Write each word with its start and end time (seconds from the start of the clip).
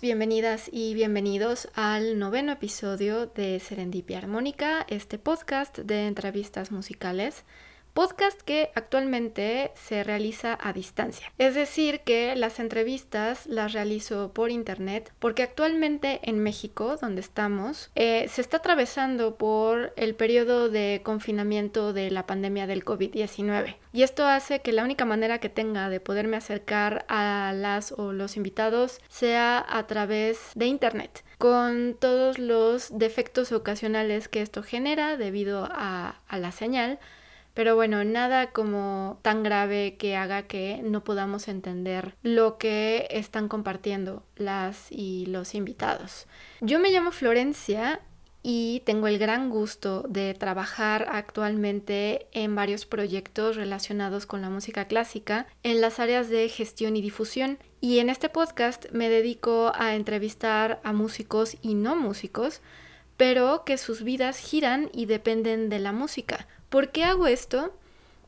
Bienvenidas 0.00 0.68
y 0.72 0.94
bienvenidos 0.94 1.68
al 1.74 2.18
noveno 2.18 2.52
episodio 2.52 3.26
de 3.26 3.58
Serendipia 3.58 4.18
Armónica, 4.18 4.86
este 4.88 5.18
podcast 5.18 5.78
de 5.78 6.06
entrevistas 6.06 6.70
musicales 6.70 7.44
podcast 7.98 8.40
que 8.42 8.70
actualmente 8.76 9.72
se 9.74 10.04
realiza 10.04 10.56
a 10.62 10.72
distancia. 10.72 11.32
Es 11.36 11.56
decir, 11.56 12.02
que 12.02 12.36
las 12.36 12.60
entrevistas 12.60 13.44
las 13.46 13.72
realizo 13.72 14.32
por 14.32 14.52
internet 14.52 15.12
porque 15.18 15.42
actualmente 15.42 16.20
en 16.22 16.38
México, 16.38 16.96
donde 16.96 17.20
estamos, 17.20 17.90
eh, 17.96 18.28
se 18.28 18.40
está 18.40 18.58
atravesando 18.58 19.34
por 19.34 19.94
el 19.96 20.14
periodo 20.14 20.68
de 20.68 21.00
confinamiento 21.02 21.92
de 21.92 22.12
la 22.12 22.24
pandemia 22.24 22.68
del 22.68 22.84
COVID-19. 22.84 23.74
Y 23.92 24.04
esto 24.04 24.24
hace 24.26 24.60
que 24.60 24.70
la 24.70 24.84
única 24.84 25.04
manera 25.04 25.40
que 25.40 25.48
tenga 25.48 25.88
de 25.88 25.98
poderme 25.98 26.36
acercar 26.36 27.04
a 27.08 27.52
las 27.52 27.90
o 27.90 28.12
los 28.12 28.36
invitados 28.36 29.00
sea 29.08 29.66
a 29.68 29.88
través 29.88 30.52
de 30.54 30.66
internet 30.66 31.24
con 31.38 31.96
todos 31.98 32.38
los 32.38 32.96
defectos 32.96 33.50
ocasionales 33.52 34.28
que 34.28 34.42
esto 34.42 34.62
genera 34.62 35.16
debido 35.16 35.68
a, 35.70 36.20
a 36.28 36.38
la 36.38 36.50
señal, 36.50 36.98
pero 37.58 37.74
bueno, 37.74 38.04
nada 38.04 38.52
como 38.52 39.18
tan 39.22 39.42
grave 39.42 39.96
que 39.98 40.14
haga 40.14 40.44
que 40.44 40.80
no 40.84 41.02
podamos 41.02 41.48
entender 41.48 42.14
lo 42.22 42.56
que 42.56 43.08
están 43.10 43.48
compartiendo 43.48 44.22
las 44.36 44.86
y 44.92 45.26
los 45.26 45.56
invitados. 45.56 46.28
Yo 46.60 46.78
me 46.78 46.92
llamo 46.92 47.10
Florencia 47.10 48.00
y 48.44 48.84
tengo 48.86 49.08
el 49.08 49.18
gran 49.18 49.50
gusto 49.50 50.04
de 50.08 50.34
trabajar 50.34 51.08
actualmente 51.10 52.28
en 52.30 52.54
varios 52.54 52.86
proyectos 52.86 53.56
relacionados 53.56 54.24
con 54.24 54.40
la 54.40 54.50
música 54.50 54.84
clásica 54.84 55.48
en 55.64 55.80
las 55.80 55.98
áreas 55.98 56.28
de 56.28 56.48
gestión 56.48 56.94
y 56.94 57.02
difusión. 57.02 57.58
Y 57.80 57.98
en 57.98 58.08
este 58.08 58.28
podcast 58.28 58.86
me 58.92 59.08
dedico 59.08 59.72
a 59.74 59.96
entrevistar 59.96 60.80
a 60.84 60.92
músicos 60.92 61.56
y 61.60 61.74
no 61.74 61.96
músicos, 61.96 62.60
pero 63.16 63.64
que 63.64 63.78
sus 63.78 64.04
vidas 64.04 64.38
giran 64.38 64.90
y 64.92 65.06
dependen 65.06 65.70
de 65.70 65.80
la 65.80 65.90
música 65.90 66.46
¿Por 66.68 66.90
qué 66.90 67.04
hago 67.04 67.26
esto? 67.26 67.72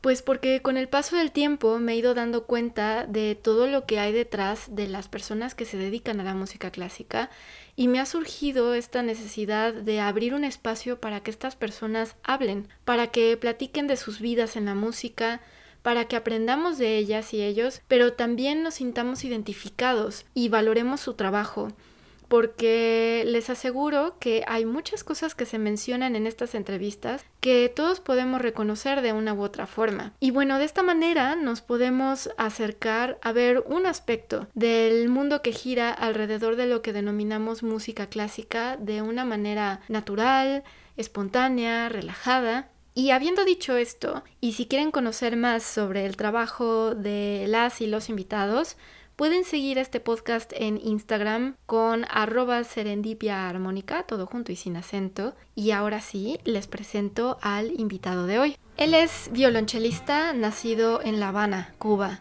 Pues 0.01 0.23
porque 0.23 0.63
con 0.63 0.77
el 0.77 0.89
paso 0.89 1.15
del 1.15 1.31
tiempo 1.31 1.77
me 1.77 1.93
he 1.93 1.97
ido 1.97 2.15
dando 2.15 2.45
cuenta 2.45 3.05
de 3.05 3.35
todo 3.35 3.67
lo 3.67 3.85
que 3.85 3.99
hay 3.99 4.11
detrás 4.11 4.75
de 4.75 4.87
las 4.87 5.07
personas 5.07 5.53
que 5.53 5.65
se 5.65 5.77
dedican 5.77 6.19
a 6.19 6.23
la 6.23 6.33
música 6.33 6.71
clásica 6.71 7.29
y 7.75 7.87
me 7.87 7.99
ha 7.99 8.07
surgido 8.07 8.73
esta 8.73 9.03
necesidad 9.03 9.75
de 9.75 9.99
abrir 9.99 10.33
un 10.33 10.43
espacio 10.43 10.99
para 10.99 11.21
que 11.21 11.29
estas 11.29 11.55
personas 11.55 12.15
hablen, 12.23 12.67
para 12.83 13.07
que 13.07 13.37
platiquen 13.37 13.85
de 13.85 13.95
sus 13.95 14.19
vidas 14.19 14.55
en 14.55 14.65
la 14.65 14.73
música, 14.73 15.39
para 15.83 16.05
que 16.05 16.15
aprendamos 16.15 16.79
de 16.79 16.97
ellas 16.97 17.35
y 17.35 17.43
ellos, 17.43 17.81
pero 17.87 18.13
también 18.13 18.63
nos 18.63 18.75
sintamos 18.75 19.23
identificados 19.23 20.25
y 20.33 20.49
valoremos 20.49 20.99
su 20.99 21.13
trabajo 21.13 21.67
porque 22.31 23.25
les 23.27 23.49
aseguro 23.49 24.15
que 24.17 24.45
hay 24.47 24.63
muchas 24.63 25.03
cosas 25.03 25.35
que 25.35 25.45
se 25.45 25.59
mencionan 25.59 26.15
en 26.15 26.25
estas 26.25 26.55
entrevistas 26.55 27.25
que 27.41 27.67
todos 27.67 27.99
podemos 27.99 28.41
reconocer 28.41 29.01
de 29.01 29.11
una 29.11 29.33
u 29.33 29.41
otra 29.41 29.67
forma. 29.67 30.13
Y 30.21 30.31
bueno, 30.31 30.57
de 30.57 30.63
esta 30.63 30.81
manera 30.81 31.35
nos 31.35 31.59
podemos 31.59 32.29
acercar 32.37 33.19
a 33.21 33.33
ver 33.33 33.61
un 33.67 33.85
aspecto 33.85 34.47
del 34.53 35.09
mundo 35.09 35.41
que 35.41 35.51
gira 35.51 35.91
alrededor 35.91 36.55
de 36.55 36.67
lo 36.67 36.81
que 36.81 36.93
denominamos 36.93 37.63
música 37.63 38.07
clásica 38.07 38.77
de 38.77 39.01
una 39.01 39.25
manera 39.25 39.81
natural, 39.89 40.63
espontánea, 40.95 41.89
relajada. 41.89 42.69
Y 42.93 43.11
habiendo 43.11 43.43
dicho 43.43 43.75
esto, 43.75 44.23
y 44.39 44.53
si 44.53 44.67
quieren 44.67 44.91
conocer 44.91 45.35
más 45.35 45.63
sobre 45.63 46.05
el 46.05 46.15
trabajo 46.15 46.95
de 46.95 47.43
las 47.49 47.81
y 47.81 47.87
los 47.87 48.07
invitados, 48.07 48.77
Pueden 49.21 49.45
seguir 49.45 49.77
este 49.77 49.99
podcast 49.99 50.51
en 50.55 50.81
Instagram 50.83 51.55
con 51.67 52.07
arroba 52.09 52.63
serendipia 52.63 53.47
armónica, 53.47 54.01
todo 54.01 54.25
junto 54.25 54.51
y 54.51 54.55
sin 54.55 54.75
acento. 54.75 55.35
Y 55.53 55.69
ahora 55.69 56.01
sí, 56.01 56.39
les 56.43 56.65
presento 56.65 57.37
al 57.43 57.79
invitado 57.79 58.25
de 58.25 58.39
hoy. 58.39 58.57
Él 58.77 58.95
es 58.95 59.29
violonchelista 59.31 60.33
nacido 60.33 61.03
en 61.03 61.19
La 61.19 61.27
Habana, 61.27 61.75
Cuba. 61.77 62.19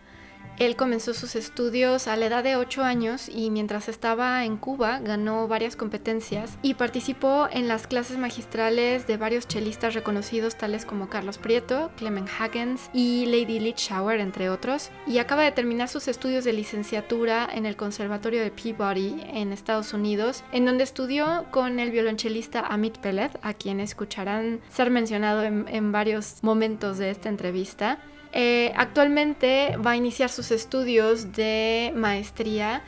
Él 0.61 0.77
comenzó 0.77 1.15
sus 1.15 1.37
estudios 1.37 2.07
a 2.07 2.17
la 2.17 2.27
edad 2.27 2.45
de 2.45 2.57
8 2.57 2.83
años 2.83 3.31
y 3.31 3.49
mientras 3.49 3.89
estaba 3.89 4.45
en 4.45 4.59
Cuba 4.59 4.99
ganó 4.99 5.49
varias 5.49 5.75
competencias 5.75 6.59
y 6.61 6.75
participó 6.75 7.49
en 7.51 7.67
las 7.67 7.87
clases 7.87 8.19
magistrales 8.19 9.07
de 9.07 9.17
varios 9.17 9.49
chelistas 9.49 9.95
reconocidos 9.95 10.57
tales 10.57 10.85
como 10.85 11.09
Carlos 11.09 11.39
Prieto, 11.39 11.91
Clement 11.97 12.29
Hagens 12.39 12.91
y 12.93 13.25
Lady 13.25 13.59
Litschauer, 13.59 14.21
entre 14.21 14.51
otros, 14.51 14.91
y 15.07 15.17
acaba 15.17 15.45
de 15.45 15.53
terminar 15.53 15.89
sus 15.89 16.09
estudios 16.09 16.45
de 16.45 16.53
licenciatura 16.53 17.49
en 17.51 17.65
el 17.65 17.77
Conservatorio 17.77 18.43
de 18.43 18.51
Peabody 18.51 19.19
en 19.33 19.55
Estados 19.55 19.95
Unidos, 19.95 20.45
en 20.53 20.67
donde 20.67 20.85
estudió 20.85 21.47
con 21.51 21.81
el 21.81 21.91
violonchelista 21.91 22.61
Amit 22.61 22.99
Peled, 22.99 23.31
a 23.41 23.55
quien 23.55 23.81
escucharán 23.81 24.61
ser 24.69 24.91
mencionado 24.91 25.43
en, 25.43 25.65
en 25.69 25.91
varios 25.91 26.37
momentos 26.43 26.99
de 26.99 27.09
esta 27.11 27.31
entrevista. 27.31 27.99
Eh, 28.33 28.73
actualmente 28.77 29.77
va 29.77 29.93
a 29.93 29.97
iniciar 29.97 30.31
sus 30.31 30.51
estudios 30.51 31.33
de 31.33 31.93
maestría 31.97 32.83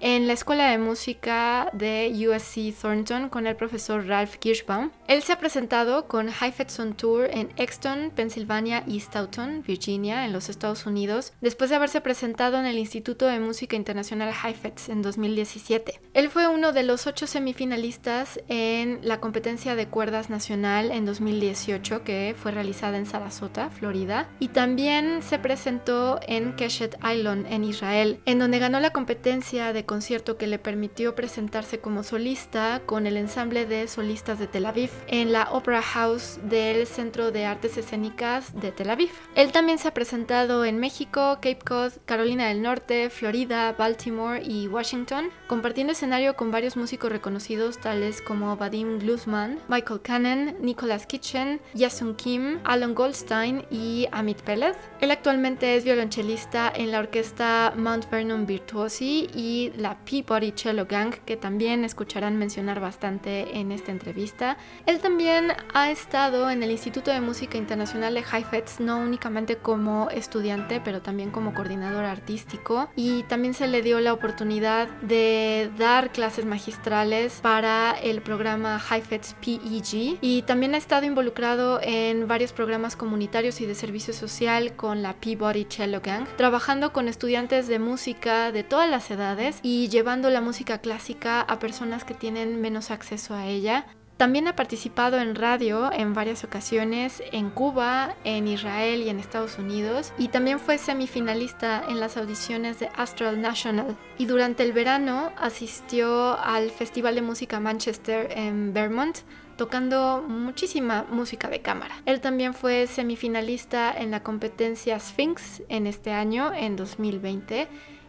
en 0.00 0.26
la 0.26 0.32
Escuela 0.32 0.70
de 0.70 0.78
Música 0.78 1.70
de 1.72 2.12
USC 2.28 2.74
Thornton 2.80 3.28
con 3.28 3.46
el 3.46 3.56
profesor 3.56 4.06
Ralph 4.06 4.36
Kirschbaum. 4.36 4.90
Él 5.08 5.22
se 5.22 5.32
ha 5.32 5.38
presentado 5.38 6.08
con 6.08 6.28
Heifetz 6.28 6.78
on 6.80 6.94
Tour 6.94 7.28
en 7.30 7.50
Exton, 7.56 8.12
Pensilvania 8.14 8.84
y 8.86 9.00
Stoughton, 9.00 9.62
Virginia, 9.66 10.24
en 10.24 10.32
los 10.32 10.48
Estados 10.48 10.86
Unidos, 10.86 11.32
después 11.40 11.70
de 11.70 11.76
haberse 11.76 12.00
presentado 12.00 12.58
en 12.58 12.66
el 12.66 12.78
Instituto 12.78 13.26
de 13.26 13.40
Música 13.40 13.76
Internacional 13.76 14.32
Heifetz 14.32 14.88
en 14.88 15.02
2017. 15.02 16.00
Él 16.14 16.30
fue 16.30 16.48
uno 16.48 16.72
de 16.72 16.82
los 16.82 17.06
ocho 17.06 17.26
semifinalistas 17.26 18.40
en 18.48 18.98
la 19.02 19.20
competencia 19.20 19.74
de 19.74 19.86
cuerdas 19.86 20.30
nacional 20.30 20.90
en 20.90 21.06
2018 21.06 22.04
que 22.04 22.34
fue 22.38 22.52
realizada 22.52 22.98
en 22.98 23.06
Sarasota, 23.06 23.70
Florida, 23.70 24.28
y 24.40 24.48
también 24.48 25.22
se 25.22 25.38
presentó 25.38 26.20
en 26.26 26.54
Keshet 26.56 26.96
Island 27.02 27.46
en 27.50 27.64
Israel, 27.64 28.20
en 28.26 28.38
donde 28.38 28.58
ganó 28.58 28.80
la 28.80 28.90
competencia 28.90 29.72
de 29.72 29.85
concierto 29.86 30.36
que 30.36 30.46
le 30.46 30.58
permitió 30.58 31.14
presentarse 31.14 31.78
como 31.78 32.02
solista 32.02 32.82
con 32.84 33.06
el 33.06 33.16
ensamble 33.16 33.64
de 33.66 33.88
solistas 33.88 34.38
de 34.38 34.46
Tel 34.46 34.66
Aviv 34.66 34.90
en 35.06 35.32
la 35.32 35.50
Opera 35.52 35.80
House 35.80 36.38
del 36.42 36.86
Centro 36.86 37.30
de 37.30 37.46
Artes 37.46 37.78
Escénicas 37.78 38.58
de 38.60 38.72
Tel 38.72 38.90
Aviv. 38.90 39.10
Él 39.34 39.52
también 39.52 39.78
se 39.78 39.88
ha 39.88 39.94
presentado 39.94 40.64
en 40.64 40.78
México, 40.78 41.36
Cape 41.36 41.60
Cod, 41.64 41.92
Carolina 42.04 42.48
del 42.48 42.62
Norte, 42.62 43.08
Florida, 43.10 43.72
Baltimore 43.72 44.42
y 44.44 44.68
Washington, 44.68 45.30
compartiendo 45.46 45.92
escenario 45.92 46.36
con 46.36 46.50
varios 46.50 46.76
músicos 46.76 47.10
reconocidos 47.10 47.78
tales 47.78 48.20
como 48.20 48.56
Vadim 48.56 48.98
Glusman, 48.98 49.58
Michael 49.68 50.02
Cannon, 50.02 50.56
Nicholas 50.60 51.06
Kitchen, 51.06 51.60
Yasun 51.74 52.14
Kim, 52.16 52.58
Alan 52.64 52.94
Goldstein 52.94 53.64
y 53.70 54.08
Amit 54.12 54.42
Peled. 54.42 54.74
Él 55.00 55.10
actualmente 55.10 55.76
es 55.76 55.84
violonchelista 55.84 56.72
en 56.74 56.90
la 56.90 56.98
orquesta 56.98 57.72
Mount 57.76 58.10
Vernon 58.10 58.46
Virtuosi 58.46 59.28
y 59.34 59.70
la 59.76 59.98
Peabody 60.04 60.52
Cello 60.52 60.86
Gang, 60.86 61.14
que 61.24 61.36
también 61.36 61.84
escucharán 61.84 62.36
mencionar 62.36 62.80
bastante 62.80 63.58
en 63.58 63.72
esta 63.72 63.92
entrevista. 63.92 64.56
Él 64.86 65.00
también 65.00 65.52
ha 65.74 65.90
estado 65.90 66.50
en 66.50 66.62
el 66.62 66.70
Instituto 66.70 67.10
de 67.10 67.20
Música 67.20 67.58
Internacional 67.58 68.14
de 68.14 68.24
Heifetz, 68.30 68.80
no 68.80 68.98
únicamente 68.98 69.56
como 69.56 70.10
estudiante, 70.10 70.80
pero 70.84 71.02
también 71.02 71.30
como 71.30 71.54
coordinador 71.54 72.04
artístico. 72.04 72.88
Y 72.96 73.22
también 73.24 73.54
se 73.54 73.66
le 73.66 73.82
dio 73.82 74.00
la 74.00 74.12
oportunidad 74.12 74.88
de 75.02 75.70
dar 75.78 76.10
clases 76.10 76.44
magistrales 76.44 77.40
para 77.42 77.92
el 77.92 78.22
programa 78.22 78.80
Heifetz 78.90 79.34
PEG. 79.34 80.18
Y 80.20 80.42
también 80.42 80.74
ha 80.74 80.78
estado 80.78 81.06
involucrado 81.06 81.80
en 81.82 82.26
varios 82.28 82.52
programas 82.52 82.96
comunitarios 82.96 83.60
y 83.60 83.66
de 83.66 83.74
servicio 83.74 84.12
social 84.12 84.74
con 84.76 85.02
la 85.02 85.14
Peabody 85.14 85.66
Cello 85.68 86.00
Gang, 86.02 86.26
trabajando 86.36 86.92
con 86.92 87.08
estudiantes 87.08 87.68
de 87.68 87.78
música 87.78 88.52
de 88.52 88.62
todas 88.62 88.88
las 88.88 89.10
edades 89.10 89.60
y 89.66 89.88
llevando 89.88 90.30
la 90.30 90.40
música 90.40 90.78
clásica 90.78 91.40
a 91.40 91.58
personas 91.58 92.04
que 92.04 92.14
tienen 92.14 92.60
menos 92.60 92.92
acceso 92.92 93.34
a 93.34 93.48
ella. 93.48 93.84
También 94.16 94.46
ha 94.46 94.54
participado 94.54 95.18
en 95.18 95.34
radio 95.34 95.90
en 95.92 96.14
varias 96.14 96.44
ocasiones 96.44 97.20
en 97.32 97.50
Cuba, 97.50 98.14
en 98.22 98.46
Israel 98.46 99.02
y 99.02 99.08
en 99.08 99.18
Estados 99.18 99.58
Unidos 99.58 100.12
y 100.18 100.28
también 100.28 100.60
fue 100.60 100.78
semifinalista 100.78 101.82
en 101.88 101.98
las 101.98 102.16
audiciones 102.16 102.78
de 102.78 102.90
Astral 102.96 103.40
National 103.40 103.96
y 104.18 104.26
durante 104.26 104.62
el 104.62 104.72
verano 104.72 105.32
asistió 105.36 106.38
al 106.38 106.70
Festival 106.70 107.16
de 107.16 107.22
Música 107.22 107.58
Manchester 107.58 108.28
en 108.36 108.72
Vermont 108.72 109.18
tocando 109.56 110.24
muchísima 110.28 111.06
música 111.10 111.48
de 111.48 111.60
cámara. 111.60 111.96
Él 112.04 112.20
también 112.20 112.54
fue 112.54 112.86
semifinalista 112.86 113.92
en 113.92 114.12
la 114.12 114.22
competencia 114.22 115.00
Sphinx 115.00 115.62
en 115.68 115.86
este 115.86 116.12
año, 116.12 116.52
en 116.54 116.76
2020, 116.76 117.66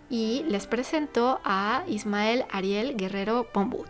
y 0.09 0.44
les 0.48 0.68
presentó 0.68 1.39
a 1.44 1.83
Ismael 1.88 2.45
Ariel 2.50 2.95
Guerrero 2.95 3.48
Pombut. 3.51 3.89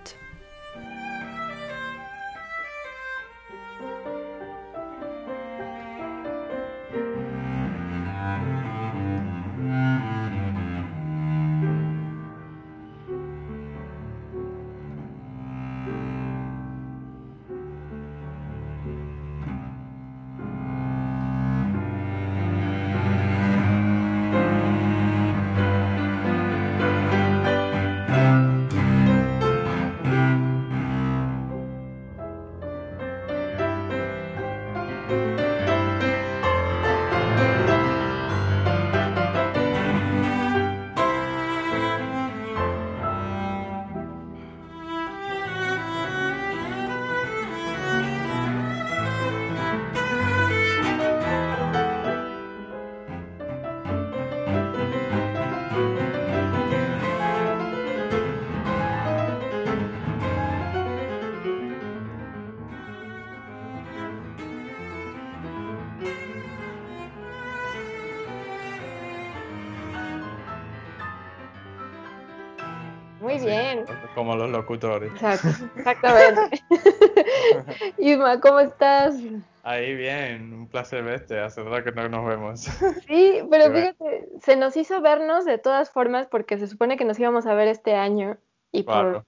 Como 74.17 74.35
los 74.35 74.49
locutores. 74.49 75.11
Exacto, 75.11 75.49
exactamente. 75.75 76.59
Isma, 77.99 78.39
¿cómo 78.39 78.59
estás? 78.59 79.15
Ahí 79.61 79.93
bien, 79.93 80.55
un 80.55 80.67
placer 80.67 81.03
verte, 81.03 81.39
hace 81.39 81.61
rato 81.61 81.83
que 81.83 81.91
no 81.91 82.09
nos 82.09 82.25
vemos. 82.25 82.61
Sí, 83.05 83.43
pero 83.51 83.71
fíjate, 83.71 84.27
se 84.41 84.55
nos 84.55 84.75
hizo 84.75 85.01
vernos 85.01 85.45
de 85.45 85.59
todas 85.59 85.91
formas 85.91 86.25
porque 86.25 86.57
se 86.57 86.65
supone 86.65 86.97
que 86.97 87.05
nos 87.05 87.19
íbamos 87.19 87.45
a 87.45 87.53
ver 87.53 87.67
este 87.67 87.93
año 87.93 88.39
y 88.71 88.81
por 88.81 89.23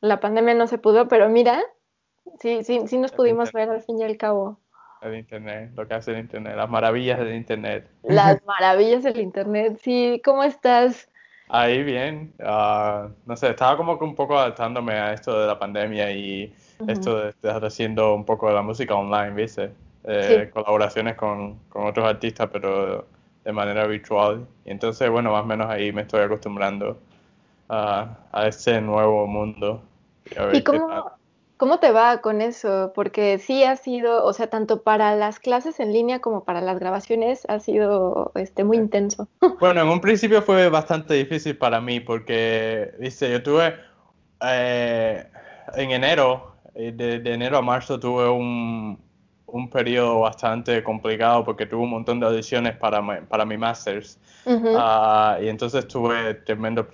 la 0.00 0.20
pandemia 0.20 0.54
no 0.54 0.68
se 0.68 0.78
pudo, 0.78 1.08
pero 1.08 1.28
mira, 1.28 1.60
sí, 2.38 2.62
sí, 2.62 2.86
sí 2.86 2.98
nos 2.98 3.10
pudimos 3.10 3.50
ver 3.50 3.68
al 3.68 3.82
fin 3.82 3.98
y 3.98 4.04
al 4.04 4.16
cabo. 4.16 4.60
El 5.02 5.16
internet, 5.16 5.72
lo 5.74 5.88
que 5.88 5.94
hace 5.94 6.12
el 6.12 6.18
internet, 6.20 6.54
las 6.54 6.70
maravillas 6.70 7.18
del 7.18 7.34
internet. 7.34 7.90
Las 8.04 8.40
maravillas 8.46 9.02
del 9.02 9.18
internet, 9.18 9.80
sí, 9.82 10.22
¿cómo 10.24 10.44
estás? 10.44 11.09
Ahí 11.52 11.82
bien, 11.82 12.32
ah, 12.44 13.08
no 13.26 13.36
sé, 13.36 13.50
estaba 13.50 13.76
como 13.76 13.98
que 13.98 14.04
un 14.04 14.14
poco 14.14 14.38
adaptándome 14.38 14.92
a 14.92 15.12
esto 15.12 15.40
de 15.40 15.46
la 15.46 15.58
pandemia 15.58 16.12
y 16.12 16.54
esto 16.86 17.18
de 17.18 17.30
estar 17.30 17.64
haciendo 17.64 18.14
un 18.14 18.24
poco 18.24 18.48
de 18.48 18.54
la 18.54 18.62
música 18.62 18.94
online, 18.94 19.30
¿viste? 19.30 19.72
Eh, 20.04 20.48
colaboraciones 20.52 21.16
con, 21.16 21.58
con, 21.68 21.86
otros 21.86 22.06
artistas, 22.06 22.48
pero 22.52 23.06
de 23.44 23.52
manera 23.52 23.86
virtual. 23.86 24.46
Y 24.64 24.70
entonces, 24.70 25.10
bueno, 25.10 25.32
más 25.32 25.42
o 25.42 25.46
menos 25.46 25.68
ahí 25.68 25.92
me 25.92 26.02
estoy 26.02 26.20
acostumbrando 26.20 26.98
a, 27.68 28.16
a 28.32 28.46
ese 28.46 28.80
nuevo 28.80 29.26
mundo. 29.26 29.82
¿Y, 30.52 30.62
cómo, 30.62 31.10
¿Cómo 31.60 31.78
te 31.78 31.92
va 31.92 32.22
con 32.22 32.40
eso? 32.40 32.90
Porque 32.94 33.38
sí 33.38 33.64
ha 33.64 33.76
sido, 33.76 34.24
o 34.24 34.32
sea, 34.32 34.46
tanto 34.46 34.82
para 34.82 35.14
las 35.14 35.38
clases 35.38 35.78
en 35.78 35.92
línea 35.92 36.20
como 36.20 36.42
para 36.44 36.62
las 36.62 36.80
grabaciones 36.80 37.44
ha 37.50 37.60
sido 37.60 38.32
este, 38.34 38.64
muy 38.64 38.78
intenso. 38.78 39.28
Bueno, 39.60 39.82
en 39.82 39.88
un 39.88 40.00
principio 40.00 40.40
fue 40.40 40.70
bastante 40.70 41.12
difícil 41.12 41.58
para 41.58 41.78
mí 41.82 42.00
porque, 42.00 42.92
dice, 42.98 43.30
yo 43.30 43.42
tuve 43.42 43.74
eh, 44.42 45.26
en 45.76 45.90
enero, 45.90 46.54
eh, 46.74 46.92
de, 46.96 47.16
enero 47.30 47.58
a 47.58 47.60
marzo 47.60 48.00
tuve 48.00 48.26
un, 48.30 48.98
un 49.44 49.68
periodo 49.68 50.20
bastante 50.20 50.82
complicado 50.82 51.44
porque 51.44 51.66
tuve 51.66 51.82
un 51.82 51.90
montón 51.90 52.20
de 52.20 52.26
audiciones 52.26 52.74
para, 52.78 53.26
para 53.28 53.44
mi 53.44 53.58
master's. 53.58 54.18
Ah, 54.46 55.36
y 55.42 55.48
entonces 55.48 55.86
tuve 55.86 56.32
tremendo, 56.36 56.88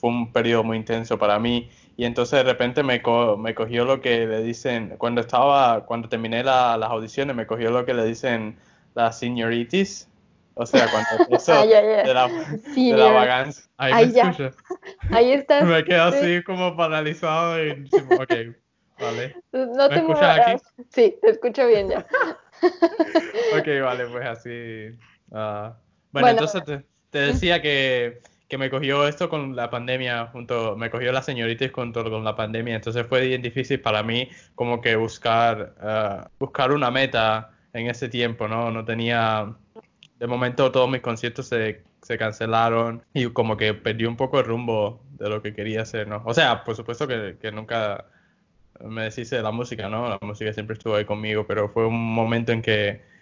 fue 0.00 0.08
un 0.08 0.32
periodo 0.32 0.64
muy 0.64 0.78
intenso 0.78 1.18
para 1.18 1.38
mí 1.38 1.68
y 1.96 2.04
entonces 2.04 2.38
de 2.38 2.44
repente 2.44 2.82
me, 2.82 3.02
me 3.38 3.54
cogió 3.54 3.84
lo 3.84 4.00
que 4.00 4.26
le 4.26 4.42
dicen, 4.42 4.96
cuando 4.98 5.20
estaba, 5.20 5.86
cuando 5.86 6.08
terminé 6.08 6.42
las 6.42 6.82
audiciones, 6.82 7.36
me 7.36 7.46
cogió 7.46 7.70
lo 7.70 7.84
que 7.84 7.94
le 7.94 8.04
dicen 8.04 8.58
las 8.94 9.18
senioritis, 9.18 10.08
o 10.54 10.66
sea, 10.66 10.88
cuando 10.90 11.36
eso 11.36 11.52
ah, 11.52 11.66
de 11.66 12.14
la, 12.14 12.28
de 12.28 12.96
la 12.96 13.12
vagancia. 13.12 13.64
Ahí, 13.76 14.06
me 14.06 14.20
escucha. 14.20 14.52
Ahí 15.10 15.32
estás. 15.32 15.64
me 15.66 15.84
quedo 15.84 16.02
así 16.04 16.42
como 16.42 16.76
paralizado 16.76 17.64
y 17.64 17.88
ok, 17.92 18.56
vale. 18.98 19.36
No 19.52 19.88
¿Me 19.88 19.96
escuchas 19.96 20.38
aquí? 20.38 20.62
Sí, 20.90 21.16
te 21.22 21.30
escucho 21.30 21.66
bien 21.66 21.90
ya. 21.90 22.06
ok, 23.58 23.66
vale, 23.82 24.06
pues 24.06 24.26
así. 24.26 24.98
Uh, 25.30 25.72
bueno, 26.10 26.28
entonces 26.28 26.64
te, 26.64 26.84
te 27.10 27.18
decía 27.18 27.62
que 27.62 28.20
que 28.48 28.58
me 28.58 28.70
cogió 28.70 29.06
esto 29.08 29.28
con 29.28 29.56
la 29.56 29.70
pandemia, 29.70 30.26
junto, 30.26 30.76
me 30.76 30.90
cogió 30.90 31.12
la 31.12 31.22
señorita 31.22 31.66
junto 31.72 32.04
con 32.04 32.24
la 32.24 32.36
pandemia, 32.36 32.76
entonces 32.76 33.06
fue 33.06 33.26
bien 33.26 33.42
difícil 33.42 33.80
para 33.80 34.02
mí 34.02 34.28
como 34.54 34.80
que 34.80 34.96
buscar, 34.96 35.74
uh, 35.82 36.28
buscar 36.38 36.72
una 36.72 36.90
meta 36.90 37.50
en 37.72 37.88
ese 37.88 38.08
tiempo, 38.08 38.46
¿no? 38.46 38.70
No 38.70 38.84
tenía, 38.84 39.54
de 40.18 40.26
momento 40.26 40.70
todos 40.70 40.90
mis 40.90 41.00
conciertos 41.00 41.46
se, 41.46 41.82
se 42.02 42.18
cancelaron 42.18 43.02
y 43.14 43.26
como 43.30 43.56
que 43.56 43.74
perdí 43.74 44.04
un 44.04 44.16
poco 44.16 44.40
el 44.40 44.46
rumbo 44.46 45.02
de 45.12 45.28
lo 45.28 45.42
que 45.42 45.54
quería 45.54 45.82
hacer, 45.82 46.06
¿no? 46.06 46.22
O 46.26 46.34
sea, 46.34 46.64
por 46.64 46.76
supuesto 46.76 47.08
que, 47.08 47.36
que 47.40 47.50
nunca 47.50 48.06
me 48.80 49.04
deshice 49.04 49.36
de 49.36 49.42
la 49.42 49.52
música, 49.52 49.88
¿no? 49.88 50.08
La 50.08 50.18
música 50.20 50.52
siempre 50.52 50.74
estuvo 50.74 50.96
ahí 50.96 51.04
conmigo, 51.04 51.46
pero 51.46 51.68
fue 51.68 51.86
un 51.86 52.14
momento 52.14 52.52
en 52.52 52.62
que 52.62 53.13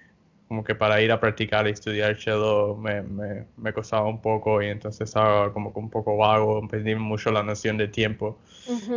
como 0.53 0.65
que 0.65 0.75
para 0.75 1.01
ir 1.01 1.11
a 1.11 1.19
practicar 1.19 1.67
y 1.67 1.71
estudiar 1.71 2.15
cello 2.15 2.77
me, 2.77 3.01
me, 3.01 3.47
me 3.57 3.73
costaba 3.73 4.07
un 4.07 4.21
poco 4.21 4.61
y 4.61 4.67
entonces 4.67 5.09
estaba 5.09 5.51
como 5.51 5.73
que 5.73 5.79
un 5.79 5.89
poco 5.89 6.19
vago, 6.19 6.69
perdí 6.69 6.95
mucho 6.95 7.31
la 7.31 7.43
noción 7.43 7.79
de 7.79 7.89
tiempo. 7.89 8.37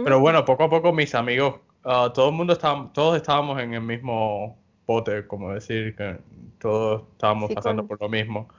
Pero 0.04 0.20
bueno, 0.20 0.44
poco 0.44 0.66
a 0.66 0.70
poco 0.70 0.92
mis 0.92 1.16
amigos, 1.16 1.62
uh, 1.86 2.10
todo 2.14 2.28
el 2.28 2.36
mundo 2.36 2.52
estaba, 2.52 2.92
todos 2.92 3.16
estábamos 3.16 3.62
en 3.62 3.74
el 3.74 3.80
mismo 3.80 4.58
bote, 4.86 5.26
como 5.28 5.54
decir, 5.54 5.96
que 5.96 6.18
todos 6.60 7.04
estábamos 7.14 7.54
pasando 7.54 7.88
por 7.88 8.02
lo 8.02 8.10
mismo. 8.10 8.50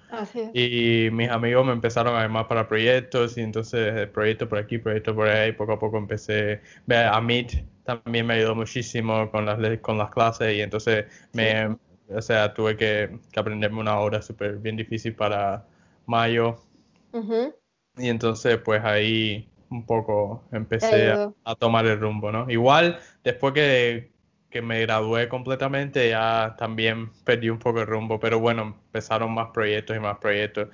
Y 0.54 1.10
mis 1.12 1.28
amigos 1.28 1.66
me 1.66 1.72
empezaron 1.72 2.16
a 2.16 2.22
llamar 2.22 2.48
para 2.48 2.66
proyectos 2.66 3.36
y 3.36 3.42
entonces 3.42 3.94
el 3.94 4.08
proyecto 4.08 4.48
por 4.48 4.56
aquí, 4.56 4.78
proyecto 4.78 5.14
por 5.14 5.28
ahí, 5.28 5.52
poco 5.52 5.72
a 5.72 5.78
poco 5.78 5.98
empecé, 5.98 6.62
a 6.88 7.20
Meet 7.20 7.62
también 7.86 8.26
me 8.26 8.34
ayudó 8.34 8.54
muchísimo 8.54 9.30
con 9.30 9.46
las, 9.46 9.58
con 9.78 9.96
las 9.96 10.10
clases 10.10 10.56
y 10.56 10.60
entonces 10.60 11.06
me, 11.32 11.76
o 12.08 12.22
sea, 12.22 12.54
tuve 12.54 12.76
que, 12.76 13.18
aprenderme 13.36 13.80
una 13.80 13.98
hora 13.98 14.22
súper 14.22 14.56
bien 14.56 14.76
difícil 14.76 15.14
para 15.14 15.66
mayo. 16.06 16.56
Y 17.96 18.08
entonces, 18.08 18.58
pues 18.58 18.84
ahí 18.84 19.48
un 19.70 19.84
poco 19.84 20.44
empecé 20.52 21.12
a, 21.44 21.54
tomar 21.56 21.86
el 21.86 21.98
rumbo, 21.98 22.30
¿no? 22.30 22.48
Igual, 22.50 22.98
después 23.24 23.54
que, 23.54 24.12
que, 24.50 24.62
me 24.62 24.80
gradué 24.82 25.28
completamente, 25.28 26.10
ya 26.10 26.54
también 26.58 27.10
perdí 27.24 27.48
un 27.48 27.58
poco 27.58 27.80
el 27.80 27.86
rumbo, 27.86 28.20
pero 28.20 28.38
bueno, 28.38 28.62
empezaron 28.62 29.32
más 29.32 29.48
proyectos 29.52 29.96
y 29.96 30.00
más 30.00 30.18
proyectos. 30.18 30.68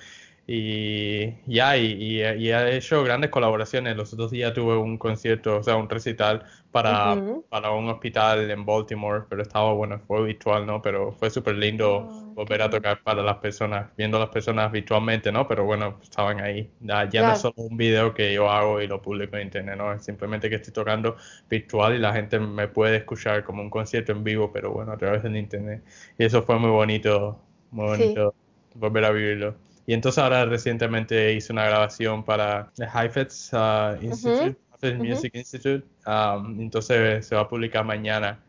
Y 0.45 1.35
ya, 1.47 1.77
y, 1.77 1.93
y, 1.93 2.21
he 2.21 2.77
hecho 2.77 3.05
grandes 3.05 3.31
colaboraciones. 3.31 3.97
Los 3.97 4.13
otros 4.13 4.33
días 4.33 4.53
tuve 4.53 4.77
un 4.77 4.99
concierto, 4.99 5.59
o 5.59 5.63
sea, 5.63 5.77
un 5.77 5.89
recital 5.89 6.45
para, 6.73 7.17
para 7.49 7.71
un 7.71 7.89
hospital 7.89 8.51
en 8.51 8.67
Baltimore, 8.67 9.23
pero 9.29 9.43
estaba 9.43 9.73
bueno, 9.73 10.01
fue 10.01 10.25
virtual, 10.25 10.67
¿no? 10.67 10.83
Pero 10.83 11.13
fue 11.13 11.31
súper 11.31 11.55
lindo 11.55 12.09
oh, 12.09 12.33
volver 12.35 12.63
a 12.63 12.71
tocar 12.71 13.03
para 13.05 13.23
las 13.23 13.37
personas, 13.37 13.91
viendo 13.97 14.17
a 14.17 14.21
las 14.21 14.31
personas 14.31 14.73
virtualmente, 14.73 15.31
¿no? 15.31 15.47
Pero 15.47 15.65
bueno, 15.65 16.01
estaban 16.03 16.41
ahí. 16.41 16.69
Ya, 16.81 17.07
no 17.23 17.33
es 17.33 17.39
solo 17.39 17.55
un 17.57 17.77
video 17.77 18.13
que 18.13 18.35
yo 18.35 18.51
hago 18.51 18.81
y 18.81 18.89
lo 18.89 19.01
publico 19.01 19.37
en 19.37 19.43
internet, 19.45 19.77
¿no? 19.79 19.93
Es 19.93 20.05
simplemente 20.05 20.51
que 20.51 20.57
estoy 20.57 20.73
tocando 20.73 21.17
virtual 21.49 21.95
y 21.95 21.99
la 21.99 22.13
gente 22.13 22.41
me 22.41 22.67
puede 22.67 22.97
escuchar 22.97 23.45
como 23.45 23.63
un 23.63 23.71
concierto 23.71 24.11
en 24.11 24.25
vivo, 24.25 24.51
pero 24.53 24.73
bueno, 24.73 24.91
a 24.91 24.97
través 24.97 25.23
del 25.23 25.37
internet. 25.37 25.85
Y 26.19 26.25
eso 26.25 26.43
fue 26.43 26.59
muy 26.59 26.71
bonito, 26.71 27.39
muy 27.71 27.87
bonito 27.87 28.35
volver 28.75 29.05
a 29.05 29.11
vivirlo. 29.11 29.55
Y 29.87 29.95
entonces 29.95 30.23
ahora 30.23 30.45
recientemente 30.45 31.33
hice 31.33 31.53
una 31.53 31.65
grabación 31.65 32.25
para 32.25 32.71
the 32.77 32.85
Heifetz 32.85 33.53
uh, 33.53 34.01
Institute, 34.01 34.57
Music 34.99 35.35
Institute. 35.35 35.85
Um, 36.07 36.61
entonces 36.61 37.27
se 37.27 37.35
va 37.35 37.43
a 37.43 37.49
publicar 37.49 37.85
mañana 37.85 38.41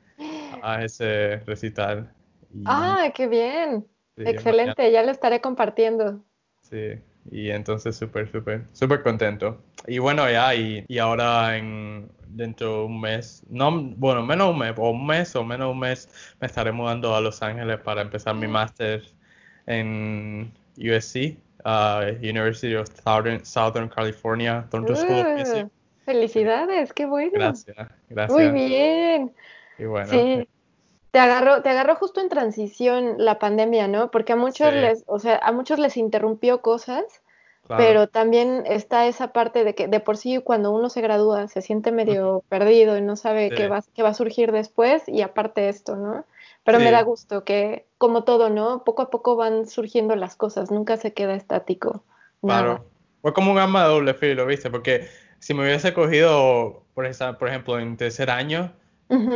a 0.62 0.84
ese 0.84 1.38
recital. 1.46 2.12
ah, 2.66 3.12
qué 3.16 3.28
bien. 3.28 3.86
Excelente, 4.18 4.92
ya 4.92 5.04
lo 5.04 5.12
estaré 5.12 5.42
compartiendo. 5.42 6.24
Sí, 6.62 7.00
y 7.32 7.50
entonces 7.50 7.96
súper, 7.96 8.32
súper, 8.32 8.66
súper 8.74 9.02
contento. 9.02 9.62
Y 9.88 9.98
bueno, 9.98 10.30
ya, 10.30 10.54
y, 10.54 10.86
y, 10.88 10.98
ahora 11.00 11.58
en 11.58 12.10
dentro 12.28 12.80
de 12.80 12.86
un 12.86 13.02
mes, 13.02 13.44
no, 13.50 13.72
bueno, 13.98 14.24
menos 14.24 14.52
un 14.52 14.60
mes, 14.60 14.74
o 14.78 14.92
un 14.92 15.06
mes 15.06 15.36
o 15.36 15.44
menos 15.44 15.72
un 15.72 15.80
mes, 15.80 16.36
me 16.40 16.48
estaré 16.48 16.72
mudando 16.72 17.16
a 17.16 17.22
Los 17.22 17.42
Ángeles 17.42 17.80
para 17.80 18.02
empezar 18.02 18.36
mi 18.36 18.48
máster 18.48 19.04
en 19.66 20.52
USC, 20.77 21.38
uh, 21.65 22.15
University 22.22 22.75
of 22.75 22.88
Southern, 23.03 23.44
Southern 23.46 23.89
California, 23.89 24.65
Thornton 24.70 24.96
School 24.96 25.20
of 25.20 25.27
Music. 25.38 25.68
Felicidades, 26.06 26.94
qué 26.94 27.06
bueno. 27.06 27.32
Gracias, 27.34 27.75
gracias. 28.10 28.32
Muy 28.32 28.51
bien. 28.51 29.34
Y 29.77 29.86
bueno. 29.86 30.10
Sí. 30.10 30.48
Te 31.12 31.20
agarró, 31.20 31.62
te 31.62 31.70
agarró 31.70 31.96
justo 31.96 32.22
en 32.22 32.30
transición 32.30 33.15
la 33.20 33.38
pandemia, 33.38 33.88
¿no? 33.88 34.10
Porque 34.10 34.34
a 34.34 34.36
muchos 34.36 34.74
les, 34.74 35.03
o 35.06 35.20
sea, 35.20 35.38
a 35.38 35.51
muchos 35.51 35.77
les 35.77 35.96
interrumpió 35.96 36.62
cosas, 36.62 37.03
pero 37.68 38.08
también 38.08 38.63
está 38.65 39.06
esa 39.08 39.32
parte 39.32 39.63
de 39.63 39.75
que 39.75 39.88
de 39.88 40.00
por 40.00 40.18
sí 40.18 40.39
cuando 40.44 40.72
uno 40.72 40.89
se 40.89 41.01
gradúa 41.01 41.48
se 41.48 41.62
siente 41.62 41.92
medio 41.92 42.44
perdido 42.50 42.98
y 42.98 43.01
no 43.01 43.15
sabe 43.15 43.51
qué 43.51 43.68
va, 43.68 43.84
qué 43.94 44.03
va 44.03 44.10
a 44.10 44.13
surgir 44.15 44.51
después 44.51 45.08
y 45.08 45.22
aparte 45.22 45.70
esto, 45.70 45.96
¿no? 45.96 46.25
Pero 46.63 46.79
me 46.79 46.91
da 46.91 47.01
gusto 47.01 47.43
que, 47.43 47.88
como 47.98 48.24
todo, 48.24 48.50
¿no? 48.50 48.84
Poco 48.84 49.01
a 49.01 49.10
poco 49.10 49.36
van 49.36 49.67
surgiendo 49.67 50.15
las 50.15 50.36
cosas, 50.36 50.72
nunca 50.72 50.98
se 50.98 51.13
queda 51.13 51.36
estático. 51.36 52.03
Claro. 52.41 52.86
Fue 53.22 53.34
como 53.34 53.51
un 53.51 53.58
arma 53.58 53.84
de 53.84 53.89
doble 53.89 54.13
filo, 54.13 54.46
¿viste? 54.46 54.70
Porque 54.70 55.08
si 55.39 55.53
me 55.53 55.63
hubiese 55.63 55.93
cogido, 55.93 56.84
por, 56.93 57.05
esa, 57.05 57.38
por 57.38 57.50
ejemplo, 57.50 57.79
en 57.79 57.98
tercer 57.98 58.29
año, 58.29 58.72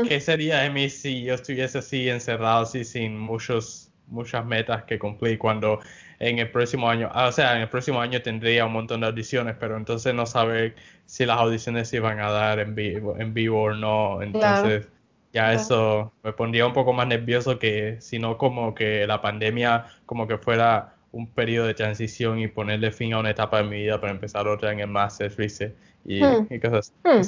¿qué 0.07 0.21
sería 0.21 0.59
de 0.59 0.69
mí 0.69 0.89
si 0.89 1.23
yo 1.23 1.33
estuviese 1.33 1.79
así 1.79 2.09
encerrado, 2.09 2.63
así 2.63 2.85
sin 2.85 3.19
muchos, 3.19 3.91
muchas 4.07 4.45
metas 4.45 4.83
que 4.83 4.97
cumplir 4.97 5.37
cuando 5.37 5.79
en 6.19 6.39
el 6.39 6.49
próximo 6.49 6.89
año, 6.89 7.09
ah, 7.13 7.27
o 7.27 7.31
sea, 7.31 7.55
en 7.55 7.61
el 7.61 7.69
próximo 7.69 8.01
año 8.01 8.21
tendría 8.21 8.65
un 8.65 8.73
montón 8.73 9.01
de 9.01 9.07
audiciones, 9.07 9.55
pero 9.59 9.77
entonces 9.77 10.13
no 10.15 10.25
saber 10.25 10.75
si 11.05 11.25
las 11.25 11.39
audiciones 11.39 11.89
se 11.89 11.97
iban 11.97 12.19
a 12.19 12.31
dar 12.31 12.59
en 12.59 12.73
vivo, 12.73 13.15
en 13.19 13.33
vivo 13.33 13.63
o 13.63 13.73
no, 13.73 14.21
entonces 14.21 14.87
ya 15.33 15.53
eso 15.53 16.11
me 16.23 16.33
pondría 16.33 16.65
un 16.65 16.73
poco 16.73 16.93
más 16.93 17.07
nervioso 17.07 17.59
que 17.59 17.97
si 17.99 18.19
no 18.19 18.37
como 18.37 18.73
que 18.73 19.05
la 19.05 19.21
pandemia 19.21 19.85
como 20.05 20.27
que 20.27 20.37
fuera 20.37 20.95
un 21.11 21.27
periodo 21.27 21.67
de 21.67 21.73
transición 21.73 22.39
y 22.39 22.47
ponerle 22.47 22.91
fin 22.91 23.13
a 23.13 23.19
una 23.19 23.31
etapa 23.31 23.57
de 23.57 23.63
mi 23.63 23.77
vida 23.81 23.99
para 23.99 24.11
empezar 24.11 24.47
otra 24.47 24.71
en 24.71 24.79
el 24.79 24.87
máster, 24.87 25.31
y, 26.05 26.23
hmm. 26.23 26.47
y 26.49 26.59
cosas 26.59 26.93
hmm. 27.03 27.21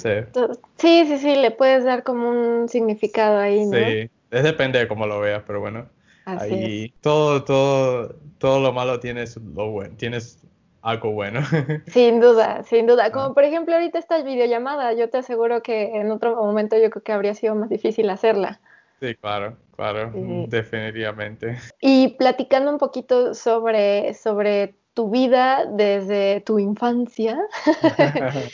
Sí, 0.77 1.05
sí, 1.05 1.17
sí, 1.17 1.35
le 1.35 1.51
puedes 1.51 1.83
dar 1.83 2.03
como 2.03 2.29
un 2.29 2.69
significado 2.69 3.39
ahí, 3.39 3.65
¿no? 3.65 3.77
Sí, 3.77 4.09
es 4.31 4.43
depende 4.43 4.79
de 4.79 4.87
cómo 4.87 5.05
lo 5.05 5.19
veas, 5.19 5.43
pero 5.45 5.59
bueno. 5.59 5.87
ahí 6.25 6.93
todo, 7.01 7.43
todo, 7.43 8.15
todo 8.37 8.59
lo 8.59 8.71
malo 8.71 8.99
tienes 8.99 9.37
lo 9.37 9.71
bueno, 9.71 9.95
tienes 9.97 10.39
algo 10.81 11.11
bueno. 11.11 11.41
Sin 11.87 12.19
duda, 12.19 12.63
sin 12.63 12.87
duda. 12.87 13.11
Como 13.11 13.33
por 13.33 13.43
ejemplo 13.43 13.75
ahorita 13.75 13.99
esta 13.99 14.21
videollamada, 14.21 14.93
yo 14.93 15.09
te 15.09 15.17
aseguro 15.17 15.61
que 15.61 15.95
en 15.95 16.11
otro 16.11 16.35
momento 16.35 16.77
yo 16.77 16.89
creo 16.89 17.03
que 17.03 17.11
habría 17.11 17.33
sido 17.33 17.55
más 17.55 17.69
difícil 17.69 18.09
hacerla. 18.09 18.59
Sí, 18.99 19.15
claro, 19.15 19.57
claro, 19.75 20.11
definitivamente. 20.13 21.57
Y 21.79 22.09
platicando 22.17 22.69
un 22.69 22.77
poquito 22.77 23.33
sobre, 23.33 24.13
sobre 24.13 24.75
tu 24.93 25.09
vida 25.09 25.65
desde 25.65 26.41
tu 26.41 26.59
infancia, 26.59 27.39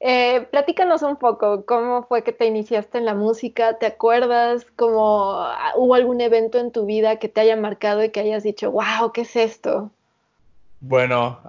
eh, 0.00 0.46
platícanos 0.50 1.02
un 1.02 1.16
poco, 1.16 1.64
¿cómo 1.64 2.02
fue 2.02 2.22
que 2.22 2.32
te 2.32 2.44
iniciaste 2.44 2.98
en 2.98 3.06
la 3.06 3.14
música? 3.14 3.78
¿Te 3.78 3.86
acuerdas? 3.86 4.66
¿Cómo 4.76 5.32
ah, 5.32 5.72
hubo 5.76 5.94
algún 5.94 6.20
evento 6.20 6.58
en 6.58 6.72
tu 6.72 6.84
vida 6.84 7.16
que 7.16 7.30
te 7.30 7.40
haya 7.40 7.56
marcado 7.56 8.04
y 8.04 8.10
que 8.10 8.20
hayas 8.20 8.42
dicho, 8.42 8.70
wow, 8.70 9.12
¿qué 9.14 9.22
es 9.22 9.36
esto? 9.36 9.90
Bueno, 10.80 11.40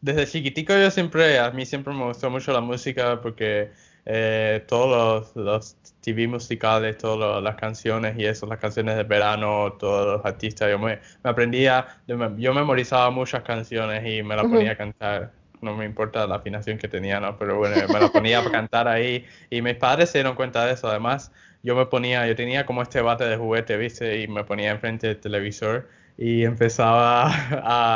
desde 0.00 0.26
chiquitico 0.26 0.72
yo 0.72 0.90
siempre, 0.90 1.38
a 1.38 1.50
mí 1.50 1.66
siempre 1.66 1.92
me 1.92 2.04
gustó 2.04 2.30
mucho 2.30 2.52
la 2.52 2.60
música 2.60 3.20
porque 3.20 3.70
eh, 4.06 4.64
todos 4.66 5.34
los, 5.34 5.76
TV 6.00 6.28
musicales, 6.28 6.96
todas 6.96 7.42
las 7.42 7.56
canciones 7.56 8.16
y 8.16 8.24
eso, 8.24 8.46
las 8.46 8.58
canciones 8.58 8.96
de 8.96 9.02
verano, 9.02 9.72
todos 9.78 10.06
los 10.06 10.24
artistas, 10.24 10.70
yo 10.70 10.78
me, 10.78 11.00
aprendía, 11.22 11.86
yo 12.06 12.54
memorizaba 12.54 13.10
muchas 13.10 13.42
canciones 13.42 14.02
y 14.06 14.22
me 14.22 14.34
las 14.36 14.46
ponía 14.46 14.72
a 14.72 14.76
cantar. 14.76 15.32
No 15.60 15.76
me 15.76 15.84
importa 15.84 16.26
la 16.26 16.36
afinación 16.36 16.78
que 16.78 16.86
tenía, 16.86 17.18
¿no? 17.18 17.36
Pero 17.36 17.58
bueno, 17.58 17.76
me 17.92 18.00
las 18.00 18.10
ponía 18.10 18.38
a 18.38 18.50
cantar 18.50 18.86
ahí 18.86 19.26
y 19.50 19.60
mis 19.60 19.74
padres 19.74 20.08
se 20.10 20.18
dieron 20.18 20.36
cuenta 20.36 20.64
de 20.64 20.74
eso. 20.74 20.88
Además, 20.88 21.32
yo 21.64 21.74
me 21.74 21.84
ponía, 21.86 22.26
yo 22.28 22.36
tenía 22.36 22.64
como 22.64 22.80
este 22.80 23.00
bate 23.02 23.24
de 23.24 23.36
juguete, 23.36 23.76
¿viste? 23.76 24.22
Y 24.22 24.28
me 24.28 24.44
ponía 24.44 24.70
enfrente 24.70 25.08
del 25.08 25.18
televisor 25.18 25.88
y 26.20 26.42
empezaba 26.42 27.30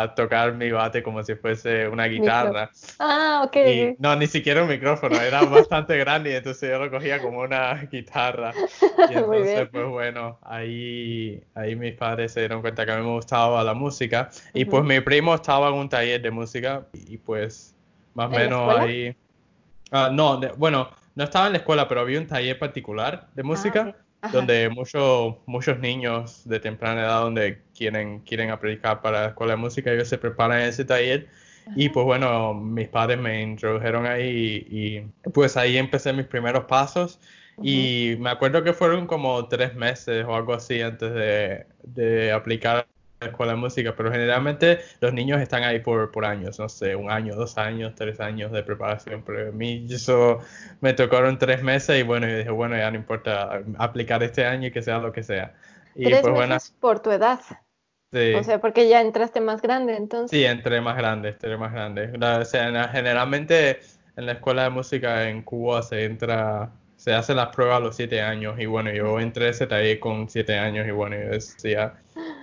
a 0.03 0.15
tocar 0.15 0.55
mi 0.55 0.71
bate 0.71 1.03
como 1.03 1.25
si 1.25 1.35
fuese 1.35 1.89
una 1.89 2.05
guitarra. 2.07 2.71
Ah, 3.01 3.43
ok. 3.45 3.57
Y, 3.57 3.97
no, 3.99 4.15
ni 4.15 4.29
siquiera 4.29 4.63
un 4.63 4.69
micrófono, 4.69 5.21
era 5.21 5.43
bastante 5.43 5.99
grande 5.99 6.31
y 6.31 6.35
entonces 6.37 6.71
yo 6.71 6.79
lo 6.79 6.89
cogía 6.89 7.21
como 7.21 7.41
una 7.41 7.75
guitarra. 7.91 8.53
Y 9.11 9.15
entonces, 9.15 9.69
pues 9.73 9.87
bueno, 9.87 10.39
ahí, 10.43 11.43
ahí 11.55 11.75
mis 11.75 11.95
padres 11.95 12.33
se 12.33 12.41
dieron 12.41 12.61
cuenta 12.61 12.87
que 12.87 12.93
a 12.93 12.97
mí 12.99 13.03
me 13.03 13.11
gustaba 13.11 13.65
la 13.65 13.75
música 13.75 14.31
y 14.55 14.65
pues 14.65 14.85
mi 14.85 15.01
primo 15.01 15.35
estaba 15.35 15.69
en 15.69 15.75
un 15.75 15.89
taller 15.89 16.23
de 16.23 16.31
música 16.31 16.87
y 16.93 17.19
pues 17.19 17.75
más 18.15 18.29
o 18.29 18.31
menos 18.31 18.79
ahí... 18.79 19.17
Ah, 19.91 20.09
no, 20.13 20.41
bueno, 20.57 20.89
no 21.17 21.25
estaba 21.25 21.49
en 21.49 21.55
la 21.55 21.59
escuela, 21.59 21.89
pero 21.89 22.03
había 22.03 22.21
un 22.21 22.29
taller 22.29 22.59
particular 22.59 23.27
de 23.35 23.43
música. 23.43 23.97
Ah, 24.23 24.31
donde 24.31 24.69
muchos 24.69 25.35
muchos 25.47 25.81
niños 25.81 26.43
de 26.45 26.61
temprana 26.61 27.01
edad 27.03 27.23
donde 27.23 27.61
quieren, 27.83 28.21
quieren 28.21 28.51
aplicar 28.51 29.03
para 29.03 29.23
la 29.23 29.29
escuela 29.29 29.55
de 29.55 29.57
música, 29.59 29.93
ellos 29.93 30.09
se 30.09 30.19
preparan 30.19 30.61
en 30.61 30.69
ese 30.69 30.85
taller. 30.85 31.29
Y 31.77 31.89
pues 31.91 32.05
bueno, 32.05 32.55
mis 32.55 32.89
padres 32.89 33.19
me 33.19 33.43
introdujeron 33.43 34.07
ahí 34.07 34.67
y, 34.69 35.31
pues 35.31 35.57
ahí 35.57 35.77
empecé 35.79 36.13
mis 36.13 36.27
primeros 36.27 36.65
pasos. 36.65 37.21
Y 37.63 38.17
me 38.19 38.31
acuerdo 38.31 38.65
que 38.65 38.73
fueron 38.73 39.07
como 39.07 39.47
tres 39.49 39.75
meses 39.75 40.25
o 40.27 40.35
algo 40.35 40.55
así 40.55 40.81
antes 40.81 41.13
de, 41.13 41.67
de 41.85 42.33
aplicar 42.33 42.87
escuela 43.27 43.53
de 43.53 43.59
música, 43.59 43.95
pero 43.97 44.11
generalmente 44.11 44.81
los 45.01 45.13
niños 45.13 45.41
están 45.41 45.63
ahí 45.63 45.81
por, 45.81 46.11
por 46.11 46.25
años, 46.25 46.59
no 46.59 46.69
sé, 46.69 46.95
un 46.97 47.11
año, 47.11 47.35
dos 47.35 47.59
años, 47.59 47.95
tres 47.95 48.21
años 48.21 48.53
de 48.53 48.63
preparación, 48.63 49.23
pero 49.25 49.49
a 49.49 49.53
mí 49.53 49.87
eso 49.91 50.39
me 50.81 50.93
tocaron 50.93 51.39
tres 51.39 51.63
meses 51.63 52.01
y 52.01 52.03
bueno, 52.03 52.29
yo 52.29 52.39
dije, 52.39 52.51
bueno, 52.51 52.77
ya 52.77 52.91
no 52.91 52.97
importa 52.97 53.63
aplicar 53.79 54.23
este 54.23 54.45
año 54.45 54.69
y 54.69 54.71
que 54.71 54.83
sea 54.83 54.99
lo 54.99 55.13
que 55.13 55.23
sea. 55.23 55.55
Y 55.95 56.05
tres 56.05 56.21
pues, 56.23 56.49
meses 56.49 56.75
por 56.81 57.01
tu 57.01 57.11
edad. 57.11 57.41
Sí. 58.13 58.35
O 58.35 58.45
sea, 58.45 58.61
porque 58.61 58.89
ya 58.89 59.01
entraste 59.01 59.41
más 59.41 59.63
grande, 59.63 59.97
entonces. 59.97 60.31
Sí, 60.31 60.45
entré 60.45 60.81
más 60.81 60.97
grande, 60.97 61.31
entré 61.31 61.57
más 61.57 61.73
grande. 61.73 62.13
O 62.15 62.45
sea, 62.45 62.89
generalmente 62.89 63.81
en 64.17 64.27
la 64.27 64.33
escuela 64.33 64.65
de 64.65 64.71
música 64.71 65.29
en 65.29 65.43
Cuba 65.43 65.83
se 65.83 66.05
entra 66.05 66.71
se 67.03 67.13
hace 67.13 67.35
las 67.35 67.49
pruebas 67.49 67.79
a 67.79 67.81
los 67.81 67.97
siete 67.97 68.21
años 68.23 68.61
y 68.61 68.67
bueno, 68.67 68.93
yo 68.93 69.19
entré 69.19 69.49
ese 69.49 69.67
taller 69.67 69.99
con 69.99 70.29
siete 70.29 70.57
años 70.57 70.87
y 70.87 70.93
bueno, 70.93 71.17
yo 71.17 71.31
decía, 71.31 71.95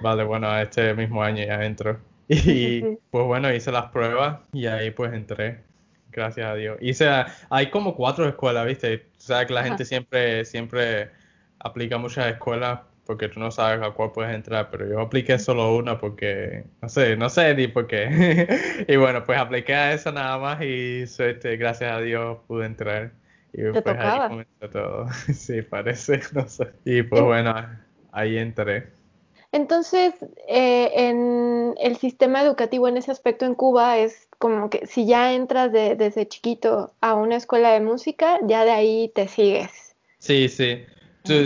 vale, 0.02 0.26
bueno, 0.26 0.54
este 0.60 0.94
mismo 0.96 1.24
año 1.24 1.46
ya 1.46 1.64
entro. 1.64 1.98
Y 2.28 2.82
pues 3.10 3.26
bueno, 3.26 3.52
hice 3.54 3.72
las 3.72 3.86
pruebas 3.86 4.42
y 4.52 4.66
ahí 4.66 4.92
pues 4.92 5.14
entré, 5.14 5.64
gracias 6.12 6.46
a 6.46 6.56
Dios. 6.56 6.78
Hice, 6.82 7.10
hay 7.50 7.70
como 7.70 7.96
cuatro 7.96 8.28
escuelas, 8.28 8.66
¿viste? 8.66 9.06
O 9.18 9.22
sea, 9.22 9.46
que 9.46 9.54
la 9.54 9.64
gente 9.64 9.86
siempre, 9.86 10.44
siempre 10.44 11.10
aplica 11.60 11.98
muchas 11.98 12.28
escuelas 12.28 12.82
porque 13.10 13.28
tú 13.28 13.40
no 13.40 13.50
sabes 13.50 13.82
a 13.82 13.90
cuál 13.90 14.12
puedes 14.12 14.36
entrar, 14.36 14.70
pero 14.70 14.88
yo 14.88 15.02
apliqué 15.02 15.40
solo 15.40 15.76
una 15.76 15.98
porque, 15.98 16.66
no 16.80 16.90
sé, 16.90 17.18
no 17.18 17.28
sé 17.28 17.56
ni 17.56 17.68
por 17.68 17.88
qué. 17.88 18.06
y 18.88 18.96
bueno, 18.98 19.24
pues 19.24 19.40
apliqué 19.40 19.74
a 19.74 19.94
esa 19.94 20.12
nada 20.12 20.38
más 20.38 20.62
y 20.62 21.06
gracias 21.58 21.92
a 21.92 22.00
Dios 22.02 22.38
pude 22.46 22.68
entrar. 22.68 23.14
Y 23.52 23.64
pues 23.72 23.98
ahí 23.98 24.30
comenzó 24.30 24.70
todo. 24.72 25.08
sí, 25.34 25.64
parece, 25.64 26.22
no 26.34 26.48
sé. 26.48 26.68
Y 26.86 27.02
pues 27.02 27.24
bueno, 27.24 27.56
ahí 28.12 28.38
entré. 28.38 28.92
Entonces, 29.52 30.14
eh, 30.48 30.92
en 30.94 31.74
el 31.82 31.98
sistema 31.98 32.44
educativo 32.44 32.88
en 32.88 32.98
ese 32.98 33.10
aspecto 33.10 33.48
en 33.48 33.56
Cuba 33.56 33.98
es 33.98 34.28
como 34.38 34.70
que 34.70 34.86
si 34.86 35.08
ya 35.08 35.34
entras 35.34 35.72
desde 35.72 36.28
chiquito 36.28 36.94
a 37.02 37.16
una 37.16 37.38
escuela 37.38 37.72
de 37.72 37.80
música, 37.80 38.38
ya 38.44 38.66
de 38.66 38.72
ahí 38.72 39.12
te 39.16 39.28
sigues. 39.28 39.96
Sí, 40.20 40.48
sí. 40.48 40.86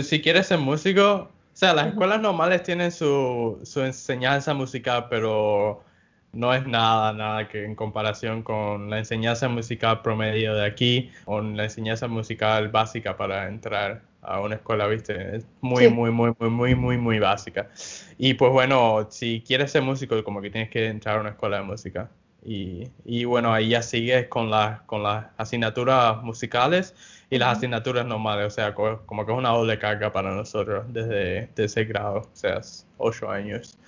si 0.02 0.20
quieres 0.20 0.48
ser 0.48 0.58
músico, 0.58 1.30
o 1.54 1.56
sea, 1.56 1.72
las 1.72 1.86
escuelas 1.86 2.20
normales 2.20 2.64
tienen 2.64 2.90
su, 2.90 3.60
su 3.62 3.80
enseñanza 3.80 4.54
musical, 4.54 5.06
pero 5.08 5.84
no 6.32 6.52
es 6.52 6.66
nada, 6.66 7.12
nada 7.12 7.46
que 7.46 7.64
en 7.64 7.76
comparación 7.76 8.42
con 8.42 8.90
la 8.90 8.98
enseñanza 8.98 9.48
musical 9.48 10.02
promedio 10.02 10.52
de 10.54 10.66
aquí 10.66 11.12
o 11.26 11.40
la 11.40 11.62
enseñanza 11.64 12.08
musical 12.08 12.70
básica 12.70 13.16
para 13.16 13.46
entrar 13.46 14.02
a 14.22 14.40
una 14.40 14.56
escuela, 14.56 14.88
¿viste? 14.88 15.36
Es 15.36 15.46
muy, 15.60 15.88
muy, 15.88 16.10
muy, 16.10 16.32
muy, 16.40 16.50
muy, 16.50 16.74
muy, 16.74 16.98
muy 16.98 17.18
básica. 17.20 17.70
Y 18.18 18.34
pues 18.34 18.50
bueno, 18.50 19.06
si 19.10 19.40
quieres 19.46 19.70
ser 19.70 19.82
músico, 19.82 20.24
como 20.24 20.40
que 20.42 20.50
tienes 20.50 20.70
que 20.70 20.88
entrar 20.88 21.18
a 21.18 21.20
una 21.20 21.30
escuela 21.30 21.58
de 21.58 21.62
música. 21.62 22.10
Y, 22.44 22.90
y 23.04 23.24
bueno, 23.24 23.52
ahí 23.54 23.70
ya 23.70 23.82
sigues 23.82 24.28
con, 24.28 24.50
las 24.50 24.82
con 24.82 25.02
las 25.02 25.26
asignaturas 25.38 26.22
musicales 26.22 26.94
y 27.30 27.38
las 27.38 27.56
asignaturas 27.56 28.06
normales, 28.06 28.46
o 28.46 28.50
sea, 28.50 28.74
como 28.74 29.26
que 29.26 29.32
es 29.32 29.38
una 29.38 29.50
doble 29.50 29.78
carga 29.78 30.12
para 30.12 30.34
nosotros 30.34 30.84
desde, 30.88 31.48
ese 31.56 31.84
grado, 31.84 32.18
o 32.18 32.30
sea, 32.32 32.60
ocho 32.98 33.30
años. 33.30 33.78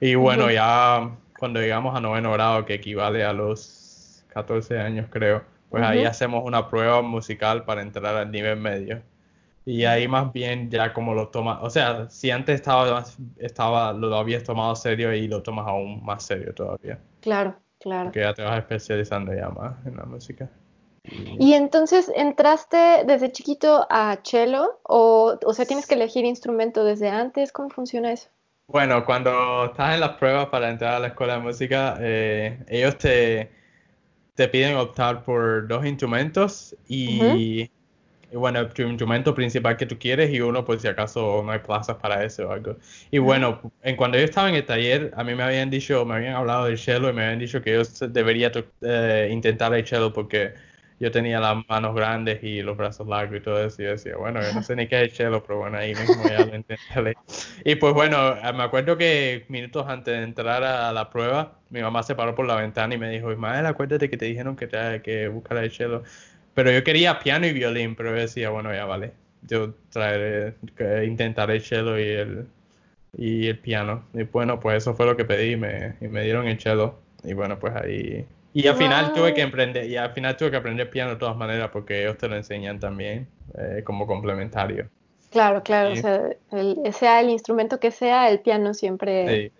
Y 0.00 0.14
bueno, 0.14 0.50
ya 0.50 1.10
cuando 1.38 1.60
llegamos 1.60 1.96
a 1.96 2.00
noveno 2.00 2.32
grado, 2.32 2.64
que 2.64 2.74
equivale 2.74 3.24
a 3.24 3.32
los 3.32 4.24
14 4.28 4.78
años 4.78 5.06
creo, 5.10 5.42
pues 5.70 5.82
ahí 5.82 6.04
hacemos 6.04 6.44
una 6.44 6.68
prueba 6.68 7.02
musical 7.02 7.64
para 7.64 7.82
entrar 7.82 8.14
al 8.14 8.30
nivel 8.30 8.58
medio. 8.58 9.02
Y 9.64 9.84
ahí 9.84 10.08
más 10.08 10.32
bien 10.32 10.70
ya 10.70 10.92
como 10.92 11.14
lo 11.14 11.28
tomas, 11.28 11.58
o 11.62 11.70
sea, 11.70 12.10
si 12.10 12.30
antes 12.30 12.56
estaba, 12.56 13.04
estaba, 13.38 13.92
lo 13.92 14.14
habías 14.16 14.42
tomado 14.42 14.74
serio 14.76 15.14
y 15.14 15.28
lo 15.28 15.42
tomas 15.42 15.66
aún 15.68 16.04
más 16.04 16.24
serio 16.24 16.52
todavía. 16.52 16.98
Claro, 17.20 17.56
claro. 17.82 18.04
Porque 18.04 18.20
ya 18.20 18.34
te 18.34 18.42
vas 18.42 18.58
especializando 18.58 19.34
ya 19.34 19.48
más 19.48 19.74
en 19.86 19.96
la 19.96 20.04
música. 20.04 20.48
Y 21.04 21.54
entonces, 21.54 22.10
¿entraste 22.14 23.04
desde 23.06 23.32
chiquito 23.32 23.86
a 23.90 24.18
cello 24.22 24.78
o, 24.84 25.36
o 25.44 25.54
sea, 25.54 25.66
tienes 25.66 25.86
que 25.86 25.94
elegir 25.94 26.24
instrumento 26.24 26.84
desde 26.84 27.08
antes? 27.08 27.50
¿Cómo 27.50 27.70
funciona 27.70 28.12
eso? 28.12 28.28
Bueno, 28.68 29.04
cuando 29.04 29.66
estás 29.66 29.94
en 29.94 30.00
las 30.00 30.12
pruebas 30.12 30.46
para 30.46 30.70
entrar 30.70 30.94
a 30.94 30.98
la 31.00 31.08
escuela 31.08 31.34
de 31.34 31.40
música, 31.40 31.98
eh, 32.00 32.64
ellos 32.68 32.96
te, 32.96 33.50
te 34.34 34.48
piden 34.48 34.76
optar 34.76 35.24
por 35.24 35.66
dos 35.66 35.84
instrumentos 35.84 36.76
y, 36.88 37.68
bueno, 38.34 38.68
tu 38.68 38.82
instrumento 38.82 39.34
principal 39.34 39.76
que 39.76 39.86
tú 39.86 39.98
quieres 39.98 40.30
y 40.30 40.40
uno 40.40 40.64
por 40.64 40.78
si 40.80 40.88
acaso 40.88 41.42
no 41.44 41.52
hay 41.52 41.58
plazas 41.60 41.96
para 41.96 42.24
eso 42.24 42.48
o 42.48 42.52
algo. 42.52 42.76
Y 43.10 43.18
bueno, 43.18 43.60
en 43.82 43.96
cuando 43.96 44.18
yo 44.18 44.24
estaba 44.24 44.48
en 44.48 44.54
el 44.56 44.64
taller, 44.64 45.12
a 45.16 45.24
mí 45.24 45.34
me 45.34 45.42
habían 45.42 45.70
dicho, 45.70 46.04
me 46.04 46.14
habían 46.14 46.34
hablado 46.34 46.66
del 46.66 46.78
cello 46.78 47.10
y 47.10 47.12
me 47.12 47.24
habían 47.24 47.38
dicho 47.38 47.60
que 47.62 47.72
yo 47.72 47.82
debería 48.08 48.50
eh, 48.82 49.28
intentar 49.30 49.74
el 49.74 49.86
cello 49.86 50.12
porque 50.12 50.54
yo 51.02 51.10
tenía 51.10 51.40
las 51.40 51.56
manos 51.68 51.96
grandes 51.96 52.44
y 52.44 52.62
los 52.62 52.76
brazos 52.76 53.08
largos 53.08 53.38
y 53.38 53.40
todo 53.40 53.64
eso. 53.64 53.82
Y 53.82 53.86
yo 53.86 53.90
decía, 53.90 54.16
bueno, 54.16 54.40
yo 54.40 54.54
no 54.54 54.62
sé 54.62 54.76
ni 54.76 54.86
qué 54.86 55.02
es 55.02 55.10
el 55.10 55.16
cello, 55.16 55.42
pero 55.42 55.58
bueno, 55.58 55.76
ahí 55.78 55.94
mismo 55.94 56.22
ya 56.28 56.46
lo 56.46 56.54
intenté. 56.54 56.78
Y 57.64 57.74
pues 57.76 57.92
bueno, 57.94 58.36
eh, 58.36 58.52
me 58.52 58.62
acuerdo 58.62 58.96
que 58.96 59.44
minutos 59.48 59.86
antes 59.88 60.14
de 60.16 60.22
entrar 60.22 60.62
a 60.64 60.92
la 60.92 61.10
prueba, 61.10 61.58
mi 61.70 61.80
mamá 61.82 62.02
se 62.02 62.14
paró 62.14 62.34
por 62.34 62.46
la 62.46 62.56
ventana 62.56 62.94
y 62.94 62.98
me 62.98 63.10
dijo, 63.10 63.32
Ismael, 63.32 63.66
acuérdate 63.66 64.10
que 64.10 64.16
te 64.16 64.26
dijeron 64.26 64.56
que 64.56 64.66
te 64.68 65.02
que 65.02 65.28
buscar 65.28 65.58
el 65.58 65.70
cello. 65.72 66.02
Pero 66.54 66.70
yo 66.70 66.84
quería 66.84 67.18
piano 67.18 67.46
y 67.46 67.52
violín, 67.52 67.94
pero 67.94 68.10
yo 68.10 68.22
decía, 68.22 68.50
bueno, 68.50 68.72
ya 68.74 68.84
vale. 68.84 69.12
Yo 69.42 69.74
traeré, 69.90 70.54
intentaré 71.04 71.56
el 71.56 71.62
cello 71.62 71.98
y 71.98 72.08
el, 72.08 72.46
y 73.16 73.46
el 73.48 73.58
piano. 73.58 74.04
Y 74.14 74.24
bueno, 74.24 74.60
pues 74.60 74.78
eso 74.78 74.94
fue 74.94 75.06
lo 75.06 75.16
que 75.16 75.24
pedí 75.24 75.52
y 75.52 75.56
me, 75.56 75.96
y 76.00 76.08
me 76.08 76.22
dieron 76.22 76.46
el 76.46 76.60
cello. 76.60 76.98
Y 77.24 77.32
bueno, 77.32 77.58
pues 77.58 77.74
ahí 77.74 78.26
y 78.54 78.66
al 78.66 78.76
final 78.76 79.12
tuve 79.14 79.32
que 79.32 79.42
aprender, 79.42 79.86
y 79.86 79.96
al 79.96 80.12
final 80.12 80.36
tuve 80.36 80.50
que 80.50 80.56
aprender 80.58 80.90
piano 80.90 81.12
de 81.12 81.16
todas 81.16 81.36
maneras 81.36 81.70
porque 81.72 82.02
ellos 82.02 82.18
te 82.18 82.28
lo 82.28 82.36
enseñan 82.36 82.78
también 82.78 83.26
eh, 83.56 83.82
como 83.82 84.06
complementario. 84.06 84.88
Claro, 85.30 85.62
claro, 85.62 85.92
o 85.92 85.96
sea, 85.96 86.28
el, 86.50 86.92
sea 86.92 87.20
el 87.20 87.30
instrumento 87.30 87.80
que 87.80 87.90
sea, 87.90 88.28
el 88.28 88.40
piano 88.40 88.74
siempre 88.74 89.52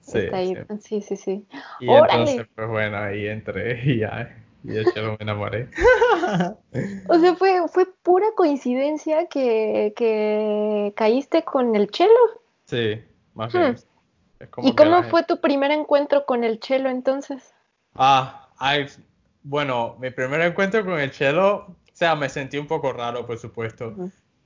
sí, 0.00 0.18
está 0.18 0.38
ahí. 0.38 0.56
Sí, 0.80 1.00
sí, 1.00 1.16
sí. 1.16 1.44
Y 1.78 1.88
entonces, 1.88 2.46
pues 2.56 2.68
bueno, 2.68 2.96
ahí 2.98 3.28
entré 3.28 3.80
y 3.84 3.98
ya, 3.98 4.36
y 4.62 4.68
de 4.68 4.82
hecho 4.82 5.02
me 5.02 5.16
enamoré. 5.20 5.68
o 7.08 7.18
sea, 7.18 7.34
fue, 7.36 7.68
fue 7.68 7.86
pura 8.02 8.26
coincidencia 8.36 9.26
que, 9.26 9.92
que 9.96 10.92
caíste 10.96 11.44
con 11.44 11.74
el 11.76 11.90
cello. 11.90 12.10
Sí, 12.66 13.02
más 13.34 13.52
bien. 13.52 13.72
Hmm. 13.72 13.90
¿Y 14.62 14.74
cómo 14.74 15.02
fue 15.04 15.22
tu 15.24 15.40
primer 15.40 15.70
encuentro 15.70 16.24
con 16.24 16.44
el 16.44 16.60
cello 16.62 16.88
entonces? 16.88 17.52
Ah, 17.94 18.48
bueno, 19.42 19.96
mi 20.00 20.10
primer 20.10 20.40
encuentro 20.40 20.84
con 20.84 20.98
el 20.98 21.12
cello, 21.12 21.56
o 21.56 21.76
sea, 21.92 22.14
me 22.16 22.28
sentí 22.28 22.56
un 22.56 22.66
poco 22.66 22.92
raro, 22.92 23.26
por 23.26 23.38
supuesto. 23.38 23.94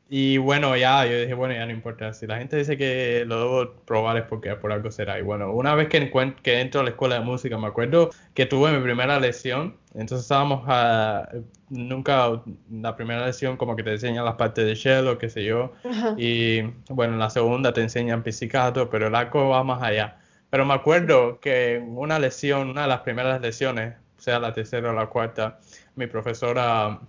Y 0.09 0.37
bueno, 0.37 0.77
ya, 0.77 1.07
yo 1.07 1.19
dije, 1.19 1.33
bueno, 1.33 1.55
ya 1.55 1.64
no 1.64 1.73
importa. 1.73 2.12
Si 2.12 2.27
la 2.27 2.37
gente 2.37 2.57
dice 2.57 2.77
que 2.77 3.25
lo 3.27 3.38
debo 3.38 3.73
probar 3.87 4.19
es 4.19 4.25
porque 4.25 4.55
por 4.55 4.71
algo 4.71 4.90
será. 4.90 5.19
Y 5.19 5.23
bueno, 5.23 5.51
una 5.53 5.75
vez 5.75 5.88
que, 5.88 6.11
que 6.43 6.61
entro 6.61 6.81
a 6.83 6.85
la 6.85 6.90
escuela 6.90 7.19
de 7.19 7.23
música, 7.23 7.57
me 7.57 7.67
acuerdo 7.67 8.11
que 8.35 8.45
tuve 8.45 8.71
mi 8.73 8.83
primera 8.83 9.19
lección. 9.19 9.77
Entonces 9.95 10.21
estábamos 10.23 10.64
a. 10.69 11.29
Nunca. 11.71 12.43
La 12.71 12.97
primera 12.97 13.25
lección, 13.25 13.57
como 13.57 13.77
que 13.77 13.83
te 13.83 13.93
enseñan 13.93 14.25
las 14.25 14.35
partes 14.35 14.67
de 14.67 14.77
cello, 14.77 15.17
qué 15.17 15.31
sé 15.31 15.43
yo. 15.43 15.73
Y 16.19 16.62
bueno, 16.90 17.14
en 17.14 17.19
la 17.19 17.31
segunda 17.31 17.73
te 17.73 17.81
enseñan 17.81 18.23
pizzicato, 18.23 18.90
pero 18.90 19.07
el 19.07 19.14
arco 19.14 19.49
va 19.49 19.64
más 19.64 19.83
allá. 19.83 20.19
Pero 20.51 20.67
me 20.67 20.75
acuerdo 20.75 21.40
que 21.40 21.77
en 21.77 21.97
una 21.97 22.19
lección, 22.19 22.69
una 22.71 22.83
de 22.83 22.88
las 22.88 23.01
primeras 23.01 23.40
lecciones, 23.40 23.95
sea 24.19 24.38
la 24.38 24.53
tercera 24.53 24.90
o 24.90 24.95
la 24.95 25.07
cuarta, 25.07 25.59
mi 25.97 26.07
profesora 26.07 27.01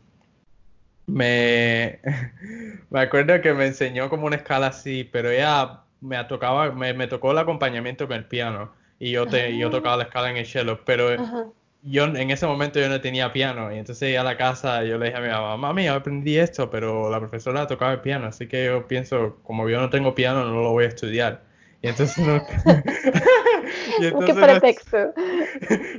me, 1.08 2.02
me 2.90 3.00
acuerdo 3.00 3.42
que 3.42 3.54
me 3.54 3.68
enseñó 3.68 4.10
como 4.10 4.28
una 4.28 4.38
escala 4.38 4.68
así, 4.68 5.04
pero 5.04 5.30
ella 5.32 5.84
me 6.02 6.24
tocaba, 6.26 6.72
me, 6.72 6.94
me 6.94 7.08
tocó 7.08 7.32
el 7.32 7.38
acompañamiento 7.40 8.08
con 8.08 8.18
el 8.18 8.26
piano 8.28 8.74
y 9.00 9.12
yo 9.12 9.28
te, 9.30 9.58
yo 9.58 9.70
tocaba 9.70 9.98
la 9.98 10.04
escala 10.06 10.30
en 10.32 10.38
el 10.38 10.46
cello, 10.46 10.84
pero 10.86 11.18
yo 11.84 12.06
en 12.06 12.32
ese 12.32 12.48
momento 12.48 12.80
yo 12.80 12.90
no 12.90 13.02
tenía 13.02 13.32
piano 13.34 13.74
y 13.74 13.78
entonces 13.80 14.18
a 14.18 14.24
la 14.24 14.38
casa 14.38 14.84
yo 14.84 14.98
le 14.98 15.08
dije 15.08 15.18
a 15.18 15.22
mi 15.22 15.30
mamá, 15.30 15.58
mami, 15.58 15.86
yo 15.86 15.94
aprendí 15.96 16.38
esto, 16.38 16.70
pero 16.70 17.10
la 17.12 17.20
profesora 17.20 17.68
tocaba 17.68 17.94
el 17.94 18.02
piano, 18.02 18.28
así 18.28 18.48
que 18.48 18.66
yo 18.66 18.88
pienso, 18.88 19.38
como 19.44 19.70
yo 19.70 19.80
no 19.82 19.90
tengo 19.92 20.16
piano, 20.16 20.46
no 20.46 20.62
lo 20.64 20.72
voy 20.72 20.86
a 20.86 20.90
estudiar. 20.90 21.45
Y 21.86 21.90
entonces 21.90 22.18
no... 22.18 22.34
y 24.00 24.06
entonces 24.08 24.36
¿Qué 24.36 24.42
pretexto? 24.42 24.98
No... 24.98 25.14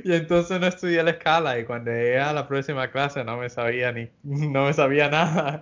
y 0.03 0.13
entonces 0.13 0.59
no 0.59 0.67
estudié 0.67 1.01
la 1.01 1.11
escala 1.11 1.57
y 1.57 1.63
cuando 1.63 1.91
llegué 1.91 2.19
a 2.19 2.33
la 2.33 2.45
próxima 2.45 2.91
clase 2.91 3.23
no 3.23 3.37
me 3.37 3.49
sabía 3.49 3.93
ni 3.93 4.09
no 4.23 4.65
me 4.65 4.73
sabía 4.73 5.09
nada. 5.09 5.61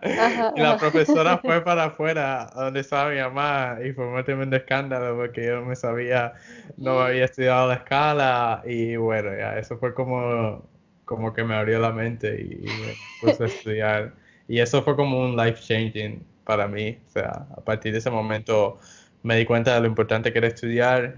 y 0.55 0.59
la 0.59 0.77
profesora 0.77 1.37
fue 1.37 1.63
para 1.63 1.85
afuera 1.85 2.49
donde 2.55 2.79
estaba 2.79 3.11
mi 3.11 3.19
mamá 3.19 3.77
y 3.85 3.93
fue 3.93 4.07
un 4.07 4.23
tremendo 4.23 4.55
escándalo 4.55 5.15
porque 5.15 5.45
yo 5.45 5.59
no 5.59 5.65
me 5.67 5.75
sabía, 5.75 6.33
no 6.77 7.01
había 7.01 7.25
estudiado 7.25 7.67
la 7.67 7.75
escala 7.75 8.63
y 8.65 8.95
bueno, 8.95 9.29
ya 9.37 9.59
eso 9.59 9.77
fue 9.77 9.93
como 9.93 10.67
como 11.05 11.33
que 11.33 11.43
me 11.43 11.53
abrió 11.53 11.79
la 11.79 11.91
mente 11.91 12.41
y 12.41 12.65
me 12.65 12.95
puse 13.21 13.43
a 13.43 13.45
estudiar. 13.45 14.13
Y 14.47 14.59
eso 14.59 14.81
fue 14.81 14.95
como 14.95 15.19
un 15.19 15.37
life 15.37 15.61
changing 15.61 16.25
para 16.45 16.67
mí. 16.67 16.97
O 17.05 17.09
sea, 17.09 17.45
a 17.55 17.61
partir 17.61 17.91
de 17.91 17.99
ese 17.99 18.09
momento 18.09 18.79
me 19.25 19.35
di 19.35 19.45
cuenta 19.45 19.73
de 19.73 19.81
lo 19.81 19.87
importante 19.87 20.31
que 20.31 20.37
era 20.37 20.47
estudiar 20.47 21.15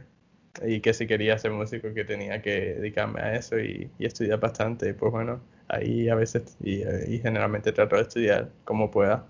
y 0.66 0.80
que 0.80 0.94
si 0.94 1.06
quería 1.06 1.38
ser 1.38 1.52
músico 1.52 1.94
que 1.94 2.06
tenía 2.06 2.42
que 2.42 2.76
dedicarme 2.76 3.22
a 3.22 3.36
eso 3.36 3.60
y, 3.60 3.92
estudiar 4.00 4.40
bastante. 4.40 4.90
Y 4.90 4.94
pues 4.94 5.12
bueno, 5.12 5.42
ahí 5.68 6.08
a 6.08 6.16
veces 6.16 6.56
y, 6.64 6.80
generalmente 7.20 7.74
trato 7.74 7.98
de 7.98 8.04
estudiar 8.04 8.48
como 8.64 8.90
pueda. 8.90 9.26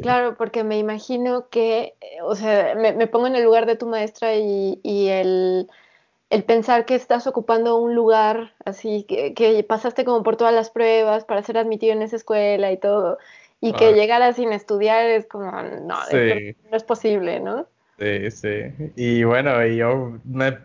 Claro, 0.00 0.34
porque 0.38 0.64
me 0.64 0.78
imagino 0.78 1.50
que, 1.50 1.94
o 2.22 2.34
sea, 2.34 2.74
me, 2.74 3.06
pongo 3.06 3.26
en 3.26 3.36
el 3.36 3.44
lugar 3.44 3.66
de 3.66 3.76
tu 3.76 3.86
maestra 3.86 4.34
y, 4.34 4.80
el, 4.82 5.68
pensar 6.46 6.86
que 6.86 6.94
estás 6.94 7.26
ocupando 7.26 7.76
un 7.76 7.94
lugar 7.94 8.54
así, 8.64 9.04
que, 9.04 9.62
pasaste 9.68 10.06
como 10.06 10.22
por 10.22 10.36
todas 10.36 10.54
las 10.54 10.70
pruebas 10.70 11.26
para 11.26 11.42
ser 11.42 11.58
admitido 11.58 11.92
en 11.92 12.00
esa 12.00 12.16
escuela 12.16 12.72
y 12.72 12.78
todo, 12.78 13.18
y 13.60 13.74
que 13.74 13.92
llegara 13.92 14.32
sin 14.32 14.54
estudiar 14.54 15.04
es 15.04 15.26
como, 15.26 15.50
no, 15.50 15.96
no 16.10 16.76
es 16.76 16.84
posible, 16.84 17.38
¿no? 17.38 17.66
Sí, 18.02 18.30
sí. 18.32 18.48
Y 18.96 19.22
bueno, 19.24 19.64
yo 19.66 20.18
me... 20.24 20.58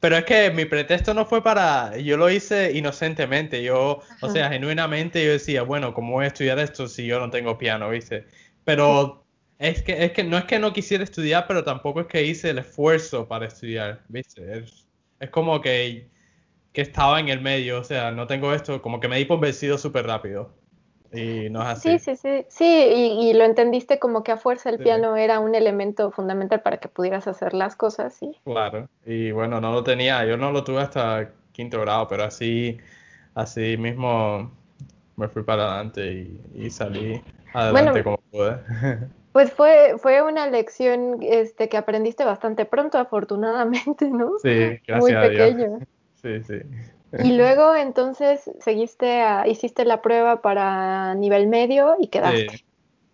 Pero 0.00 0.16
es 0.16 0.24
que 0.24 0.50
mi 0.52 0.64
pretexto 0.64 1.12
no 1.12 1.26
fue 1.26 1.42
para... 1.42 1.96
Yo 1.98 2.16
lo 2.16 2.30
hice 2.30 2.72
inocentemente. 2.72 3.62
Yo, 3.62 4.00
o 4.20 4.28
sea, 4.30 4.48
genuinamente 4.50 5.24
yo 5.24 5.32
decía, 5.32 5.62
bueno, 5.62 5.92
¿cómo 5.92 6.14
voy 6.14 6.24
a 6.24 6.28
estudiar 6.28 6.58
esto 6.58 6.86
si 6.88 7.06
yo 7.06 7.18
no 7.20 7.30
tengo 7.30 7.58
piano, 7.58 7.90
viste? 7.90 8.26
Pero 8.64 9.26
es 9.58 9.82
que, 9.82 10.04
es 10.04 10.12
que 10.12 10.24
no 10.24 10.38
es 10.38 10.44
que 10.44 10.58
no 10.58 10.72
quisiera 10.72 11.04
estudiar, 11.04 11.46
pero 11.48 11.64
tampoco 11.64 12.00
es 12.00 12.06
que 12.06 12.24
hice 12.24 12.50
el 12.50 12.58
esfuerzo 12.58 13.28
para 13.28 13.46
estudiar, 13.46 14.04
viste. 14.08 14.58
Es, 14.58 14.86
es 15.20 15.30
como 15.30 15.60
que, 15.60 16.08
que 16.72 16.80
estaba 16.82 17.20
en 17.20 17.28
el 17.28 17.40
medio, 17.40 17.80
o 17.80 17.84
sea, 17.84 18.12
no 18.12 18.26
tengo 18.26 18.54
esto, 18.54 18.82
como 18.82 19.00
que 19.00 19.08
me 19.08 19.18
di 19.18 19.24
por 19.26 19.40
vencido 19.40 19.78
súper 19.78 20.06
rápido. 20.06 20.54
Y 21.12 21.48
no 21.50 21.62
es 21.62 21.68
así. 21.68 21.98
Sí, 21.98 21.98
sí, 21.98 22.16
sí. 22.16 22.46
Sí, 22.48 23.18
y, 23.20 23.32
lo 23.32 23.44
entendiste 23.44 23.98
como 23.98 24.22
que 24.22 24.32
a 24.32 24.36
fuerza 24.36 24.68
el 24.70 24.78
piano 24.78 25.16
era 25.16 25.40
un 25.40 25.54
elemento 25.54 26.10
fundamental 26.10 26.60
para 26.60 26.78
que 26.78 26.88
pudieras 26.88 27.26
hacer 27.26 27.54
las 27.54 27.76
cosas, 27.76 28.14
sí. 28.14 28.36
Claro. 28.44 28.88
Y 29.06 29.30
bueno, 29.30 29.60
no 29.60 29.72
lo 29.72 29.82
tenía, 29.82 30.24
yo 30.26 30.36
no 30.36 30.52
lo 30.52 30.64
tuve 30.64 30.82
hasta 30.82 31.30
quinto 31.52 31.80
grado, 31.80 32.06
pero 32.08 32.24
así, 32.24 32.78
así 33.34 33.76
mismo 33.76 34.50
me 35.16 35.28
fui 35.28 35.42
para 35.42 35.64
adelante 35.64 36.28
y, 36.54 36.70
salí 36.70 37.20
adelante 37.52 38.04
como 38.04 38.18
pude. 38.30 38.58
Pues 39.32 39.52
fue, 39.52 39.94
fue 39.98 40.20
una 40.22 40.48
lección 40.48 41.18
este, 41.20 41.68
que 41.68 41.76
aprendiste 41.76 42.24
bastante 42.24 42.64
pronto, 42.64 42.98
afortunadamente, 42.98 44.10
¿no? 44.10 44.32
Sí, 44.42 44.80
gracias 44.84 44.98
Muy 44.98 45.14
pequeño. 45.14 45.78
Sí, 46.20 46.42
sí. 46.42 46.60
Y 47.22 47.36
luego 47.36 47.74
entonces 47.74 48.50
seguiste, 48.60 49.22
a, 49.22 49.46
hiciste 49.46 49.84
la 49.84 50.02
prueba 50.02 50.42
para 50.42 51.14
nivel 51.14 51.46
medio 51.48 51.96
y 51.98 52.08
quedaste. 52.08 52.64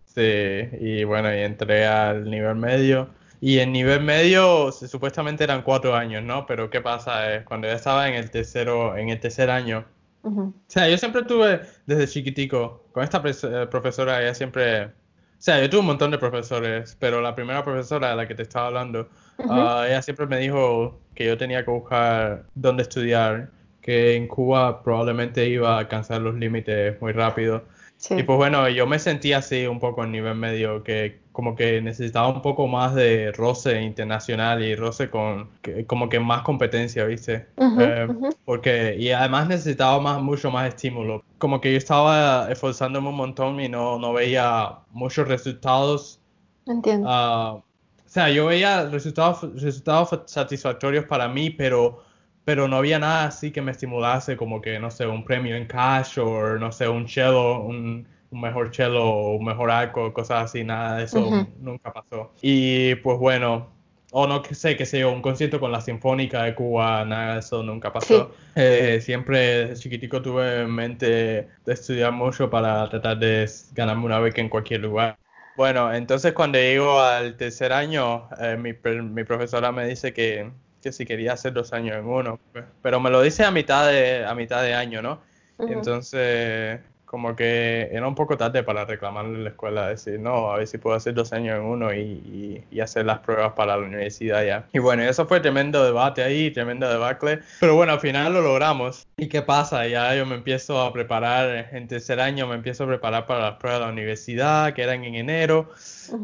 Sí, 0.06 0.76
y 0.80 1.04
bueno, 1.04 1.34
y 1.34 1.38
entré 1.38 1.86
al 1.86 2.30
nivel 2.30 2.56
medio. 2.56 3.08
Y 3.40 3.58
en 3.58 3.72
nivel 3.72 4.00
medio 4.00 4.72
supuestamente 4.72 5.44
eran 5.44 5.62
cuatro 5.62 5.94
años, 5.94 6.22
¿no? 6.22 6.46
Pero 6.46 6.70
¿qué 6.70 6.80
pasa? 6.80 7.34
Es 7.34 7.44
cuando 7.44 7.66
ya 7.66 7.74
estaba 7.74 8.08
en 8.08 8.14
el 8.14 8.30
tercero, 8.30 8.96
en 8.96 9.10
el 9.10 9.20
tercer 9.20 9.50
año. 9.50 9.84
O 10.24 10.52
sea, 10.68 10.88
yo 10.88 10.96
siempre 10.96 11.22
tuve 11.24 11.60
desde 11.84 12.08
chiquitico, 12.08 12.86
con 12.92 13.04
esta 13.04 13.22
eh, 13.26 13.66
profesora, 13.66 14.22
ella 14.22 14.32
siempre, 14.32 14.86
o 14.86 14.90
sea, 15.36 15.60
yo 15.60 15.68
tuve 15.68 15.80
un 15.80 15.86
montón 15.86 16.10
de 16.10 16.16
profesores, 16.16 16.96
pero 16.98 17.20
la 17.20 17.34
primera 17.34 17.62
profesora 17.62 18.08
de 18.08 18.16
la 18.16 18.26
que 18.26 18.34
te 18.34 18.42
estaba 18.42 18.68
hablando, 18.68 19.10
ah, 19.50 19.84
ella 19.86 20.00
siempre 20.00 20.26
me 20.26 20.38
dijo 20.38 20.98
que 21.14 21.26
yo 21.26 21.36
tenía 21.36 21.62
que 21.62 21.70
buscar 21.70 22.46
dónde 22.54 22.84
estudiar 22.84 23.50
que 23.84 24.16
en 24.16 24.28
Cuba 24.28 24.82
probablemente 24.82 25.46
iba 25.46 25.74
a 25.74 25.80
alcanzar 25.80 26.22
los 26.22 26.34
límites 26.36 26.98
muy 27.02 27.12
rápido. 27.12 27.64
Y 28.08 28.22
pues 28.22 28.38
bueno, 28.38 28.66
yo 28.70 28.86
me 28.86 28.98
sentía 28.98 29.38
así 29.38 29.66
un 29.66 29.78
poco 29.78 30.04
en 30.04 30.12
nivel 30.12 30.36
medio, 30.36 30.82
que 30.82 31.20
como 31.32 31.54
que 31.54 31.82
necesitaba 31.82 32.28
un 32.28 32.40
poco 32.40 32.66
más 32.66 32.94
de 32.94 33.30
roce 33.32 33.82
internacional 33.82 34.64
y 34.64 34.74
roce 34.74 35.10
con 35.10 35.50
como 35.86 36.08
que 36.08 36.18
más 36.18 36.42
competencia, 36.42 37.04
¿viste? 37.04 37.46
Eh, 37.58 38.08
porque, 38.46 38.96
y 38.98 39.10
además 39.10 39.48
necesitaba 39.48 40.00
más, 40.00 40.22
mucho 40.22 40.50
más 40.50 40.68
estímulo. 40.68 41.22
Como 41.36 41.60
que 41.60 41.72
yo 41.72 41.76
estaba 41.76 42.50
esforzándome 42.50 43.10
un 43.10 43.16
montón 43.16 43.60
y 43.60 43.68
no, 43.68 43.98
no 43.98 44.14
veía 44.14 44.78
muchos 44.92 45.28
resultados. 45.28 46.20
Entiendo. 46.66 47.06
Ah, 47.10 47.52
o 47.52 47.62
sea, 48.06 48.30
yo 48.30 48.46
veía 48.46 48.86
resultados, 48.88 49.60
resultados 49.60 50.20
satisfactorios 50.26 51.04
para 51.04 51.28
mí, 51.28 51.50
pero 51.50 52.02
pero 52.44 52.68
no 52.68 52.76
había 52.76 52.98
nada 52.98 53.26
así 53.26 53.50
que 53.50 53.62
me 53.62 53.70
estimulase 53.70 54.36
como 54.36 54.60
que, 54.60 54.78
no 54.78 54.90
sé, 54.90 55.06
un 55.06 55.24
premio 55.24 55.56
en 55.56 55.66
cash 55.66 56.18
o, 56.18 56.58
no 56.58 56.72
sé, 56.72 56.88
un 56.88 57.08
cello, 57.08 57.60
un, 57.60 58.06
mejor 58.30 58.74
cello 58.74 59.04
o 59.04 59.36
un 59.36 59.44
mejor 59.44 59.70
arco, 59.70 60.12
cosas 60.12 60.44
así, 60.46 60.64
nada 60.64 60.96
de 60.98 61.04
eso 61.04 61.48
nunca 61.60 61.92
pasó. 61.92 62.32
Y 62.42 62.96
pues 62.96 63.18
bueno, 63.18 63.68
o 64.10 64.26
no 64.26 64.42
sé, 64.44 64.76
qué 64.76 64.86
sé 64.86 65.00
yo, 65.00 65.10
un 65.10 65.22
concierto 65.22 65.58
con 65.58 65.72
la 65.72 65.80
Sinfónica 65.80 66.42
de 66.42 66.54
Cuba, 66.54 67.04
nada 67.04 67.34
de 67.34 67.40
eso 67.40 67.62
nunca 67.62 67.92
pasó. 67.92 68.32
Eh, 68.54 69.00
siempre 69.00 69.66
desde 69.66 69.82
chiquitico 69.82 70.22
tuve 70.22 70.62
en 70.62 70.70
mente 70.70 71.06
de 71.06 71.72
estudiar 71.72 72.12
mucho 72.12 72.50
para 72.50 72.88
tratar 72.88 73.18
de 73.18 73.50
ganarme 73.72 74.04
una 74.04 74.20
beca 74.20 74.40
en 74.40 74.48
cualquier 74.48 74.82
lugar. 74.82 75.16
Bueno, 75.56 75.92
entonces 75.92 76.32
cuando 76.32 76.58
llego 76.58 77.00
al 77.00 77.36
tercer 77.36 77.72
año, 77.72 78.28
eh, 78.40 78.56
mi, 78.56 78.72
mi 79.02 79.24
profesora 79.24 79.72
me 79.72 79.86
dice 79.86 80.12
que 80.12 80.50
que 80.84 80.92
si 80.92 81.06
quería 81.06 81.32
hacer 81.32 81.52
dos 81.52 81.72
años 81.72 81.96
en 81.96 82.06
uno. 82.06 82.38
Pues. 82.52 82.64
Pero 82.82 83.00
me 83.00 83.10
lo 83.10 83.22
dice 83.22 83.44
a 83.44 83.50
mitad 83.50 83.88
de, 83.88 84.24
a 84.24 84.34
mitad 84.34 84.62
de 84.62 84.74
año, 84.74 85.02
¿no? 85.02 85.20
Entonces, 85.58 86.80
como 87.06 87.34
que 87.36 87.88
era 87.92 88.06
un 88.06 88.14
poco 88.14 88.36
tarde 88.36 88.62
para 88.64 88.84
reclamarle 88.84 89.36
en 89.36 89.44
la 89.44 89.50
escuela, 89.50 89.88
decir, 89.88 90.20
no, 90.20 90.50
a 90.50 90.58
ver 90.58 90.66
si 90.66 90.78
puedo 90.78 90.96
hacer 90.96 91.14
dos 91.14 91.32
años 91.32 91.56
en 91.56 91.62
uno 91.62 91.94
y, 91.94 92.64
y, 92.70 92.80
hacer 92.80 93.06
las 93.06 93.20
pruebas 93.20 93.52
para 93.54 93.76
la 93.78 93.86
universidad 93.86 94.44
ya. 94.44 94.66
Y 94.74 94.78
bueno, 94.80 95.04
eso 95.04 95.24
fue 95.26 95.40
tremendo 95.40 95.82
debate 95.84 96.22
ahí, 96.22 96.50
tremendo 96.50 96.88
debate. 96.88 97.38
Pero 97.60 97.76
bueno, 97.76 97.92
al 97.92 98.00
final 98.00 98.34
lo 98.34 98.42
logramos. 98.42 99.06
¿Y 99.16 99.28
qué 99.28 99.40
pasa? 99.40 99.86
Ya 99.86 100.14
yo 100.14 100.26
me 100.26 100.34
empiezo 100.34 100.82
a 100.82 100.92
preparar, 100.92 101.68
en 101.72 101.88
tercer 101.88 102.20
año 102.20 102.46
me 102.46 102.56
empiezo 102.56 102.84
a 102.84 102.88
preparar 102.88 103.26
para 103.26 103.40
las 103.40 103.54
pruebas 103.54 103.80
de 103.80 103.86
la 103.86 103.92
universidad, 103.92 104.74
que 104.74 104.82
eran 104.82 105.04
en 105.04 105.14
enero. 105.14 105.70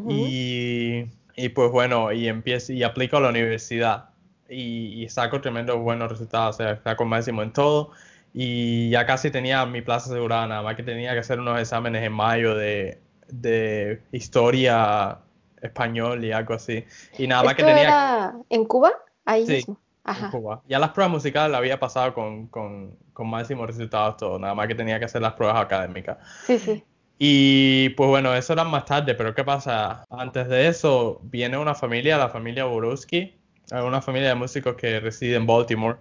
y, 0.07 1.05
y 1.35 1.49
pues 1.49 1.71
bueno, 1.71 2.11
y 2.11 2.27
empiezo 2.27 2.73
y 2.73 2.83
aplico 2.83 3.17
a 3.17 3.21
la 3.21 3.29
universidad 3.29 4.10
y, 4.51 5.07
saco 5.09 5.41
tremendo 5.41 5.77
buenos 5.79 6.09
resultados, 6.09 6.55
o 6.55 6.57
sea, 6.57 6.81
saco 6.83 7.05
máximo 7.05 7.41
en 7.41 7.53
todo 7.53 7.91
y 8.33 8.89
ya 8.89 9.05
casi 9.05 9.31
tenía 9.31 9.65
mi 9.65 9.81
plaza 9.81 10.09
asegurada, 10.09 10.47
nada 10.47 10.61
más 10.61 10.75
que 10.75 10.83
tenía 10.83 11.13
que 11.13 11.19
hacer 11.19 11.39
unos 11.39 11.59
exámenes 11.59 12.03
en 12.03 12.13
mayo 12.13 12.55
de, 12.55 12.99
de 13.27 14.01
historia 14.11 15.19
español 15.61 16.23
y 16.23 16.31
algo 16.31 16.53
así. 16.53 16.85
Y 17.17 17.27
nada 17.27 17.43
más 17.43 17.55
que 17.55 17.63
tenía... 17.63 17.83
Era 17.83 18.33
¿En 18.49 18.65
Cuba? 18.65 18.93
Ahí 19.25 19.45
sí, 19.45 19.63
En 20.05 20.29
Cuba. 20.31 20.61
Ya 20.67 20.79
las 20.79 20.91
pruebas 20.91 21.11
musicales 21.11 21.51
las 21.51 21.59
había 21.59 21.79
pasado 21.79 22.13
con, 22.13 22.47
con, 22.47 22.95
con 23.13 23.29
máximos 23.29 23.67
resultados 23.67 24.17
todo, 24.17 24.39
nada 24.39 24.55
más 24.55 24.67
que 24.67 24.75
tenía 24.75 24.97
que 24.99 25.05
hacer 25.05 25.21
las 25.21 25.33
pruebas 25.33 25.61
académicas. 25.61 26.17
Sí, 26.45 26.57
sí. 26.57 26.83
Y 27.23 27.89
pues 27.89 28.09
bueno, 28.09 28.33
eso 28.33 28.53
era 28.53 28.63
más 28.63 28.85
tarde, 28.85 29.13
pero 29.13 29.35
¿qué 29.35 29.43
pasa? 29.43 30.03
Antes 30.09 30.47
de 30.47 30.67
eso 30.67 31.19
viene 31.23 31.55
una 31.55 31.75
familia, 31.75 32.17
la 32.17 32.29
familia 32.29 32.65
Borowski, 32.65 33.35
una 33.71 34.01
familia 34.01 34.29
de 34.29 34.35
músicos 34.35 34.75
que 34.75 34.99
reside 34.99 35.35
en 35.35 35.47
Baltimore. 35.47 35.97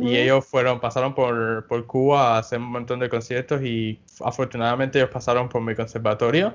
Y 0.00 0.16
ellos 0.16 0.46
fueron, 0.46 0.78
pasaron 0.78 1.16
por, 1.16 1.66
por, 1.66 1.84
Cuba 1.84 2.36
a 2.36 2.38
hacer 2.38 2.60
un 2.60 2.70
montón 2.70 3.00
de 3.00 3.08
conciertos 3.08 3.60
y 3.60 3.98
afortunadamente 4.24 5.00
ellos 5.00 5.10
pasaron 5.10 5.48
por 5.48 5.62
mi 5.62 5.74
conservatorio. 5.74 6.54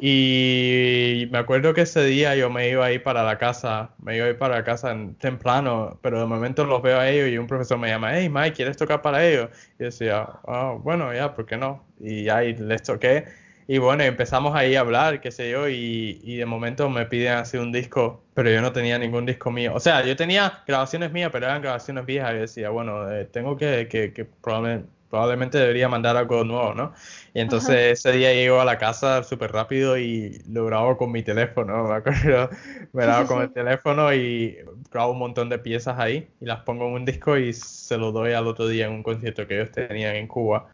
Y 0.00 1.28
me 1.30 1.38
acuerdo 1.38 1.72
que 1.72 1.82
ese 1.82 2.04
día 2.04 2.34
yo 2.34 2.50
me 2.50 2.68
iba 2.68 2.84
a 2.84 2.92
ir 2.92 3.02
para 3.02 3.22
la 3.22 3.38
casa, 3.38 3.90
me 4.02 4.16
iba 4.16 4.26
a 4.26 4.30
ir 4.30 4.38
para 4.38 4.56
la 4.56 4.64
casa 4.64 4.96
temprano, 5.18 5.98
pero 6.02 6.18
de 6.18 6.26
momento 6.26 6.64
los 6.64 6.82
veo 6.82 6.98
a 6.98 7.08
ellos 7.08 7.28
y 7.28 7.38
un 7.38 7.46
profesor 7.46 7.78
me 7.78 7.88
llama, 7.88 8.16
hey 8.16 8.28
Mike, 8.28 8.54
¿quieres 8.54 8.76
tocar 8.76 9.02
para 9.02 9.24
ellos? 9.24 9.50
Y 9.78 9.80
yo 9.80 9.86
decía, 9.86 10.28
oh, 10.44 10.80
bueno, 10.82 11.12
ya, 11.14 11.34
¿por 11.34 11.46
qué 11.46 11.56
no? 11.56 11.84
Y 12.00 12.28
ahí 12.28 12.54
les 12.54 12.82
toqué 12.82 13.24
y 13.72 13.78
bueno, 13.78 14.02
empezamos 14.02 14.54
ahí 14.54 14.76
a 14.76 14.80
hablar, 14.80 15.22
qué 15.22 15.30
sé 15.30 15.50
yo, 15.50 15.66
y, 15.66 16.20
y, 16.22 16.36
de 16.36 16.44
momento 16.44 16.90
me 16.90 17.06
piden 17.06 17.32
hacer 17.38 17.58
un 17.58 17.72
disco, 17.72 18.22
pero 18.34 18.50
yo 18.50 18.60
no 18.60 18.70
tenía 18.72 18.98
ningún 18.98 19.24
disco 19.24 19.50
mío. 19.50 19.72
O 19.74 19.80
sea, 19.80 20.04
yo 20.04 20.14
tenía 20.14 20.62
grabaciones 20.66 21.10
mías, 21.10 21.30
pero 21.32 21.46
eran 21.46 21.62
grabaciones 21.62 22.04
viejas. 22.04 22.34
Y 22.34 22.38
decía, 22.40 22.68
bueno, 22.68 23.10
eh, 23.10 23.24
tengo 23.24 23.56
que, 23.56 23.88
que, 23.88 24.12
que 24.12 24.26
probablemente, 24.26 24.90
probablemente, 25.08 25.56
debería 25.56 25.88
mandar 25.88 26.18
algo 26.18 26.44
nuevo, 26.44 26.74
¿no? 26.74 26.92
Y 27.32 27.40
entonces 27.40 27.98
ese 27.98 28.12
día 28.12 28.34
llego 28.34 28.60
a 28.60 28.66
la 28.66 28.76
casa 28.76 29.22
súper 29.22 29.52
rápido 29.52 29.96
y 29.96 30.42
lo 30.50 30.66
grabo 30.66 30.98
con 30.98 31.10
mi 31.10 31.22
teléfono, 31.22 31.84
me 31.84 31.94
acuerdo. 31.94 32.50
Me 32.92 33.04
grabo 33.04 33.26
con 33.26 33.40
el 33.40 33.54
teléfono 33.54 34.12
y 34.12 34.58
grabo 34.90 35.12
un 35.12 35.18
montón 35.18 35.48
de 35.48 35.58
piezas 35.58 35.98
ahí 35.98 36.28
y 36.42 36.44
las 36.44 36.60
pongo 36.60 36.88
en 36.88 36.92
un 36.92 37.04
disco 37.06 37.38
y 37.38 37.54
se 37.54 37.96
lo 37.96 38.12
doy 38.12 38.34
al 38.34 38.46
otro 38.48 38.68
día 38.68 38.84
en 38.84 38.92
un 38.92 39.02
concierto 39.02 39.46
que 39.46 39.54
ellos 39.54 39.70
tenían 39.70 40.16
en 40.16 40.26
Cuba. 40.26 40.68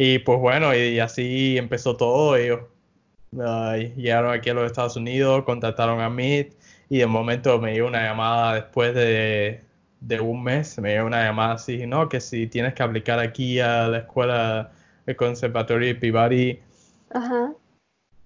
Y 0.00 0.20
pues 0.20 0.38
bueno, 0.38 0.72
y, 0.76 1.00
así 1.00 1.58
empezó 1.58 1.96
todo. 1.96 2.36
Ellos 2.36 2.60
llegaron 3.32 4.32
aquí 4.32 4.48
a 4.48 4.54
los 4.54 4.66
Estados 4.66 4.94
Unidos, 4.94 5.42
contactaron 5.42 6.00
a 6.00 6.08
Meet 6.08 6.56
y 6.88 6.98
de 6.98 7.06
momento 7.06 7.58
me 7.58 7.72
dio 7.72 7.88
una 7.88 8.04
llamada 8.04 8.54
después 8.54 8.94
de, 8.94 9.60
un 10.20 10.44
mes, 10.44 10.78
me 10.78 10.92
dio 10.92 11.04
una 11.04 11.24
llamada 11.24 11.54
así, 11.54 11.84
no, 11.84 12.08
que 12.08 12.20
si 12.20 12.46
tienes 12.46 12.74
que 12.74 12.84
aplicar 12.84 13.18
aquí 13.18 13.58
a 13.58 13.88
la 13.88 13.98
escuela, 13.98 14.70
el 15.04 15.16
conservatorio 15.16 15.88
de 15.88 15.94
Pivari, 15.96 16.60
Ajá 17.10 17.52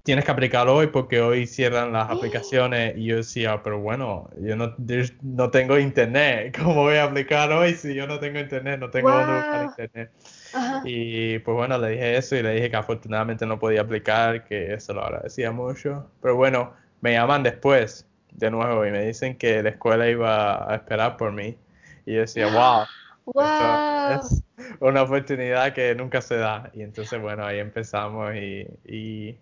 tienes 0.03 0.25
que 0.25 0.31
aplicarlo 0.31 0.75
hoy 0.77 0.89
porque 0.89 1.21
hoy 1.21 1.47
cierran 1.47 1.93
las 1.93 2.11
aplicaciones 2.11 2.97
y 2.97 3.07
yo 3.07 3.17
decía, 3.17 3.63
pero 3.63 3.81
bueno, 3.81 4.29
yo 4.41 4.57
no, 4.57 4.75
no 5.23 5.51
tengo 5.51 5.79
internet, 5.79 6.57
¿cómo 6.59 6.75
voy 6.75 6.97
a 6.97 7.05
aplicar 7.05 7.53
hoy 7.53 7.75
si 7.75 7.95
yo 7.95 8.07
no 8.07 8.19
tengo 8.19 8.39
internet? 8.39 8.81
No 8.81 8.91
tengo 8.91 9.11
dónde 9.11 9.35
buscar 9.35 9.65
internet. 9.65 10.11
Y 10.85 11.38
pues 11.41 11.57
bueno, 11.57 11.79
le 11.79 11.91
dije 11.91 12.17
eso 12.17 12.37
y 12.37 12.43
le 12.43 12.55
dije 12.55 12.71
que 12.71 12.77
afortunadamente 12.77 13.47
no 13.47 13.59
podía 13.59 13.83
aplicar, 13.83 14.45
que 14.45 14.75
eso 14.75 14.93
lo 14.95 15.05
agradecía 15.05 15.53
mucho. 15.53 16.11
Pero 16.21 16.37
bueno, 16.37 16.73
me 17.01 17.12
llaman 17.12 17.43
después 17.43 18.07
de 18.33 18.51
nuevo 18.51 18.87
y 18.87 18.91
me 18.91 19.05
dicen 19.05 19.37
que 19.37 19.62
la 19.62 19.71
escuela 19.71 20.09
iba 20.09 20.71
a 20.71 20.77
esperar 20.77 21.17
por 21.17 21.33
mí. 21.33 21.57
Y 22.07 22.15
yo 22.15 22.21
decía, 22.21 22.47
wow. 22.53 22.85
Wow. 23.25 24.21
Es 24.21 24.43
una 24.81 25.03
oportunidad 25.03 25.73
que 25.73 25.95
nunca 25.95 26.21
se 26.21 26.37
da. 26.37 26.71
Y 26.75 26.83
entonces, 26.83 27.21
bueno, 27.21 27.45
ahí 27.45 27.59
empezamos 27.59 28.35
y 28.35 29.38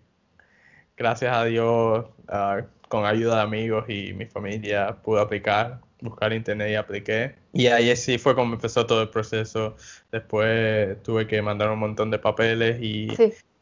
gracias 1.01 1.35
a 1.35 1.45
Dios, 1.45 2.05
ah, 2.27 2.61
con 2.87 3.05
ayuda 3.05 3.37
de 3.37 3.41
amigos 3.41 3.85
y 3.89 4.13
mi 4.13 4.25
familia, 4.27 4.97
pude 5.01 5.21
aplicar, 5.21 5.79
buscar 6.01 6.33
internet 6.33 6.71
y 6.71 6.75
apliqué. 6.75 7.35
Y 7.53 7.67
ahí 7.67 7.95
sí 7.95 8.17
fue 8.17 8.35
como 8.35 8.55
empezó 8.55 8.85
todo 8.85 9.01
el 9.01 9.09
proceso. 9.09 9.75
Después 10.11 11.01
tuve 11.03 11.27
que 11.27 11.41
mandar 11.41 11.69
un 11.69 11.79
montón 11.79 12.11
de 12.11 12.19
papeles 12.19 12.81
y, 12.81 13.07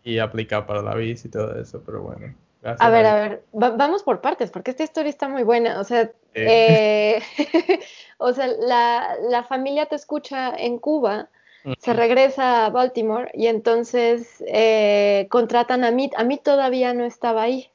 y 0.03 0.19
aplicar 0.19 0.65
para 0.65 0.81
la 0.81 0.95
visa 0.95 1.27
y 1.27 1.31
todo 1.31 1.59
eso, 1.59 1.83
pero 1.85 2.01
bueno. 2.01 2.33
a 2.63 2.89
ver, 2.89 3.05
a, 3.05 3.15
ver, 3.15 3.43
vamos 3.51 4.03
por 4.03 4.21
partes, 4.21 4.51
porque 4.51 4.71
esta 4.71 4.83
historia 4.83 5.09
está 5.09 5.29
muy 5.29 5.43
buena. 5.43 5.79
O 5.79 5.83
sea, 5.83 6.11
eh, 6.33 7.21
o 8.17 8.33
sea 8.33 8.47
la, 8.47 9.15
la, 9.29 9.43
familia 9.43 9.85
te 9.85 9.95
escucha 9.95 10.55
en 10.55 10.79
Cuba 10.79 11.29
se 11.77 11.93
regresa 11.93 12.65
a 12.65 12.69
Baltimore 12.69 13.29
y 13.33 13.47
entonces 13.47 14.43
eh, 14.47 15.27
contratan 15.29 15.83
a 15.83 15.89
Amit. 15.89 16.13
Amit 16.15 16.41
todavía 16.43 16.93
no 16.93 17.03
estaba 17.03 17.43
ahí. 17.43 17.69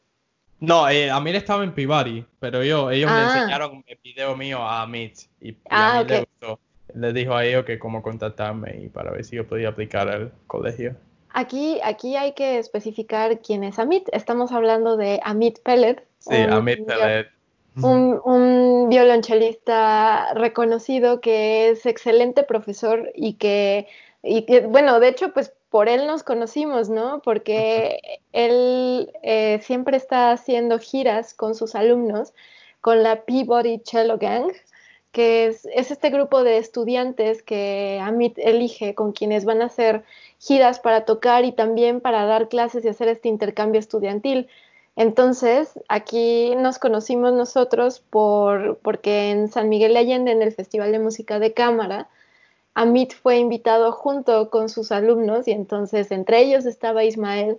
No, 0.60 0.88
eh, 0.88 1.10
Amir 1.10 1.36
estaba 1.36 1.64
en 1.64 1.72
Pivari, 1.72 2.24
pero 2.40 2.62
yo, 2.62 2.90
ellos 2.90 3.10
me 3.10 3.16
ah. 3.16 3.34
enseñaron 3.34 3.84
el 3.86 3.98
video 4.02 4.36
mío 4.36 4.58
a 4.58 4.82
Amit 4.82 5.18
y, 5.40 5.50
y 5.50 5.56
a 5.68 5.98
ah, 5.98 6.02
mí 6.02 6.08
le 6.08 6.20
gustó. 6.20 6.60
Le 6.94 7.12
dijo 7.12 7.34
a 7.34 7.44
ellos 7.44 7.64
que 7.64 7.78
cómo 7.78 8.02
contactarme 8.02 8.82
y 8.84 8.88
para 8.88 9.10
ver 9.10 9.24
si 9.24 9.36
yo 9.36 9.46
podía 9.46 9.68
aplicar 9.68 10.08
al 10.08 10.32
colegio. 10.46 10.96
Aquí, 11.30 11.80
aquí 11.82 12.14
hay 12.14 12.32
que 12.32 12.58
especificar 12.58 13.40
quién 13.40 13.64
es 13.64 13.80
Amit. 13.80 14.08
Estamos 14.12 14.52
hablando 14.52 14.96
de 14.96 15.20
Amit 15.24 15.58
Pellet. 15.64 16.06
Sí, 16.20 16.36
Amit 16.36 16.86
Pellet. 16.86 17.26
Un, 17.82 18.20
un, 18.24 18.88
violonchelista 18.88 20.32
reconocido 20.34 21.20
que 21.20 21.70
es 21.70 21.86
excelente 21.86 22.44
profesor 22.44 23.10
y 23.16 23.32
que, 23.34 23.88
y 24.22 24.42
que, 24.42 24.60
bueno, 24.60 25.00
de 25.00 25.08
hecho, 25.08 25.32
pues 25.32 25.52
por 25.74 25.88
él 25.88 26.06
nos 26.06 26.22
conocimos, 26.22 26.88
¿no? 26.88 27.20
Porque 27.24 28.20
él 28.32 29.10
eh, 29.24 29.58
siempre 29.60 29.96
está 29.96 30.30
haciendo 30.30 30.78
giras 30.78 31.34
con 31.34 31.56
sus 31.56 31.74
alumnos, 31.74 32.32
con 32.80 33.02
la 33.02 33.22
Peabody 33.22 33.82
Cello 33.84 34.16
Gang, 34.16 34.52
que 35.10 35.48
es, 35.48 35.64
este 35.64 36.10
grupo 36.10 36.44
de 36.44 36.58
estudiantes 36.58 37.42
que 37.42 37.98
Amit 38.00 38.38
elige 38.38 38.94
con 38.94 39.10
quienes 39.10 39.44
van 39.44 39.62
a 39.62 39.64
hacer 39.64 40.04
giras 40.38 40.78
para 40.78 41.04
tocar 41.04 41.44
y 41.44 41.50
también 41.50 42.00
para 42.00 42.24
dar 42.24 42.48
clases 42.48 42.84
y 42.84 42.88
hacer 42.88 43.08
este 43.08 43.28
intercambio 43.28 43.80
estudiantil. 43.80 44.46
Entonces, 44.94 45.72
aquí 45.88 46.54
nos 46.54 46.78
conocimos 46.78 47.32
nosotros 47.32 47.98
por, 47.98 48.78
porque 48.78 49.32
en 49.32 49.48
San 49.48 49.68
Miguel 49.68 49.94
de 49.94 49.98
Allende, 49.98 50.30
en 50.30 50.42
el 50.42 50.52
Festival 50.52 50.92
de 50.92 51.00
Música 51.00 51.40
de 51.40 51.52
Cámara, 51.52 52.08
Amit 52.74 53.12
fue 53.14 53.38
invitado 53.38 53.92
junto 53.92 54.50
con 54.50 54.68
sus 54.68 54.92
alumnos 54.92 55.48
y 55.48 55.52
entonces 55.52 56.10
entre 56.10 56.40
ellos 56.40 56.66
estaba 56.66 57.04
Ismael. 57.04 57.58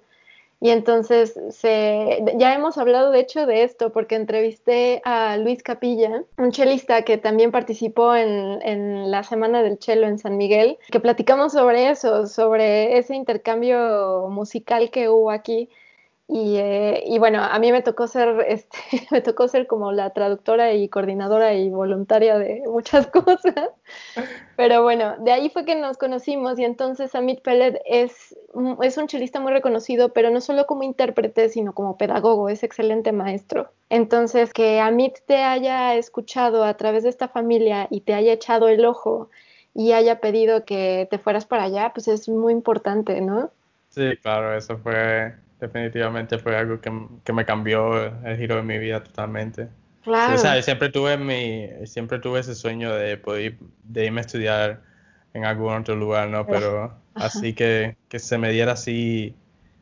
Y 0.62 0.69
entonces 0.69 1.38
se, 1.49 2.23
ya 2.38 2.56
hemos 2.56 2.78
hablado 2.78 3.12
de 3.12 3.19
hecho 3.19 3.45
de 3.45 3.63
esto 3.63 3.91
porque 3.91 4.15
entrevisté 4.15 5.01
a 5.04 5.38
Luis 5.38 5.62
Capilla, 5.62 6.23
un 6.38 6.51
chelista 6.51 7.01
que 7.04 7.17
también 7.17 7.51
participó 7.51 8.15
en, 8.15 8.62
en 8.62 9.12
la 9.12 9.23
Semana 9.23 9.62
del 9.63 9.78
Chelo 9.78 10.08
en 10.08 10.17
San 10.17 10.38
Miguel, 10.38 10.78
que 10.89 11.01
platicamos 11.01 11.51
sobre 11.51 11.89
eso, 11.89 12.25
sobre 12.25 12.97
ese 12.97 13.15
intercambio 13.15 14.30
musical 14.30 14.89
que 14.91 15.10
hubo 15.10 15.30
aquí 15.30 15.69
y, 16.27 16.57
eh, 16.57 17.03
y, 17.05 17.19
bueno, 17.19 17.43
a 17.43 17.59
mí 17.59 17.71
me 17.71 17.83
tocó 17.83 18.07
ser, 18.07 18.43
este, 18.47 18.77
me 19.11 19.21
tocó 19.21 19.47
ser 19.47 19.67
como 19.67 19.91
la 19.91 20.09
traductora 20.09 20.73
y 20.73 20.89
coordinadora 20.89 21.53
y 21.53 21.69
voluntaria 21.69 22.39
de 22.39 22.63
muchas 22.67 23.07
cosas. 23.07 23.69
Pero 24.55 24.81
bueno, 24.81 25.17
de 25.19 25.31
ahí 25.31 25.49
fue 25.49 25.65
que 25.65 25.75
nos 25.75 25.97
conocimos 25.97 26.57
y 26.57 26.63
entonces 26.63 27.13
Amit 27.13 27.41
Pellet 27.41 27.79
es, 27.85 28.35
es 28.81 28.97
un 28.97 29.07
chelista 29.07 29.39
muy 29.39 29.51
reconocido, 29.51 30.13
pero 30.13 30.31
no 30.31 30.41
solo 30.41 30.65
como 30.65 30.81
intérprete, 30.81 31.49
sino 31.49 31.73
como 31.73 31.97
pedagogo, 31.97 32.49
es 32.49 32.63
excelente 32.63 33.11
maestro. 33.11 33.71
Entonces, 33.89 34.51
que 34.51 34.79
Amit 34.79 35.19
te 35.27 35.43
haya 35.43 35.93
escuchado 35.93 36.63
a 36.63 36.73
través 36.75 37.03
de 37.03 37.09
esta 37.09 37.27
familia 37.27 37.88
y 37.91 38.01
te 38.01 38.15
haya 38.15 38.33
echado 38.33 38.67
el 38.67 38.83
ojo 38.85 39.29
y 39.75 39.91
haya 39.91 40.19
pedido 40.21 40.65
que 40.65 41.07
te 41.11 41.19
fueras 41.19 41.45
para 41.45 41.63
allá, 41.63 41.91
pues 41.93 42.07
es 42.07 42.27
muy 42.29 42.53
importante, 42.53 43.21
¿no? 43.21 43.51
Sí, 43.89 44.17
claro, 44.21 44.55
eso 44.55 44.77
fue 44.77 45.35
definitivamente 45.59 46.37
fue 46.37 46.57
algo 46.57 46.79
que, 46.81 47.33
me 47.33 47.45
cambió 47.45 48.05
el 48.25 48.37
giro 48.37 48.55
de 48.57 48.63
mi 48.63 48.77
vida 48.77 49.03
totalmente. 49.03 49.69
Claro. 50.03 50.35
o 50.35 50.37
sea, 50.37 50.61
siempre 50.61 50.89
tuve 50.89 51.17
mi, 51.17 51.67
siempre 51.87 52.19
tuve 52.19 52.39
ese 52.39 52.53
sueño 52.53 52.93
de 52.93 53.17
poder 53.17 53.57
de 53.83 54.05
irme 54.05 54.19
a 54.19 54.21
estudiar 54.21 54.81
en 55.33 55.45
algún 55.45 55.73
otro 55.73 55.95
lugar, 55.95 56.29
¿no? 56.29 56.45
Pero 56.45 56.95
así 57.15 57.53
que, 57.53 57.97
que 58.07 58.19
se 58.19 58.37
me 58.37 58.51
diera 58.51 58.73
así 58.73 59.35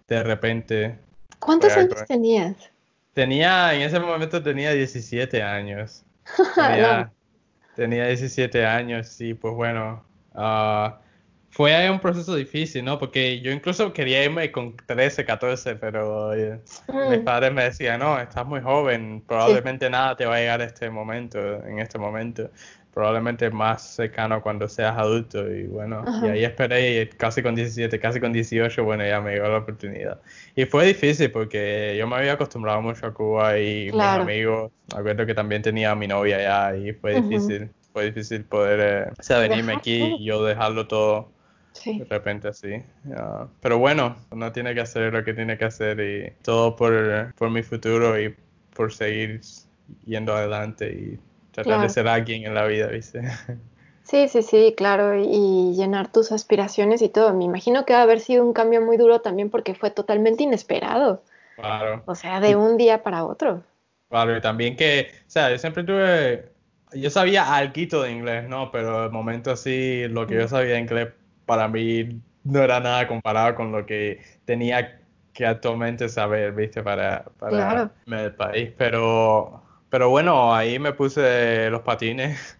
de 0.07 0.23
repente. 0.23 0.97
¿Cuántos 1.39 1.75
años 1.75 2.05
tenías? 2.07 2.55
Tenía, 3.13 3.73
en 3.73 3.81
ese 3.81 3.99
momento 3.99 4.41
tenía 4.41 4.71
17 4.71 5.43
años. 5.43 6.03
Tenía, 6.55 7.11
tenía 7.75 8.07
17 8.07 8.65
años 8.65 9.19
y 9.19 9.33
pues 9.33 9.53
bueno, 9.53 10.05
uh, 10.35 10.89
fue 11.53 11.87
un 11.87 11.99
proceso 11.99 12.33
difícil, 12.35 12.83
¿no? 12.83 12.97
Porque 12.97 13.39
yo 13.41 13.51
incluso 13.51 13.93
quería 13.93 14.23
irme 14.25 14.51
con 14.51 14.75
13, 14.75 15.23
14, 15.23 15.75
pero 15.75 16.33
eh, 16.33 16.59
mis 17.11 17.19
mm. 17.19 17.23
padres 17.23 17.53
me 17.53 17.63
decían, 17.65 17.99
no, 17.99 18.19
estás 18.19 18.43
muy 18.43 18.59
joven, 18.59 19.23
probablemente 19.27 19.87
nada 19.87 20.15
te 20.15 20.25
va 20.25 20.37
a 20.37 20.39
llegar 20.39 20.61
a 20.61 20.63
este 20.63 20.89
momento, 20.89 21.63
en 21.63 21.77
este 21.77 21.99
momento. 21.99 22.49
Probablemente 22.91 23.49
más 23.49 23.95
cercano 23.95 24.41
cuando 24.43 24.67
seas 24.67 24.95
adulto. 24.95 25.51
Y 25.51 25.63
bueno, 25.65 26.03
y 26.23 26.27
ahí 26.27 26.43
esperé 26.43 27.01
y 27.01 27.07
casi 27.07 27.41
con 27.41 27.55
17, 27.55 27.99
casi 27.99 28.19
con 28.19 28.31
18, 28.31 28.83
bueno, 28.83 29.03
ya 29.03 29.19
me 29.19 29.33
llegó 29.33 29.47
la 29.47 29.57
oportunidad. 29.57 30.21
Y 30.55 30.65
fue 30.65 30.85
difícil 30.85 31.31
porque 31.31 31.95
yo 31.97 32.07
me 32.07 32.17
había 32.17 32.33
acostumbrado 32.33 32.81
mucho 32.83 33.07
a 33.07 33.13
Cuba 33.13 33.57
y 33.57 33.91
mis 33.91 33.99
amigos, 33.99 34.71
acuerdo 34.95 35.25
que 35.25 35.33
también 35.33 35.63
tenía 35.63 35.91
a 35.91 35.95
mi 35.95 36.07
novia 36.07 36.37
allá 36.37 36.77
y 36.77 36.93
fue 36.93 37.19
difícil. 37.19 37.69
Fue 37.93 38.05
difícil 38.05 38.43
poder, 38.43 38.79
eh, 38.79 39.11
o 39.19 39.23
sea, 39.23 39.37
venirme 39.37 39.73
aquí 39.73 40.15
y 40.19 40.25
yo 40.25 40.43
dejarlo 40.43 40.87
todo 40.87 41.29
de 41.85 42.05
repente 42.09 42.47
así. 42.47 42.81
Pero 43.61 43.79
bueno, 43.79 44.15
uno 44.31 44.51
tiene 44.51 44.73
que 44.73 44.81
hacer 44.81 45.13
lo 45.13 45.23
que 45.23 45.33
tiene 45.33 45.57
que 45.57 45.65
hacer 45.65 45.99
y 45.99 46.43
todo 46.43 46.75
por, 46.75 47.33
por 47.35 47.49
mi 47.49 47.63
futuro 47.63 48.19
y 48.19 48.35
por 48.75 48.93
seguir 48.93 49.41
yendo 50.05 50.33
adelante 50.33 50.91
y 50.91 51.19
tratar 51.51 51.81
de 51.81 51.89
ser 51.89 52.07
alguien 52.07 52.45
en 52.45 52.53
la 52.53 52.65
vida, 52.65 52.87
¿viste? 52.87 53.21
Sí, 54.03 54.27
sí, 54.27 54.41
sí, 54.41 54.73
claro, 54.75 55.15
y 55.17 55.73
llenar 55.75 56.11
tus 56.11 56.33
aspiraciones 56.33 57.01
y 57.01 57.07
todo. 57.07 57.33
Me 57.33 57.45
imagino 57.45 57.85
que 57.85 57.93
va 57.93 57.99
a 57.99 58.03
haber 58.03 58.19
sido 58.19 58.45
un 58.45 58.51
cambio 58.51 58.81
muy 58.81 58.97
duro 58.97 59.21
también 59.21 59.49
porque 59.49 59.75
fue 59.75 59.91
totalmente 59.91 60.43
inesperado. 60.43 61.23
Claro. 61.55 62.03
O 62.05 62.13
sea, 62.13 62.41
de 62.41 62.57
un 62.57 62.75
día 62.75 63.01
para 63.01 63.23
otro. 63.23 63.63
Claro, 64.09 64.35
y 64.35 64.41
también 64.41 64.75
que, 64.75 65.07
o 65.25 65.29
sea, 65.29 65.49
yo 65.49 65.57
siempre 65.57 65.85
tuve, 65.85 66.51
yo 66.91 67.09
sabía 67.09 67.55
algo 67.55 68.03
de 68.03 68.11
inglés, 68.11 68.49
¿no? 68.49 68.71
Pero 68.71 69.05
el 69.05 69.11
momento 69.11 69.51
así, 69.51 70.05
lo 70.09 70.27
que 70.27 70.35
yo 70.35 70.49
sabía 70.49 70.73
de 70.73 70.79
inglés 70.81 71.07
para 71.45 71.67
mí 71.67 72.21
no 72.43 72.61
era 72.61 72.79
nada 72.79 73.07
comparado 73.07 73.55
con 73.55 73.71
lo 73.71 73.85
que 73.85 74.21
tenía 74.45 74.99
que 75.33 75.45
actualmente 75.45 76.09
saber, 76.09 76.53
viste, 76.53 76.83
para, 76.83 77.25
para 77.39 77.91
el 78.07 78.33
país. 78.35 78.71
Pero, 78.77 79.61
pero 79.89 80.09
bueno, 80.09 80.53
ahí 80.53 80.77
me 80.79 80.93
puse 80.93 81.69
los 81.69 81.81
patines 81.81 82.57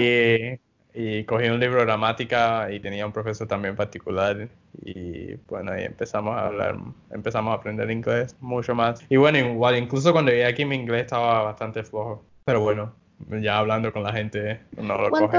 y, 0.00 0.58
y, 0.94 1.24
cogí 1.24 1.48
un 1.48 1.60
libro 1.60 1.78
de 1.78 1.84
gramática 1.84 2.70
y 2.72 2.80
tenía 2.80 3.06
un 3.06 3.12
profesor 3.12 3.46
también 3.46 3.76
particular. 3.76 4.48
Y 4.84 5.34
bueno, 5.48 5.72
ahí 5.72 5.84
empezamos 5.84 6.36
a 6.36 6.46
hablar, 6.46 6.76
empezamos 7.10 7.52
a 7.52 7.56
aprender 7.56 7.90
inglés 7.90 8.36
mucho 8.40 8.74
más. 8.74 9.04
Y 9.08 9.16
bueno, 9.16 9.38
igual, 9.38 9.76
incluso 9.76 10.12
cuando 10.12 10.32
llegué 10.32 10.46
aquí 10.46 10.64
mi 10.64 10.76
inglés 10.76 11.02
estaba 11.02 11.44
bastante 11.44 11.84
flojo. 11.84 12.24
Pero 12.44 12.60
bueno, 12.60 12.92
ya 13.40 13.58
hablando 13.58 13.92
con 13.92 14.02
la 14.02 14.12
gente 14.12 14.60
no 14.76 14.98
lo 14.98 15.10
coge. 15.10 15.38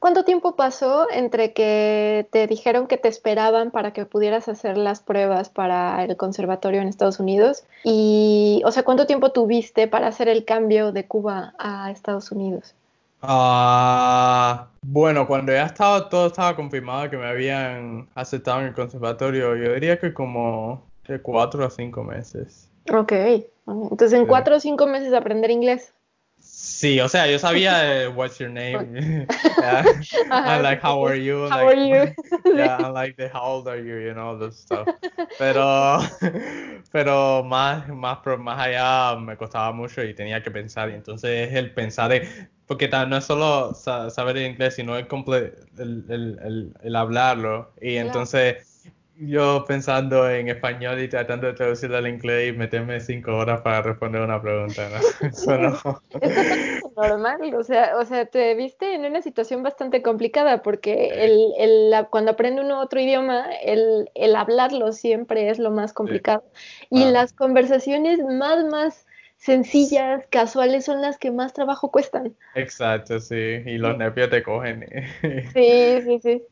¿Cuánto 0.00 0.24
tiempo 0.24 0.56
pasó 0.56 1.06
entre 1.12 1.52
que 1.52 2.26
te 2.32 2.46
dijeron 2.46 2.86
que 2.86 2.96
te 2.96 3.08
esperaban 3.08 3.70
para 3.70 3.92
que 3.92 4.06
pudieras 4.06 4.48
hacer 4.48 4.78
las 4.78 5.00
pruebas 5.00 5.50
para 5.50 6.02
el 6.02 6.16
conservatorio 6.16 6.80
en 6.80 6.88
Estados 6.88 7.20
Unidos? 7.20 7.64
Y, 7.84 8.62
o 8.64 8.72
sea, 8.72 8.82
¿cuánto 8.82 9.06
tiempo 9.06 9.30
tuviste 9.30 9.88
para 9.88 10.06
hacer 10.06 10.28
el 10.28 10.46
cambio 10.46 10.90
de 10.92 11.06
Cuba 11.06 11.52
a 11.58 11.90
Estados 11.90 12.32
Unidos? 12.32 12.74
Ah, 13.20 14.68
bueno, 14.80 15.26
cuando 15.26 15.52
ya 15.52 15.66
estaba, 15.66 16.08
todo 16.08 16.28
estaba 16.28 16.56
confirmado 16.56 17.10
que 17.10 17.18
me 17.18 17.26
habían 17.26 18.08
aceptado 18.14 18.60
en 18.60 18.68
el 18.68 18.74
conservatorio, 18.74 19.54
yo 19.54 19.74
diría 19.74 19.98
que 19.98 20.14
como 20.14 20.82
de 21.06 21.20
cuatro 21.20 21.62
a 21.62 21.68
cinco 21.68 22.02
meses. 22.02 22.70
Ok, 22.90 23.12
entonces 23.66 24.14
en 24.14 24.24
cuatro 24.24 24.56
o 24.56 24.60
cinco 24.60 24.86
meses 24.86 25.12
aprender 25.12 25.50
inglés. 25.50 25.92
Sí, 26.80 26.98
o 26.98 27.10
sea, 27.10 27.26
yo 27.26 27.38
sabía 27.38 28.08
what's 28.08 28.38
your 28.38 28.48
name, 28.48 29.26
yeah. 29.58 29.84
and 30.30 30.62
like 30.62 30.80
how 30.80 31.04
are 31.04 31.14
you, 31.14 31.46
how 31.50 31.66
are 31.66 31.74
you, 31.74 32.14
yeah, 32.54 32.78
and 32.82 32.94
like 32.94 33.18
the 33.18 33.28
how 33.28 33.42
old 33.42 33.68
are 33.68 33.76
you, 33.76 33.98
you 33.98 34.14
know, 34.14 34.38
the 34.38 34.50
stuff. 34.50 34.88
Pero, 35.36 36.00
pero 36.90 37.44
más, 37.44 37.86
más, 37.88 38.20
más 38.38 38.58
allá 38.58 39.14
me 39.20 39.36
costaba 39.36 39.72
mucho 39.72 40.02
y 40.02 40.14
tenía 40.14 40.42
que 40.42 40.50
pensar. 40.50 40.88
Y 40.88 40.94
entonces 40.94 41.52
el 41.52 41.74
pensar, 41.74 42.12
porque 42.66 42.88
no 42.88 43.18
es 43.18 43.24
solo 43.26 43.74
saber 43.74 44.38
inglés, 44.38 44.76
sino 44.76 44.96
el, 44.96 45.06
el, 45.76 46.04
el, 46.08 46.72
el 46.82 46.96
hablarlo. 46.96 47.74
Y 47.82 47.96
entonces 47.96 48.69
yo 49.20 49.64
pensando 49.66 50.28
en 50.30 50.48
español 50.48 51.00
y 51.00 51.08
tratando 51.08 51.46
de 51.46 51.52
traducirlo 51.52 51.98
al 51.98 52.08
inglés 52.08 52.48
y 52.48 52.56
meterme 52.56 53.00
cinco 53.00 53.36
horas 53.36 53.60
para 53.60 53.82
responder 53.82 54.22
una 54.22 54.40
pregunta. 54.40 54.88
¿no? 54.88 55.28
Eso 55.28 55.58
no. 55.58 56.02
es 56.20 56.82
normal, 56.96 57.54
o 57.54 57.62
sea, 57.62 57.96
o 57.98 58.04
sea, 58.04 58.24
te 58.26 58.54
viste 58.54 58.94
en 58.94 59.04
una 59.04 59.20
situación 59.20 59.62
bastante 59.62 60.00
complicada 60.00 60.62
porque 60.62 61.08
el, 61.12 61.52
el, 61.58 62.06
cuando 62.08 62.32
aprende 62.32 62.62
uno 62.62 62.80
otro 62.80 63.00
idioma, 63.00 63.46
el, 63.62 64.10
el 64.14 64.34
hablarlo 64.36 64.92
siempre 64.92 65.50
es 65.50 65.58
lo 65.58 65.70
más 65.70 65.92
complicado. 65.92 66.42
Y 66.88 67.04
ah. 67.04 67.10
las 67.10 67.32
conversaciones 67.32 68.20
más, 68.24 68.64
más 68.64 69.06
sencillas, 69.36 70.24
casuales, 70.30 70.84
son 70.84 71.02
las 71.02 71.18
que 71.18 71.30
más 71.30 71.52
trabajo 71.52 71.90
cuestan. 71.90 72.34
Exacto, 72.54 73.20
sí, 73.20 73.34
y 73.34 73.78
los 73.78 73.96
nervios 73.96 74.30
te 74.30 74.42
cogen. 74.42 74.86
sí, 75.52 76.02
sí, 76.04 76.20
sí. 76.22 76.42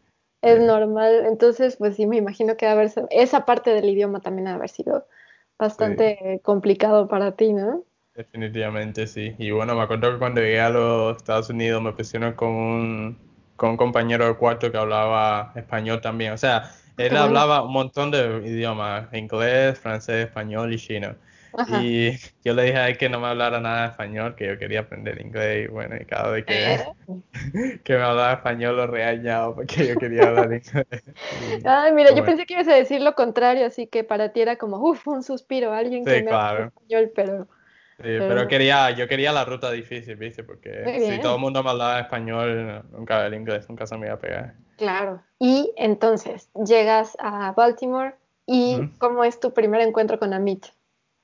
Es 0.43 0.61
normal. 0.61 1.25
Entonces, 1.27 1.77
pues 1.77 1.97
sí, 1.97 2.07
me 2.07 2.17
imagino 2.17 2.57
que 2.57 2.67
haber, 2.67 2.91
esa 3.11 3.45
parte 3.45 3.71
del 3.71 3.89
idioma 3.89 4.21
también 4.21 4.49
ha 4.49 4.55
haber 4.55 4.71
sido 4.71 5.07
bastante 5.59 6.41
complicado 6.43 7.09
para 7.09 7.33
ti, 7.33 7.53
¿no? 7.53 7.85
Definitivamente 8.15 9.07
sí. 9.07 9.35
Y 9.39 9.51
bueno, 9.51 9.75
me 9.75 9.83
acuerdo 9.83 10.13
que 10.13 10.19
cuando 10.19 10.41
llegué 10.41 10.61
a 10.61 10.71
los 10.71 11.17
Estados 11.17 11.51
Unidos 11.51 11.83
me 11.83 11.93
pusieron 11.93 12.33
con 12.35 12.49
un, 12.49 13.19
con 13.57 13.71
un 13.71 13.77
compañero 13.77 14.27
de 14.27 14.35
cuarto 14.35 14.71
que 14.71 14.79
hablaba 14.79 15.53
español 15.55 16.01
también. 16.01 16.33
O 16.33 16.39
sea, 16.39 16.71
él 16.97 17.17
hablaba 17.17 17.63
un 17.63 17.73
montón 17.73 18.11
de 18.11 18.43
idiomas, 18.45 19.13
inglés, 19.13 19.79
francés, 19.79 20.27
español 20.27 20.73
y 20.73 20.79
chino. 20.79 21.15
Y 21.83 22.13
yo 22.45 22.55
le 22.55 22.63
dije 22.65 22.77
a 22.77 22.89
él 22.89 22.99
que 22.99 23.09
no 23.09 23.21
me 23.21 23.29
hablara 23.29 23.61
nada 23.61 23.83
de 23.83 23.89
español, 23.89 24.35
que 24.35 24.47
yo 24.47 24.59
quería 24.59 24.81
aprender 24.81 25.21
inglés. 25.21 25.67
Y 25.67 25.69
bueno, 25.69 25.97
y 26.01 26.05
cada 26.05 26.31
vez 26.31 26.45
que, 26.45 26.75
eh. 26.75 27.81
que 27.85 27.97
me 27.97 28.03
hablaba 28.03 28.33
español 28.35 28.77
lo 28.77 28.87
regañaba 28.87 29.55
porque 29.55 29.87
yo 29.87 29.97
quería 29.97 30.29
hablar 30.29 30.53
inglés. 30.53 30.87
Ay, 31.65 31.93
mira, 31.93 32.15
yo 32.15 32.25
pensé 32.25 32.47
que 32.47 32.55
ibas 32.55 32.69
a 32.69 32.75
decir 32.75 33.01
lo 33.01 33.15
contrario, 33.15 33.67
así 33.67 33.87
que 33.87 34.05
para 34.05 34.31
ti 34.33 34.41
era 34.41 34.57
como, 34.57 34.79
uff, 34.79 35.07
un 35.09 35.23
suspiro, 35.23 35.73
alguien 35.73 36.05
que 36.05 36.23
me 36.23 36.31
habla 36.31 36.67
español, 36.67 37.13
pero... 37.15 37.49
Sí, 37.99 38.05
pero 38.05 38.47
quería, 38.47 38.93
yo 38.93 39.09
quería 39.09 39.33
la 39.33 39.45
ruta 39.45 39.73
difícil, 39.73 40.15
¿viste? 40.15 40.45
Porque 40.45 41.01
si 41.01 41.21
todo 41.21 41.35
el 41.35 41.41
mundo 41.41 41.65
me 41.65 41.71
hablaba 41.71 41.99
español, 41.99 42.85
nunca 42.93 43.27
el 43.27 43.35
inglés, 43.35 43.69
nunca 43.69 43.87
se 43.87 43.99
me 43.99 44.07
iba 44.07 44.15
a 44.15 44.19
pegar. 44.21 44.55
Claro. 44.77 45.21
Y 45.41 45.73
entonces, 45.77 46.49
llegas 46.55 47.17
a 47.19 47.53
Baltimore 47.53 48.15
y 48.47 48.89
¿cómo 48.99 49.25
es 49.25 49.41
tu 49.41 49.53
primer 49.53 49.81
encuentro 49.81 50.19
con 50.19 50.33
Amit? 50.33 50.67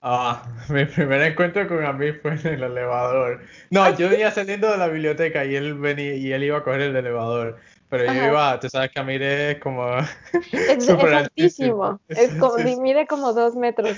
Ah, 0.07 0.43
mi 0.69 0.85
primer 0.85 1.23
encuentro 1.23 1.67
con 1.67 1.83
Amit 1.83 2.21
fue 2.21 2.33
en 2.33 2.47
el 2.47 2.63
elevador. 2.63 3.41
No, 3.71 3.85
¿Ah, 3.85 3.97
yo 3.97 4.11
venía 4.11 4.31
saliendo 4.31 4.71
de 4.71 4.77
la 4.77 4.89
biblioteca 4.89 5.47
y 5.47 5.57
él 5.57 5.73
venía 5.73 6.15
y 6.15 6.31
él 6.31 6.45
iba 6.45 6.59
a 6.59 6.63
coger 6.63 6.83
el 6.83 6.97
elevador. 6.97 7.57
Pero 7.89 8.13
yo 8.13 8.27
iba, 8.27 8.61
tú 8.61 8.69
sabes 8.69 8.91
que 8.91 9.01
Amir 9.01 9.23
es 9.23 9.59
como... 9.61 9.87
Es, 10.53 10.89
altísimo, 10.91 12.01
es 12.09 12.35
como, 12.35 12.57
mide 12.83 13.07
como 13.07 13.33
dos 13.33 13.55
metros. 13.55 13.97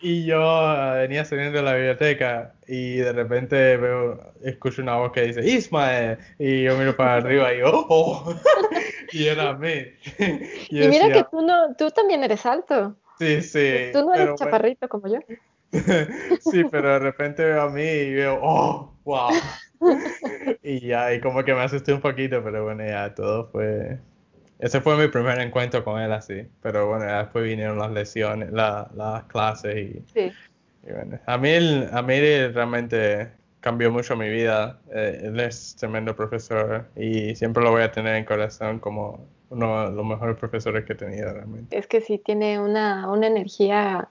Y 0.00 0.24
yo 0.24 0.40
ah, 0.42 0.94
venía 0.94 1.24
saliendo 1.26 1.58
de 1.58 1.64
la 1.64 1.74
biblioteca 1.74 2.54
y 2.66 2.96
de 2.96 3.12
repente 3.12 3.76
veo, 3.76 4.18
escucho 4.42 4.80
una 4.80 4.96
voz 4.96 5.12
que 5.12 5.22
dice, 5.22 5.46
Ismael, 5.46 6.16
y 6.38 6.62
yo 6.62 6.78
miro 6.78 6.96
para 6.96 7.16
arriba 7.16 7.52
y 7.52 7.60
oh, 7.60 7.84
oh. 7.90 8.34
y 9.12 9.26
era 9.26 9.50
Amir. 9.50 9.98
Y, 10.70 10.82
y 10.82 10.88
mira 10.88 11.10
que 11.10 11.24
tú, 11.24 11.42
no, 11.42 11.74
tú 11.76 11.90
también 11.90 12.24
eres 12.24 12.46
alto. 12.46 12.96
Sí, 13.18 13.42
sí. 13.42 13.90
Tú 13.92 14.04
no 14.04 14.14
eres 14.14 14.34
chaparrito 14.34 14.88
como 14.88 15.08
yo. 15.08 15.18
sí, 16.40 16.64
pero 16.70 16.92
de 16.92 16.98
repente 16.98 17.44
veo 17.44 17.62
a 17.62 17.70
mí 17.70 17.82
y 17.82 18.14
veo, 18.14 18.38
oh, 18.42 18.94
wow. 19.04 19.30
y 20.62 20.80
ya, 20.86 21.12
y 21.12 21.20
como 21.20 21.44
que 21.44 21.54
me 21.54 21.62
asusté 21.62 21.92
un 21.92 22.00
poquito, 22.00 22.42
pero 22.42 22.64
bueno, 22.64 22.84
ya 22.84 23.14
todo 23.14 23.48
fue... 23.48 23.98
Ese 24.58 24.80
fue 24.80 24.96
mi 24.96 25.08
primer 25.08 25.38
encuentro 25.40 25.84
con 25.84 26.00
él 26.00 26.10
así, 26.12 26.46
pero 26.62 26.88
bueno, 26.88 27.04
ya 27.04 27.24
después 27.24 27.44
vinieron 27.44 27.78
las 27.78 27.90
lesiones, 27.90 28.50
las 28.52 29.24
clases 29.24 29.76
y... 29.76 30.04
Sí. 30.14 30.32
bueno, 30.90 31.18
a 31.26 31.36
mí, 31.36 31.50
a 31.92 32.02
mí 32.02 32.20
realmente 32.48 33.32
cambió 33.60 33.90
mucho 33.90 34.16
mi 34.16 34.28
vida. 34.28 34.78
Eh, 34.94 35.22
él 35.24 35.40
es 35.40 35.74
tremendo 35.76 36.14
profesor 36.14 36.86
y 36.94 37.34
siempre 37.34 37.64
lo 37.64 37.72
voy 37.72 37.82
a 37.82 37.90
tener 37.90 38.14
en 38.14 38.24
corazón 38.24 38.78
como 38.78 39.26
uno 39.50 39.88
de 39.88 39.96
los 39.96 40.04
mejores 40.04 40.36
profesores 40.36 40.84
que 40.84 40.94
he 40.94 40.96
tenido 40.96 41.32
realmente. 41.32 41.76
Es 41.76 41.86
que 41.86 42.00
sí 42.00 42.18
tiene 42.18 42.60
una, 42.60 43.10
una 43.10 43.26
energía 43.26 44.08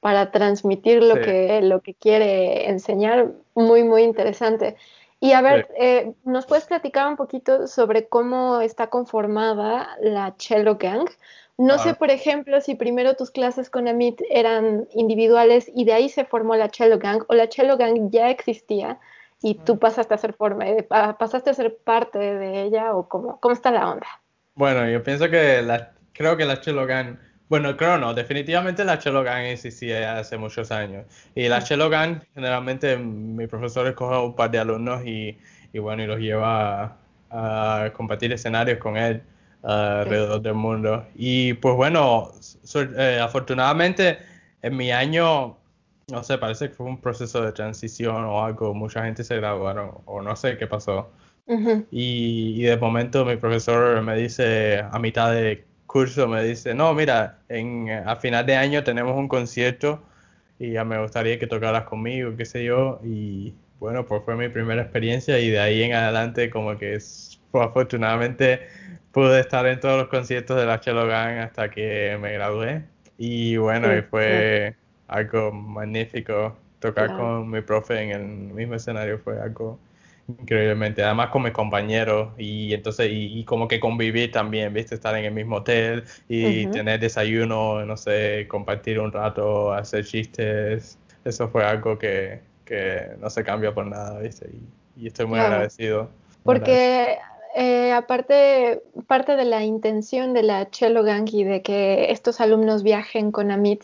para 0.00 0.30
transmitir 0.30 1.02
lo, 1.02 1.16
que, 1.16 1.60
lo 1.62 1.80
que 1.80 1.94
quiere 1.94 2.68
enseñar 2.68 3.32
muy, 3.54 3.82
muy 3.82 4.02
interesante. 4.02 4.76
Y 5.20 5.32
a 5.32 5.40
ver, 5.40 5.68
eh, 5.76 6.12
¿nos 6.24 6.46
puedes 6.46 6.66
platicar 6.66 7.08
un 7.08 7.16
poquito 7.16 7.66
sobre 7.66 8.06
cómo 8.06 8.60
está 8.60 8.86
conformada 8.88 9.96
la 10.00 10.34
Cello 10.38 10.76
Gang? 10.76 11.08
No 11.56 11.76
sé, 11.78 11.94
por 11.94 12.12
ejemplo, 12.12 12.60
si 12.60 12.76
primero 12.76 13.14
tus 13.14 13.32
clases 13.32 13.68
con 13.68 13.88
Amit 13.88 14.22
eran 14.30 14.86
individuales 14.94 15.68
y 15.74 15.84
de 15.84 15.92
ahí 15.92 16.08
se 16.08 16.24
formó 16.24 16.54
la 16.54 16.68
Cello 16.68 17.00
Gang 17.00 17.24
o 17.26 17.34
la 17.34 17.48
Cello 17.48 17.76
Gang 17.76 18.10
ya 18.10 18.30
existía 18.30 19.00
y 19.42 19.56
tú 19.56 19.76
pasaste 19.76 20.14
a 20.14 20.18
ser 20.18 20.34
forma, 20.34 20.66
pasaste 21.18 21.50
a 21.50 21.54
ser 21.54 21.76
parte 21.78 22.18
de 22.18 22.62
ella 22.62 22.94
o 22.94 23.08
cómo, 23.08 23.40
cómo 23.40 23.52
está 23.52 23.72
la 23.72 23.90
onda. 23.90 24.06
Bueno, 24.58 24.90
yo 24.90 25.02
pienso 25.02 25.30
que 25.30 25.62
la, 25.62 25.92
creo 26.12 26.36
que 26.36 26.44
la 26.44 26.60
Cello 26.60 26.84
Gang 26.84 27.16
bueno, 27.48 27.76
creo 27.78 27.96
no, 27.96 28.12
definitivamente 28.12 28.84
la 28.84 28.98
Cello 29.00 29.22
Gang 29.22 29.44
existía 29.46 30.18
hace 30.18 30.36
muchos 30.36 30.70
años. 30.70 31.06
Y 31.34 31.48
la 31.48 31.62
Cello 31.62 31.88
Gang, 31.88 32.20
generalmente 32.34 32.96
mi 32.98 33.46
profesor 33.46 33.86
escoge 33.86 34.18
un 34.18 34.34
par 34.36 34.50
de 34.50 34.58
alumnos 34.58 35.02
y, 35.06 35.38
bueno, 35.78 36.02
y 36.02 36.06
los 36.06 36.18
lleva 36.18 36.98
a, 37.30 37.90
compartir 37.94 38.32
escenarios 38.32 38.78
con 38.78 38.96
él 38.98 39.22
alrededor 39.62 40.42
del 40.42 40.54
mundo. 40.54 41.06
Y 41.14 41.54
pues 41.54 41.74
bueno, 41.76 42.32
eh, 42.98 43.20
afortunadamente 43.22 44.18
en 44.62 44.76
mi 44.76 44.90
año, 44.90 45.56
no 46.10 46.22
sé, 46.24 46.36
parece 46.36 46.68
que 46.68 46.74
fue 46.74 46.86
un 46.86 47.00
proceso 47.00 47.42
de 47.42 47.52
transición 47.52 48.24
o 48.24 48.44
algo, 48.44 48.74
mucha 48.74 49.04
gente 49.04 49.24
se 49.24 49.36
graduaron 49.36 49.92
o 50.04 50.20
no 50.20 50.36
sé 50.36 50.58
qué 50.58 50.66
pasó. 50.66 51.10
Y, 51.90 52.54
y 52.60 52.62
de 52.62 52.76
momento 52.76 53.24
mi 53.24 53.36
profesor 53.36 54.02
me 54.02 54.16
dice 54.16 54.80
a 54.80 54.98
mitad 54.98 55.32
de 55.32 55.64
curso 55.86 56.28
me 56.28 56.44
dice, 56.44 56.74
no, 56.74 56.94
mira, 56.94 57.38
en, 57.48 57.90
a 57.90 58.16
final 58.16 58.46
de 58.46 58.56
año 58.56 58.84
tenemos 58.84 59.16
un 59.16 59.26
concierto 59.28 60.02
y 60.58 60.72
ya 60.72 60.84
me 60.84 61.00
gustaría 61.00 61.38
que 61.38 61.46
tocaras 61.46 61.84
conmigo, 61.84 62.36
qué 62.36 62.44
sé 62.44 62.64
yo, 62.64 63.00
y 63.04 63.54
bueno, 63.80 64.04
pues 64.06 64.22
fue 64.24 64.36
mi 64.36 64.48
primera 64.48 64.82
experiencia 64.82 65.38
y 65.40 65.50
de 65.50 65.60
ahí 65.60 65.82
en 65.82 65.94
adelante 65.94 66.50
como 66.50 66.76
que 66.78 66.94
es, 66.94 67.40
pues, 67.50 67.64
afortunadamente 67.66 68.68
pude 69.12 69.40
estar 69.40 69.66
en 69.66 69.80
todos 69.80 69.98
los 69.98 70.08
conciertos 70.08 70.58
de 70.58 70.66
la 70.66 70.78
Cello 70.80 71.06
Gang 71.06 71.38
hasta 71.38 71.70
que 71.70 72.18
me 72.20 72.32
gradué. 72.32 72.84
Y 73.16 73.56
bueno, 73.56 73.96
y 73.96 74.02
fue 74.02 74.76
algo 75.08 75.52
magnífico 75.52 76.56
tocar 76.80 77.12
con 77.16 77.50
mi 77.50 77.62
profe 77.62 78.00
en 78.02 78.10
el 78.10 78.22
mismo 78.54 78.74
escenario 78.74 79.18
fue 79.18 79.40
algo 79.40 79.78
increíblemente, 80.28 81.02
además 81.02 81.30
con 81.30 81.42
mis 81.42 81.52
compañeros 81.52 82.32
y 82.36 82.74
entonces 82.74 83.08
y, 83.10 83.44
como 83.44 83.66
que 83.66 83.80
convivir 83.80 84.30
también, 84.30 84.72
viste, 84.74 84.94
estar 84.94 85.16
en 85.16 85.24
el 85.24 85.32
mismo 85.32 85.56
hotel 85.56 86.04
y 86.28 86.66
tener 86.66 87.00
desayuno, 87.00 87.84
no 87.84 87.96
sé, 87.96 88.46
compartir 88.48 89.00
un 89.00 89.10
rato, 89.10 89.72
hacer 89.72 90.04
chistes, 90.04 90.98
eso 91.24 91.48
fue 91.48 91.64
algo 91.64 91.98
que, 91.98 92.40
que 92.64 93.08
no 93.20 93.30
se 93.30 93.42
cambia 93.42 93.72
por 93.72 93.86
nada, 93.86 94.20
viste, 94.20 94.50
y, 94.96 95.06
estoy 95.06 95.26
muy 95.26 95.38
agradecido. 95.38 96.10
Porque 96.42 97.18
eh, 97.60 97.92
aparte, 97.92 98.84
parte 99.08 99.34
de 99.34 99.44
la 99.44 99.64
intención 99.64 100.32
de 100.32 100.44
la 100.44 100.68
Gang 100.70 101.28
y 101.32 101.42
de 101.42 101.60
que 101.60 102.12
estos 102.12 102.40
alumnos 102.40 102.84
viajen 102.84 103.32
con 103.32 103.50
Amit 103.50 103.82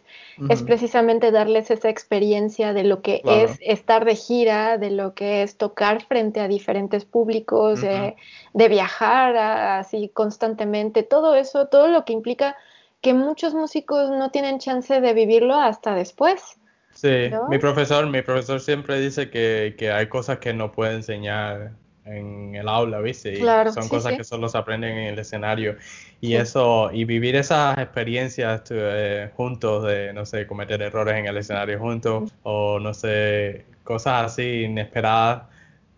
es 0.49 0.63
precisamente 0.63 1.33
darles 1.33 1.73
esa 1.73 1.89
experiencia 1.89 2.73
de 2.73 2.85
lo 2.85 3.03
que 3.03 3.21
es 3.25 3.59
estar 3.61 4.05
de 4.05 4.15
gira, 4.15 4.79
de 4.79 4.93
lo 4.93 5.15
que 5.15 5.43
es 5.43 5.57
tocar 5.57 6.05
frente 6.05 6.39
a 6.39 6.47
diferentes 6.47 7.05
públicos, 7.05 7.81
de 7.81 8.69
viajar 8.69 9.37
así 9.37 10.09
constantemente, 10.09 11.03
todo 11.03 11.35
eso, 11.35 11.67
todo 11.67 11.89
lo 11.89 12.05
que 12.05 12.13
implica 12.13 12.57
que 13.01 13.13
muchos 13.13 13.55
músicos 13.55 14.09
no 14.09 14.31
tienen 14.31 14.61
chance 14.61 15.01
de 15.01 15.15
vivirlo 15.15 15.57
hasta 15.57 15.97
después. 15.97 16.61
Sí, 16.93 17.29
mi 17.49 17.59
profesor, 17.59 18.07
mi 18.07 18.23
profesor 18.23 18.61
siempre 18.61 19.01
dice 19.01 19.31
que, 19.31 19.75
que 19.77 19.91
hay 19.91 20.09
cosas 20.09 20.39
que 20.39 20.55
no 20.55 20.71
puede 20.71 20.95
enseñar 20.95 21.73
en 22.05 22.55
el 22.55 22.69
aula, 22.69 23.01
¿viste? 23.01 23.39
son 23.73 23.89
cosas 23.89 24.15
que 24.17 24.25
solo 24.25 24.49
se 24.49 24.59
aprenden 24.59 24.97
en 24.99 25.07
el 25.15 25.19
escenario. 25.19 25.77
Y 26.21 26.35
eso, 26.35 26.91
y 26.93 27.05
vivir 27.05 27.37
esas 27.37 27.79
experiencias 27.79 28.63
eh, 28.71 29.31
juntos, 29.37 29.85
de, 29.85 30.13
no 30.13 30.27
sé, 30.27 30.47
cometer 30.47 30.83
errores 30.83 31.17
en 31.17 31.27
el 31.27 31.37
escenario 31.37 31.79
juntos, 31.79 32.33
o 32.43 32.79
no 32.79 32.93
sé, 32.95 33.65
cosas 33.85 34.33
así 34.33 34.63
inesperadas, 34.65 35.45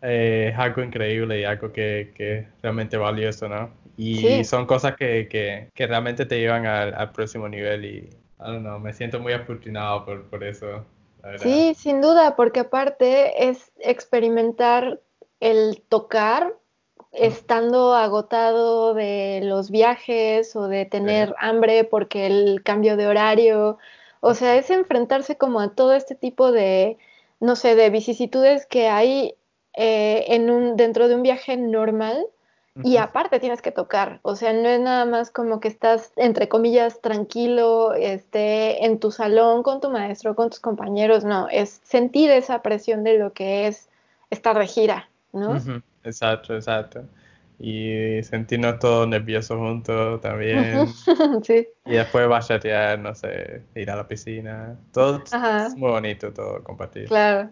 eh, 0.03 0.51
es 0.53 0.59
algo 0.59 0.83
increíble 0.83 1.41
y 1.41 1.45
algo 1.45 1.73
que, 1.73 2.13
que 2.15 2.39
es 2.39 2.47
realmente 2.63 2.97
valioso, 2.97 3.49
¿no? 3.49 3.71
Y 3.99 4.45
son 4.45 4.67
cosas 4.67 4.95
que, 4.95 5.27
que, 5.27 5.71
que, 5.73 5.87
realmente 5.87 6.27
te 6.27 6.39
llevan 6.39 6.67
al, 6.67 7.13
próximo 7.13 7.49
nivel 7.49 7.85
y, 7.87 7.89
I 7.89 8.11
don't 8.39 8.61
know, 8.61 8.79
me 8.79 8.93
siento 8.93 9.19
muy 9.21 9.33
afortunado 9.33 10.05
por, 10.05 10.25
por 10.25 10.45
eso. 10.45 10.85
Sí, 11.39 11.75
sin 11.75 12.03
duda, 12.03 12.37
porque 12.37 12.61
aparte 12.61 13.49
es 13.49 13.73
experimentar 13.81 15.01
el 15.41 15.83
tocar 15.89 16.55
estando 17.13 17.95
agotado 17.95 18.95
de 18.95 19.41
los 19.43 19.71
viajes 19.71 20.55
o 20.55 20.69
de 20.69 20.85
tener 20.85 21.35
hambre 21.39 21.85
porque 21.85 22.27
el 22.27 22.63
cambio 22.63 22.97
de 22.97 23.07
horario, 23.07 23.79
o 24.21 24.35
sea, 24.35 24.57
es 24.57 24.71
enfrentarse 24.71 25.37
como 25.37 25.61
a 25.61 25.75
todo 25.75 25.95
este 25.95 26.15
tipo 26.15 26.53
de, 26.53 26.99
no 27.41 27.57
sé, 27.57 27.75
de 27.75 27.91
vicisitudes 27.91 28.67
que 28.67 28.89
hay 28.89 29.35
eh, 29.75 30.25
en 30.29 30.51
un, 30.51 30.77
dentro 30.77 31.09
de 31.09 31.15
un 31.15 31.23
viaje 31.23 31.57
normal 31.57 32.27
y 32.83 32.99
aparte 32.99 33.41
tienes 33.41 33.63
que 33.63 33.73
tocar, 33.73 34.21
o 34.21 34.37
sea, 34.37 34.53
no 34.53 34.69
es 34.69 34.79
nada 34.79 35.07
más 35.07 35.31
como 35.31 35.61
que 35.61 35.69
estás, 35.69 36.13
entre 36.17 36.51
comillas, 36.51 37.01
tranquilo, 37.01 37.95
este, 37.95 38.85
en 38.85 39.01
tu 39.01 39.11
salón 39.11 39.63
con 39.63 39.81
tu 39.81 39.89
maestro, 39.89 40.35
con 40.35 40.51
tus 40.51 40.61
compañeros, 40.61 41.25
no, 41.25 41.49
es 41.49 41.81
sentir 41.85 42.31
esa 42.31 42.61
presión 42.61 43.03
de 43.03 43.17
lo 43.19 43.33
que 43.33 43.67
es 43.67 43.89
estar 44.29 44.59
de 44.59 44.67
gira. 44.67 45.09
¿No? 45.37 45.57
Exacto, 46.05 46.55
exacto. 46.55 47.05
y 47.59 48.23
sentirnos 48.23 48.79
todos 48.79 49.09
nerviosos 49.09 49.57
juntos 49.59 50.21
también. 50.21 50.87
sí. 51.43 51.67
Y 51.85 51.93
después 51.93 52.29
bachatear, 52.29 52.99
no 52.99 53.15
sé, 53.15 53.63
ir 53.75 53.91
a 53.91 53.97
la 53.97 54.07
piscina. 54.07 54.77
Todo 54.93 55.23
es 55.25 55.77
muy 55.77 55.91
bonito, 55.91 56.33
todo 56.33 56.63
compartir. 56.63 57.07
Claro 57.07 57.51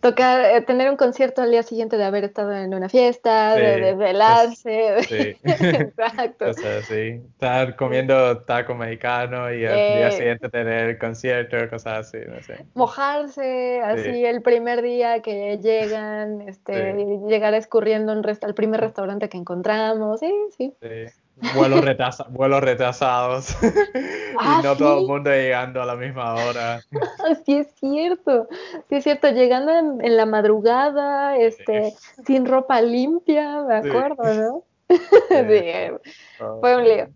tocar, 0.00 0.56
eh, 0.56 0.62
tener 0.62 0.90
un 0.90 0.96
concierto 0.96 1.42
al 1.42 1.50
día 1.50 1.62
siguiente 1.62 1.96
de 1.96 2.04
haber 2.04 2.24
estado 2.24 2.52
en 2.54 2.74
una 2.74 2.88
fiesta, 2.88 3.54
de, 3.54 3.94
velarse. 3.94 5.02
sí. 5.02 5.36
Exacto. 5.44 6.50
O 6.50 6.52
sea, 6.52 6.82
sí. 6.82 7.20
Estar 7.32 7.76
comiendo 7.76 8.38
taco 8.42 8.74
mexicano 8.74 9.52
y 9.52 9.64
al 9.64 9.74
día 9.76 10.08
eh, 10.08 10.12
siguiente 10.12 10.48
tener 10.48 10.90
el 10.90 10.98
concierto, 10.98 11.56
cosas 11.70 12.08
así, 12.08 12.18
no 12.28 12.42
sé. 12.42 12.64
Mojarse, 12.74 13.80
así 13.82 14.24
el 14.24 14.42
primer 14.42 14.82
día 14.82 15.20
que 15.22 15.58
llegan, 15.58 16.42
este, 16.42 16.94
llegar 17.26 17.54
escurriendo 17.54 18.12
al 18.12 18.54
primer 18.54 18.80
restaurante 18.80 19.28
que 19.28 19.38
encontramos, 19.38 20.20
sí, 20.20 20.32
sí. 20.56 20.74
Sí 20.80 21.12
vuelos, 21.54 21.84
retrasa 21.84 22.26
vuelos 22.30 22.60
retrasados 22.62 23.56
y 23.62 24.62
no 24.62 24.76
todo 24.76 25.00
el 25.00 25.06
mundo 25.06 25.30
llegando 25.30 25.82
a 25.82 25.86
la 25.86 25.96
misma 25.96 26.34
hora. 26.34 26.80
Sí 27.44 27.58
es 27.58 27.68
cierto, 27.74 28.48
sí 28.88 28.96
es 28.96 29.04
cierto, 29.04 29.28
llegando 29.30 29.72
en, 29.72 30.16
la 30.16 30.26
madrugada, 30.26 31.36
este, 31.36 31.92
sin 32.26 32.46
ropa 32.46 32.80
limpia, 32.80 33.62
me 33.62 33.76
acuerdo, 33.76 34.34
¿no? 34.34 34.64
Sí. 35.28 36.50
fue 36.60 36.76
un 36.76 36.84
lío. 36.84 37.08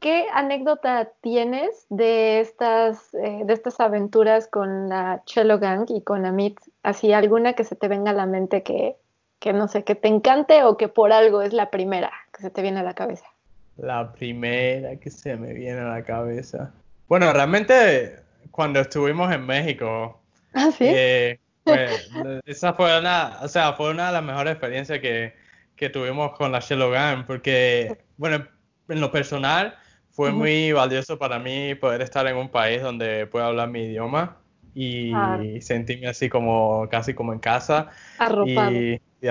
¿Qué 0.00 0.26
anécdota 0.32 1.10
tienes 1.22 1.86
de 1.88 2.40
estas, 2.40 3.14
eh, 3.14 3.42
de 3.44 3.52
estas 3.52 3.80
aventuras 3.80 4.46
con 4.46 4.90
la 4.90 5.22
Cello 5.26 5.58
Gang 5.58 5.86
y 5.88 6.02
con 6.02 6.26
Amit? 6.26 6.60
Así, 6.82 7.12
alguna 7.12 7.54
que 7.54 7.64
se 7.64 7.76
te 7.76 7.88
venga 7.88 8.10
a 8.10 8.14
la 8.14 8.26
mente 8.26 8.62
que, 8.62 8.96
que 9.38 9.52
no 9.52 9.68
sé, 9.68 9.84
que 9.84 9.94
te 9.94 10.08
encante 10.08 10.64
o 10.64 10.76
que 10.76 10.88
por 10.88 11.12
algo 11.12 11.40
es 11.40 11.54
la 11.54 11.70
primera 11.70 12.12
que 12.32 12.42
se 12.42 12.50
te 12.50 12.62
viene 12.62 12.80
a 12.80 12.82
la 12.82 12.94
cabeza. 12.94 13.26
La 13.76 14.12
primera 14.12 14.96
que 14.96 15.10
se 15.10 15.36
me 15.36 15.52
viene 15.52 15.80
a 15.80 15.88
la 15.88 16.02
cabeza. 16.02 16.72
Bueno, 17.08 17.32
realmente 17.32 18.16
cuando 18.50 18.80
estuvimos 18.80 19.32
en 19.32 19.44
México, 19.44 20.20
¿Ah, 20.54 20.70
sí? 20.70 20.84
Eh, 20.88 21.38
pues, 21.62 22.10
esa 22.46 22.72
fue 22.72 22.98
una, 22.98 23.38
o 23.42 23.48
sea, 23.48 23.74
fue 23.74 23.90
una 23.90 24.06
de 24.06 24.12
las 24.14 24.22
mejores 24.22 24.52
experiencias 24.52 25.00
que, 25.00 25.34
que 25.76 25.90
tuvimos 25.90 26.32
con 26.32 26.52
la 26.52 26.60
Shelogan, 26.60 27.26
porque, 27.26 27.98
bueno, 28.16 28.46
en 28.88 29.00
lo 29.00 29.10
personal 29.10 29.76
fue 30.10 30.32
muy 30.32 30.72
valioso 30.72 31.18
para 31.18 31.38
mí 31.38 31.74
poder 31.74 32.00
estar 32.00 32.26
en 32.26 32.36
un 32.36 32.48
país 32.48 32.80
donde 32.80 33.26
puedo 33.26 33.44
hablar 33.44 33.68
mi 33.68 33.82
idioma 33.82 34.38
y 34.74 35.12
sentirme 35.60 36.06
así 36.06 36.28
como 36.28 36.88
casi 36.90 37.12
como 37.12 37.32
en 37.32 37.38
casa. 37.38 37.90
Arropado. 38.18 38.72
Y, 38.72 39.00
y 39.20 39.28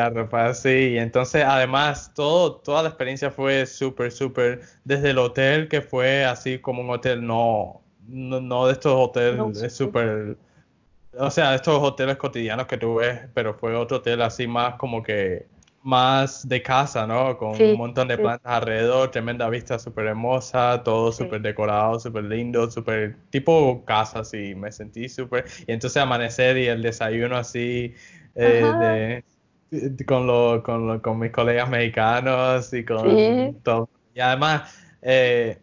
sí. 0.54 0.70
Y 0.70 0.98
entonces, 0.98 1.44
además, 1.46 2.12
todo, 2.14 2.56
toda 2.58 2.84
la 2.84 2.90
experiencia 2.90 3.32
fue 3.32 3.66
súper, 3.66 4.12
súper, 4.12 4.62
desde 4.84 5.12
el 5.12 5.18
hotel 5.18 5.68
que 5.68 5.82
fue 5.82 6.26
así 6.26 6.60
como 6.60 6.82
un 6.82 6.90
hotel, 6.90 7.26
no, 7.26 7.82
no, 8.08 8.68
de 8.68 8.74
estos 8.74 8.94
hoteles 8.94 9.74
súper, 9.74 10.38
o 11.18 11.32
sea, 11.32 11.56
estos 11.56 11.82
hoteles 11.82 12.18
cotidianos 12.18 12.68
que 12.68 12.78
tú 12.78 12.96
ves, 12.96 13.22
pero 13.34 13.54
fue 13.54 13.76
otro 13.76 13.98
hotel 13.98 14.22
así 14.22 14.48
más 14.48 14.76
como 14.76 15.02
que 15.02 15.48
más 15.86 16.48
de 16.48 16.64
casa, 16.64 17.06
¿no? 17.06 17.38
Con 17.38 17.62
un 17.62 17.78
montón 17.78 18.08
de 18.08 18.18
plantas 18.18 18.52
alrededor, 18.52 19.12
tremenda 19.12 19.48
vista 19.50 19.78
súper 19.78 20.08
hermosa, 20.08 20.82
todo 20.84 21.12
súper 21.12 21.42
decorado, 21.42 22.00
súper 22.00 22.24
lindo, 22.24 22.72
súper 22.72 23.18
tipo 23.30 23.84
casa, 23.86 24.22
así, 24.22 24.56
me 24.56 24.72
sentí 24.72 25.08
súper... 25.08 25.46
Y 25.68 25.72
entonces 25.72 26.02
amanecer 26.02 26.58
y 26.58 26.66
el 26.66 26.82
desayuno 26.82 27.38
así, 27.38 27.94
eh, 28.34 28.74
de, 28.80 29.24
con, 30.06 30.28
lo, 30.28 30.64
con, 30.64 31.00
con, 31.00 31.20
mis 31.20 31.32
colegas 31.32 31.70
mexicanos 31.70 32.74
y 32.74 32.84
con 32.86 33.56
todo. 33.64 33.90
Y 34.14 34.20
además, 34.20 34.78
eh, 35.02 35.60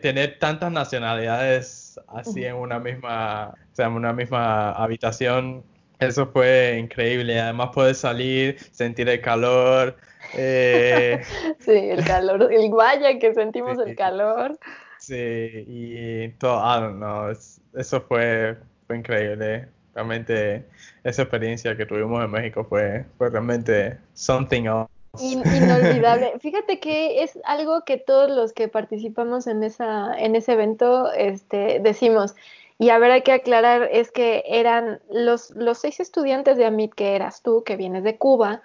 tener 0.00 0.38
tantas 0.38 0.72
nacionalidades 0.72 2.00
así 2.08 2.44
en 2.44 2.56
una 2.56 2.78
misma, 2.78 3.54
o 3.54 3.74
sea, 3.74 3.86
en 3.86 3.92
una 3.92 4.12
misma 4.12 4.72
habitación 4.72 5.64
eso 6.02 6.26
fue 6.26 6.78
increíble. 6.78 7.38
Además 7.40 7.70
puedes 7.72 7.98
salir, 7.98 8.58
sentir 8.72 9.08
el 9.08 9.20
calor. 9.20 9.96
Eh, 10.34 11.22
sí, 11.60 11.70
el 11.70 12.04
calor, 12.04 12.52
el 12.52 12.68
guaya 12.70 13.18
que 13.18 13.32
sentimos 13.34 13.78
el 13.78 13.94
calor. 13.94 14.58
Sí, 14.98 15.14
y 15.16 16.28
todo, 16.38 16.58
ah, 16.60 16.92
no, 16.94 17.30
eso 17.30 18.00
fue, 18.02 18.56
fue 18.86 18.98
increíble. 18.98 19.68
Realmente 19.94 20.64
esa 21.04 21.22
experiencia 21.22 21.76
que 21.76 21.86
tuvimos 21.86 22.24
en 22.24 22.30
México 22.30 22.64
fue, 22.64 23.04
fue 23.18 23.30
realmente 23.30 23.98
something 24.14 24.64
else. 24.64 24.90
inolvidable. 25.20 26.32
Fíjate 26.40 26.80
que 26.80 27.22
es 27.22 27.38
algo 27.44 27.84
que 27.84 27.98
todos 27.98 28.30
los 28.30 28.54
que 28.54 28.68
participamos 28.68 29.46
en 29.46 29.62
esa 29.62 30.14
en 30.18 30.36
ese 30.36 30.52
evento 30.52 31.12
este 31.12 31.80
decimos 31.80 32.34
y 32.82 32.90
a 32.90 32.98
ver, 32.98 33.12
hay 33.12 33.22
que 33.22 33.30
aclarar, 33.30 33.88
es 33.92 34.10
que 34.10 34.42
eran 34.44 35.00
los, 35.08 35.50
los 35.50 35.78
seis 35.78 36.00
estudiantes 36.00 36.56
de 36.56 36.64
AMIT 36.64 36.94
que 36.94 37.14
eras 37.14 37.40
tú, 37.40 37.62
que 37.62 37.76
vienes 37.76 38.02
de 38.02 38.18
Cuba, 38.18 38.60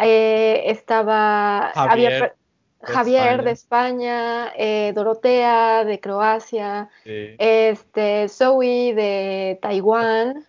eh, 0.00 0.62
estaba 0.66 1.72
Javier, 1.74 2.34
Javier 2.80 3.42
de 3.42 3.50
España, 3.50 4.52
eh, 4.56 4.92
Dorotea 4.94 5.84
de 5.84 6.00
Croacia, 6.00 6.88
este, 7.04 8.30
Zoe 8.30 8.94
de 8.94 9.58
Taiwán, 9.60 10.46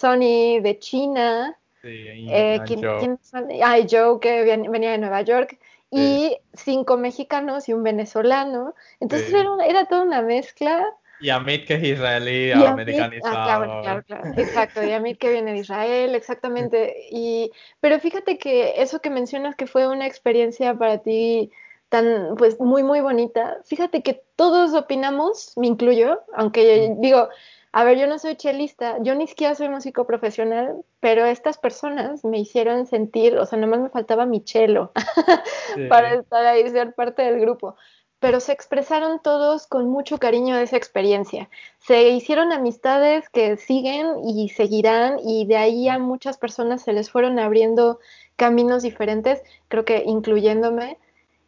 Sonny 0.00 0.60
de 0.60 0.78
China, 0.78 1.58
eh, 1.82 2.60
Joe. 2.66 3.86
Joe 3.90 4.20
que 4.20 4.44
venía 4.68 4.92
de 4.92 4.98
Nueva 4.98 5.22
York, 5.22 5.58
y 5.90 6.36
cinco 6.54 6.96
mexicanos 6.96 7.68
y 7.68 7.72
un 7.72 7.82
venezolano. 7.82 8.74
Entonces 9.00 9.32
era, 9.32 9.50
era 9.66 9.86
toda 9.86 10.02
una 10.02 10.22
mezcla 10.22 10.86
y 11.22 11.28
Amit 11.28 11.66
que 11.66 11.74
es 11.74 11.82
israelí, 11.82 12.50
americanizado. 12.50 13.36
Ah, 13.36 13.44
claro, 13.44 13.82
claro, 13.82 14.02
claro, 14.06 14.40
exacto, 14.40 14.82
y 14.82 14.92
Amit 14.92 15.18
que 15.18 15.30
viene 15.30 15.52
de 15.52 15.58
Israel, 15.58 16.14
exactamente. 16.14 16.96
Y, 17.12 17.52
pero 17.80 18.00
fíjate 18.00 18.38
que 18.38 18.80
eso 18.80 19.00
que 19.00 19.10
mencionas 19.10 19.54
que 19.54 19.66
fue 19.66 19.86
una 19.86 20.06
experiencia 20.06 20.74
para 20.74 20.98
ti 20.98 21.50
tan, 21.90 22.36
pues, 22.38 22.58
muy, 22.58 22.82
muy 22.84 23.00
bonita, 23.00 23.58
fíjate 23.64 24.02
que 24.02 24.22
todos 24.36 24.72
opinamos, 24.74 25.52
me 25.56 25.66
incluyo, 25.66 26.22
aunque 26.34 26.94
digo, 26.98 27.28
a 27.72 27.84
ver, 27.84 27.98
yo 27.98 28.06
no 28.06 28.18
soy 28.18 28.36
chelista, 28.36 28.96
yo 29.02 29.14
ni 29.14 29.26
siquiera 29.26 29.54
soy 29.54 29.68
músico 29.68 30.06
profesional, 30.06 30.84
pero 30.98 31.24
estas 31.24 31.58
personas 31.58 32.24
me 32.24 32.38
hicieron 32.38 32.86
sentir, 32.86 33.38
o 33.38 33.46
sea, 33.46 33.58
nomás 33.58 33.80
me 33.80 33.90
faltaba 33.90 34.26
mi 34.26 34.42
chelo 34.42 34.92
para 35.88 36.14
estar 36.14 36.44
ahí, 36.46 36.68
ser 36.68 36.94
parte 36.94 37.22
del 37.22 37.40
grupo 37.40 37.76
pero 38.20 38.38
se 38.38 38.52
expresaron 38.52 39.20
todos 39.20 39.66
con 39.66 39.88
mucho 39.88 40.18
cariño 40.18 40.54
de 40.54 40.64
esa 40.64 40.76
experiencia. 40.76 41.48
Se 41.78 42.10
hicieron 42.10 42.52
amistades 42.52 43.28
que 43.30 43.56
siguen 43.56 44.06
y 44.24 44.50
seguirán 44.50 45.18
y 45.24 45.46
de 45.46 45.56
ahí 45.56 45.88
a 45.88 45.98
muchas 45.98 46.36
personas 46.36 46.82
se 46.82 46.92
les 46.92 47.10
fueron 47.10 47.38
abriendo 47.38 47.98
caminos 48.36 48.82
diferentes, 48.82 49.42
creo 49.68 49.86
que 49.86 50.04
incluyéndome. 50.06 50.98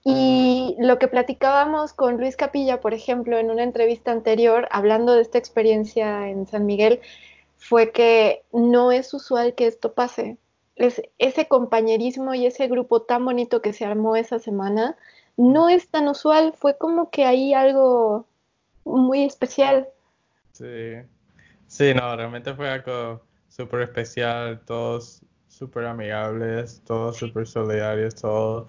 Y 0.05 0.74
lo 0.80 0.98
que 0.98 1.07
platicábamos 1.07 1.92
con 1.92 2.16
Luis 2.16 2.36
Capilla, 2.36 2.80
por 2.80 2.92
ejemplo, 2.92 3.38
en 3.38 3.50
una 3.50 3.62
entrevista 3.62 4.11
anterior, 4.11 4.66
hablando 4.72 5.14
de 5.14 5.22
esta 5.22 5.38
experiencia 5.38 6.28
en 6.28 6.46
San 6.46 6.66
Miguel, 6.66 7.00
fue 7.57 7.92
que 7.92 8.42
no 8.53 8.90
es 8.90 9.14
usual 9.14 9.55
que 9.55 9.68
esto 9.68 9.92
pase. 9.92 10.38
Es 10.74 11.03
ese 11.18 11.46
compañerismo 11.46 12.34
y 12.34 12.46
ese 12.46 12.66
grupo 12.66 13.03
tan 13.03 13.24
bonito 13.24 13.62
que 13.62 13.72
se 13.72 13.84
armó 13.84 14.16
esa 14.16 14.40
semana, 14.40 14.96
no 15.36 15.68
es 15.68 15.88
tan 15.88 16.09
usual, 16.09 16.53
fue 16.57 16.76
como 16.76 17.11
que 17.11 17.24
hay 17.24 17.55
algo 17.55 18.26
muy 18.84 19.22
especial. 19.22 19.88
Sí, 20.50 20.94
sí, 21.68 21.94
no, 21.94 22.16
realmente 22.16 22.53
fue 22.55 22.68
algo 22.68 23.22
súper 23.48 23.82
especial, 23.82 24.61
todos 24.64 25.22
súper 25.46 25.84
amigables, 25.84 26.82
todos 26.84 27.16
súper 27.16 27.46
solidarios, 27.46 28.16
todos 28.16 28.68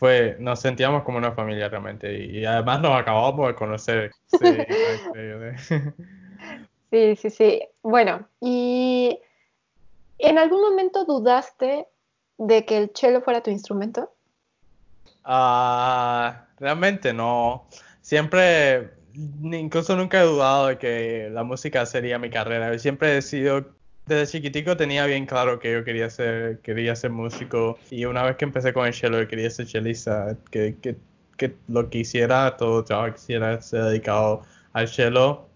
fue, 0.00 0.36
nos 0.40 0.60
sentíamos 0.60 1.04
como 1.04 1.18
una 1.18 1.32
familia 1.32 1.68
realmente 1.68 2.24
y, 2.24 2.46
además 2.46 2.80
nos 2.80 2.98
acabamos 2.98 3.48
de 3.48 3.54
conocer. 3.54 4.10
Sí, 4.28 4.38
sí, 6.90 7.16
sí, 7.16 7.30
sí. 7.30 7.62
Bueno, 7.82 8.26
y 8.40 9.20
¿en 10.18 10.38
algún 10.38 10.62
momento 10.62 11.04
dudaste 11.04 11.86
de 12.38 12.64
que 12.64 12.78
el 12.78 12.92
cello 12.94 13.20
fuera 13.20 13.42
tu 13.42 13.50
instrumento? 13.50 14.10
Ah, 15.22 16.46
realmente 16.58 17.12
no. 17.12 17.68
Siempre, 18.00 18.94
incluso 19.12 19.94
nunca 19.96 20.22
he 20.22 20.24
dudado 20.24 20.68
de 20.68 20.78
que 20.78 21.28
la 21.30 21.44
música 21.44 21.84
sería 21.84 22.18
mi 22.18 22.30
carrera. 22.30 22.78
Siempre 22.78 23.18
he 23.18 23.22
sido, 23.22 23.74
desde 24.14 24.32
chiquitico 24.32 24.76
tenía 24.76 25.06
bien 25.06 25.26
claro 25.26 25.58
que 25.58 25.72
yo 25.72 25.84
quería 25.84 26.10
ser, 26.10 26.58
quería 26.60 26.94
ser 26.96 27.10
músico. 27.10 27.78
Y 27.90 28.04
una 28.04 28.22
vez 28.24 28.36
que 28.36 28.44
empecé 28.44 28.72
con 28.72 28.86
el 28.86 28.94
cello, 28.94 29.26
quería 29.28 29.50
ser 29.50 29.66
chelista. 29.66 30.36
Que, 30.50 30.76
que, 30.80 30.96
que 31.36 31.54
lo 31.68 31.88
quisiera, 31.88 32.56
todo 32.56 32.84
trabajo 32.84 33.14
quisiera 33.14 33.60
ser 33.62 33.84
dedicado 33.84 34.42
al 34.72 34.88
cello. 34.88 35.46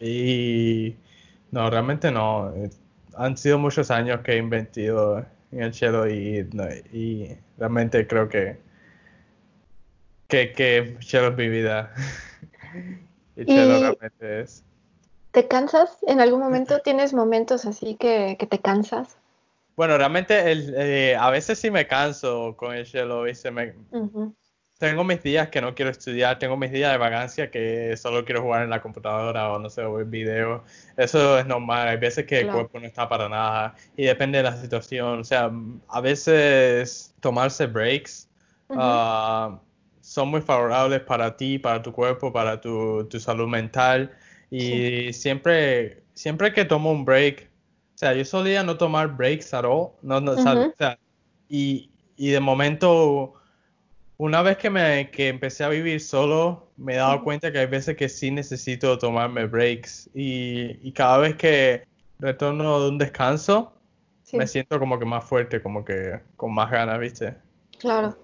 Y 0.00 0.96
no, 1.50 1.70
realmente 1.70 2.10
no. 2.10 2.52
Han 3.16 3.36
sido 3.36 3.58
muchos 3.58 3.90
años 3.90 4.20
que 4.22 4.32
he 4.32 4.36
invertido 4.38 5.24
en 5.52 5.62
el 5.62 5.74
cello 5.74 6.08
y, 6.08 6.48
y 6.92 7.36
realmente 7.58 8.06
creo 8.06 8.28
que 8.28 8.58
que, 10.32 10.52
que 10.52 10.96
Chelo 11.00 11.28
es 11.28 11.36
mi 11.36 11.48
vida. 11.48 11.92
y 13.36 13.44
Chelo 13.44 13.80
realmente 13.80 14.40
es. 14.40 14.64
¿Te 15.32 15.48
cansas? 15.48 15.98
¿En 16.06 16.20
algún 16.20 16.40
momento 16.40 16.78
tienes 16.84 17.12
momentos 17.12 17.66
así 17.66 17.96
que, 17.96 18.36
que 18.38 18.46
te 18.46 18.60
cansas? 18.60 19.16
Bueno, 19.74 19.96
realmente 19.96 20.52
el, 20.52 20.74
eh, 20.76 21.16
a 21.16 21.30
veces 21.30 21.58
sí 21.58 21.70
me 21.70 21.86
canso 21.86 22.54
con 22.56 22.74
el 22.74 22.86
¿viste? 23.24 23.50
Me, 23.50 23.74
tengo 24.82 25.04
mis 25.04 25.22
días 25.22 25.48
que 25.48 25.60
no 25.60 25.76
quiero 25.76 25.92
estudiar, 25.92 26.40
tengo 26.40 26.56
mis 26.56 26.72
días 26.72 26.90
de 26.90 26.98
vagancia 26.98 27.52
que 27.52 27.96
solo 27.96 28.24
quiero 28.24 28.42
jugar 28.42 28.64
en 28.64 28.70
la 28.70 28.82
computadora 28.82 29.52
o 29.52 29.58
no 29.60 29.70
sé, 29.70 29.82
o 29.82 29.94
ver 29.94 30.06
videos. 30.06 30.62
Eso 30.96 31.38
es 31.38 31.46
normal, 31.46 31.86
hay 31.86 31.98
veces 31.98 32.26
que 32.26 32.40
el 32.40 32.50
cuerpo 32.50 32.80
no 32.80 32.86
está 32.86 33.08
para 33.08 33.28
nada 33.28 33.76
y 33.96 34.06
depende 34.06 34.38
de 34.38 34.44
la 34.44 34.56
situación. 34.56 35.20
O 35.20 35.24
sea, 35.24 35.52
a 35.88 36.00
veces 36.00 37.14
tomarse 37.20 37.66
breaks 37.66 38.28
ah, 38.70 39.60
son 40.00 40.28
muy 40.28 40.40
favorables 40.40 41.00
para 41.02 41.36
ti, 41.36 41.60
para 41.60 41.80
tu 41.80 41.92
cuerpo, 41.92 42.32
para 42.32 42.60
tu, 42.60 43.04
tu 43.08 43.20
salud 43.20 43.46
mental. 43.46 44.10
Y 44.54 45.12
siempre, 45.14 46.02
siempre 46.12 46.52
que 46.52 46.64
tomo 46.64 46.92
un 46.92 47.04
break, 47.04 47.48
o 47.94 47.98
sea, 47.98 48.12
yo 48.12 48.24
solía 48.24 48.62
no 48.62 48.76
tomar 48.76 49.16
breaks 49.16 49.54
at 49.54 49.64
all, 49.64 49.92
no, 50.02 50.20
no, 50.20 50.32
o 50.32 50.36
sea, 50.76 50.98
y, 51.48 51.90
y 52.16 52.30
de 52.30 52.40
momento 52.40 53.34
una 54.22 54.40
vez 54.40 54.56
que, 54.56 54.70
me, 54.70 55.10
que 55.10 55.26
empecé 55.26 55.64
a 55.64 55.68
vivir 55.68 56.00
solo, 56.00 56.68
me 56.76 56.94
he 56.94 56.96
dado 56.96 57.24
cuenta 57.24 57.50
que 57.50 57.58
hay 57.58 57.66
veces 57.66 57.96
que 57.96 58.08
sí 58.08 58.30
necesito 58.30 58.96
tomarme 58.96 59.46
breaks 59.46 60.08
y, 60.14 60.92
cada 60.92 61.18
vez 61.18 61.34
que 61.34 61.82
retorno 62.20 62.80
de 62.80 62.88
un 62.90 62.98
descanso, 62.98 63.72
me 64.32 64.46
siento 64.46 64.78
como 64.78 64.96
que 65.00 65.04
más 65.04 65.24
fuerte, 65.24 65.60
como 65.60 65.84
que 65.84 66.20
con 66.36 66.54
más 66.54 66.70
ganas, 66.70 67.00
¿viste? 67.00 67.34
Claro. 67.80 68.16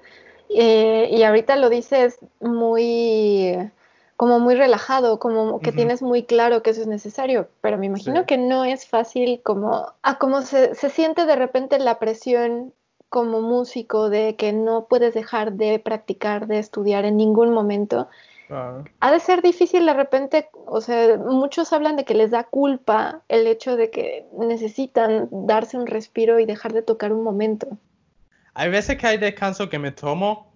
Eh, 0.48 1.08
y 1.10 1.22
ahorita 1.24 1.56
lo 1.56 1.68
dices 1.68 2.20
muy, 2.40 3.56
como 4.18 4.40
muy 4.40 4.56
relajado, 4.56 5.20
como 5.20 5.60
que 5.60 5.70
tienes 5.70 6.02
muy 6.02 6.24
claro 6.24 6.60
que 6.60 6.70
eso 6.70 6.80
es 6.80 6.88
necesario, 6.88 7.46
pero 7.60 7.78
me 7.78 7.86
imagino 7.86 8.26
que 8.26 8.36
no 8.36 8.64
es 8.64 8.84
fácil 8.84 9.40
como, 9.44 9.92
a 10.02 10.18
como 10.18 10.42
se, 10.42 10.74
se 10.74 10.90
siente 10.90 11.24
de 11.24 11.36
repente 11.36 11.78
la 11.78 12.00
presión 12.00 12.74
como 13.10 13.40
músico 13.42 14.10
de 14.10 14.34
que 14.34 14.52
no 14.52 14.86
puedes 14.86 15.14
dejar 15.14 15.52
de 15.52 15.78
practicar, 15.78 16.48
de 16.48 16.58
estudiar 16.58 17.04
en 17.04 17.16
ningún 17.16 17.52
momento, 17.52 18.08
ha 18.98 19.12
de 19.12 19.20
ser 19.20 19.40
difícil 19.40 19.86
de 19.86 19.94
repente, 19.94 20.48
o 20.66 20.80
sea, 20.80 21.16
muchos 21.16 21.72
hablan 21.72 21.94
de 21.94 22.04
que 22.04 22.14
les 22.14 22.32
da 22.32 22.42
culpa 22.42 23.22
el 23.28 23.46
hecho 23.46 23.76
de 23.76 23.90
que 23.90 24.26
necesitan 24.36 25.28
darse 25.30 25.76
un 25.76 25.86
respiro 25.86 26.40
y 26.40 26.44
dejar 26.44 26.72
de 26.72 26.82
tocar 26.82 27.12
un 27.12 27.22
momento. 27.22 27.68
Hay 28.54 28.68
veces 28.68 28.98
que 28.98 29.06
hay 29.06 29.18
descanso 29.18 29.68
que 29.68 29.78
me 29.78 29.92
tomo. 29.92 30.50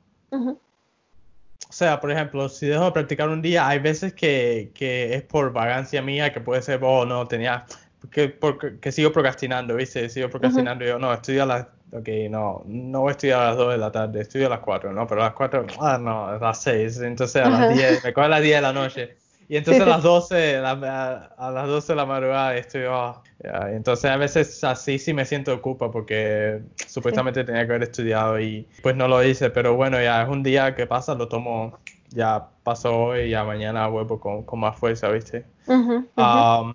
O 1.73 1.75
sea, 1.75 2.01
por 2.01 2.13
ejemplo, 2.13 2.51
si 2.51 2.67
dejo 2.67 2.85
de 2.85 2.93
practicar 2.93 3.31
un 3.31 3.41
día, 3.41 3.67
hay 3.67 3.79
veces 3.79 4.13
que, 4.13 4.73
que 4.75 5.15
es 5.15 5.23
por 5.23 5.55
vagancia 5.55 6.03
mía, 6.03 6.31
que 6.31 6.39
puede 6.39 6.61
ser, 6.61 6.79
oh, 6.83 7.07
no, 7.07 7.27
tenía, 7.27 7.65
que, 8.11 8.29
porque, 8.29 8.79
que 8.79 8.93
sigo 8.93 9.11
procrastinando, 9.11 9.75
¿viste? 9.77 10.07
Sigo 10.11 10.29
procrastinando 10.29 10.85
y 10.85 10.89
yo, 10.89 10.99
no, 10.99 11.11
estudio 11.15 11.45
a 11.45 11.47
las 11.47 11.67
ok, 11.91 12.09
no, 12.29 12.63
no 12.67 13.01
voy 13.01 13.09
a 13.09 13.13
estudiar 13.13 13.41
a 13.41 13.45
las 13.47 13.57
2 13.57 13.73
de 13.73 13.79
la 13.79 13.91
tarde, 13.91 14.21
estudio 14.21 14.49
a 14.49 14.51
las 14.51 14.61
4, 14.61 14.93
¿no? 14.93 15.07
Pero 15.07 15.23
a 15.23 15.25
las 15.29 15.35
4, 15.35 15.67
ah, 15.81 15.99
no, 15.99 16.27
a 16.27 16.39
las 16.39 16.63
6, 16.63 17.01
entonces 17.01 17.43
a 17.43 17.49
las 17.49 17.75
10, 17.75 18.05
me 18.05 18.13
coge 18.13 18.27
a 18.27 18.29
las 18.29 18.43
10 18.43 18.57
de 18.57 18.61
la 18.61 18.73
noche. 18.75 19.17
Y 19.53 19.59
entonces 19.59 19.83
a 19.83 19.87
las 19.87 20.03
12, 20.03 20.57
a, 20.57 21.51
las 21.51 21.69
12 21.69 21.93
de 21.93 21.97
la 21.97 22.07
madrugada 22.07 22.57
estoy, 22.57 22.85
oh, 22.89 23.23
entonces 23.69 24.11
a 24.11 24.17
veces 24.17 24.65
así 24.65 24.99
sí 24.99 25.13
me 25.13 25.27
siento 25.27 25.61
culpa 25.61 25.91
porque 25.91 26.63
supuestamente 26.87 27.45
tenía 27.45 27.67
que 27.67 27.73
haber 27.73 27.83
estudiado 27.83 28.41
y 28.41 28.67
pues 28.83 28.97
no 28.97 29.09
lo 29.09 29.23
hice, 29.23 29.51
pero 29.51 29.77
bueno, 29.77 30.01
ya 30.01 30.23
es 30.23 30.29
un 30.31 30.43
día 30.43 30.75
que 30.75 30.87
pasa, 30.87 31.15
lo 31.15 31.29
tomo, 31.29 31.79
ya 32.09 32.49
pasó 32.63 32.99
hoy 32.99 33.25
y 33.25 33.29
ya 33.29 33.45
mañana 33.45 33.89
vuelvo 33.89 34.19
con, 34.19 34.43
con 34.45 34.59
más 34.59 34.79
fuerza, 34.79 35.11
¿viste? 35.11 35.45
Um, 35.67 36.73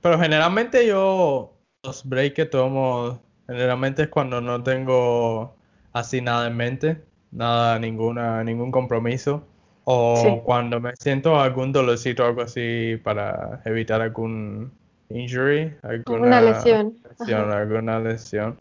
pero 0.00 0.18
generalmente 0.18 0.88
yo 0.88 1.54
los 1.84 2.04
breaks 2.04 2.34
que 2.34 2.46
tomo 2.46 3.20
Generalmente 3.46 4.02
es 4.02 4.08
cuando 4.08 4.40
no 4.40 4.60
tengo 4.64 5.54
así 5.92 6.20
nada 6.20 6.48
en 6.48 6.56
mente, 6.56 7.00
nada, 7.30 7.78
ninguna, 7.78 8.42
ningún 8.42 8.72
compromiso. 8.72 9.44
O 9.90 10.42
cuando 10.44 10.80
me 10.80 10.94
siento 10.96 11.40
algún 11.40 11.72
dolorcito 11.72 12.22
o 12.22 12.26
algo 12.26 12.42
así 12.42 13.00
para 13.02 13.62
evitar 13.64 14.02
algún 14.02 14.70
injury, 15.08 15.78
alguna 15.82 16.42
lesión. 16.42 16.94
alguna 17.26 17.98
lesión. 17.98 18.58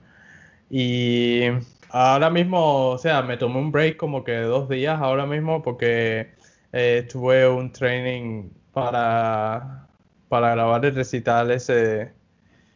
Y 0.70 1.42
ahora 1.90 2.30
mismo, 2.30 2.92
o 2.92 2.98
sea, 2.98 3.24
me 3.24 3.36
tomé 3.36 3.58
un 3.60 3.74
break 3.74 3.98
como 3.98 4.24
que 4.24 4.38
dos 4.38 4.70
días 4.70 5.02
ahora 5.02 5.26
mismo 5.26 5.62
porque 5.62 6.30
eh, 6.72 7.06
tuve 7.12 7.46
un 7.50 7.74
training 7.74 8.50
para, 8.72 9.86
para 10.30 10.52
grabar 10.52 10.86
el 10.86 10.96
recital 10.96 11.52
ese 11.52 12.14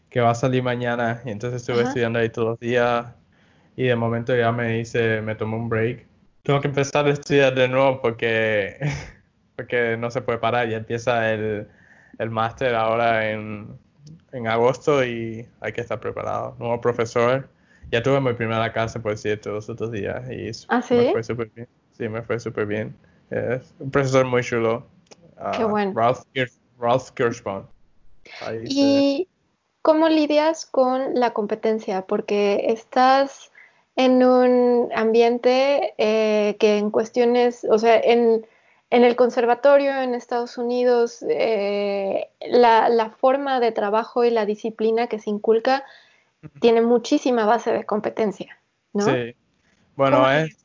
que 0.09 0.19
va 0.19 0.31
a 0.31 0.35
salir 0.35 0.61
mañana 0.61 1.21
y 1.23 1.29
entonces 1.29 1.61
estuve 1.61 1.83
estudiando 1.83 2.19
ahí 2.19 2.27
todos 2.27 2.49
los 2.49 2.59
días 2.59 3.05
y 3.77 3.83
de 3.83 3.95
momento 3.95 4.35
ya 4.35 4.51
me 4.51 4.79
hice, 4.81 5.21
me 5.21 5.35
tomé 5.35 5.55
un 5.55 5.69
break. 5.69 6.10
Tengo 6.43 6.59
que 6.59 6.67
empezar 6.67 7.05
a 7.05 7.11
estudiar 7.11 7.53
de 7.53 7.67
nuevo 7.67 8.01
porque, 8.01 8.77
porque 9.55 9.97
no 9.97 10.09
se 10.09 10.21
puede 10.21 10.39
parar, 10.39 10.67
ya 10.69 10.77
empieza 10.77 11.31
el, 11.31 11.67
el 12.17 12.29
máster 12.29 12.75
ahora 12.75 13.29
en, 13.29 13.77
en 14.31 14.47
agosto 14.47 15.03
y 15.03 15.47
hay 15.59 15.73
que 15.73 15.81
estar 15.81 15.99
preparado. 15.99 16.55
Nuevo 16.59 16.81
profesor. 16.81 17.49
Ya 17.91 18.01
tuve 18.01 18.21
mi 18.21 18.33
primera 18.33 18.71
clase, 18.71 18.99
por 18.99 19.17
cierto, 19.17 19.51
los 19.51 19.69
otros 19.69 19.91
días 19.91 20.29
y 20.31 20.49
¿Ah, 20.69 20.81
sí? 20.81 20.95
me 20.95 21.11
fue 21.11 21.23
súper 21.23 21.51
bien. 21.53 21.67
Sí, 21.91 22.07
me 22.07 22.21
fue 22.21 22.39
súper 22.39 22.65
bien. 22.65 22.95
Es 23.29 23.73
un 23.79 23.91
profesor 23.91 24.25
muy 24.25 24.43
chulo. 24.43 24.87
Qué 25.57 25.63
bueno. 25.63 25.93
Ralph, 25.93 26.23
Ralph 26.79 27.09
Kirschbaum. 27.11 27.65
y, 28.63 29.27
¿Cómo 29.81 30.09
lidias 30.09 30.65
con 30.65 31.15
la 31.15 31.33
competencia? 31.33 32.05
Porque 32.05 32.65
estás 32.67 33.50
en 33.95 34.23
un 34.23 34.89
ambiente 34.95 35.93
eh, 35.97 36.55
que 36.59 36.77
en 36.77 36.91
cuestiones, 36.91 37.65
o 37.69 37.77
sea, 37.77 37.99
en, 37.99 38.45
el 38.89 39.15
conservatorio 39.15 40.01
en 40.01 40.15
Estados 40.15 40.57
Unidos, 40.57 41.23
eh, 41.29 42.29
la, 42.41 43.13
forma 43.19 43.59
de 43.59 43.71
trabajo 43.71 44.23
y 44.23 44.31
la 44.31 44.45
disciplina 44.45 45.07
que 45.07 45.19
se 45.19 45.29
inculca 45.29 45.85
tiene 46.59 46.81
muchísima 46.81 47.45
base 47.45 47.71
de 47.71 47.85
competencia, 47.85 48.59
¿no? 48.93 49.05
Sí. 49.05 49.35
Bueno, 49.95 50.29
es, 50.31 50.57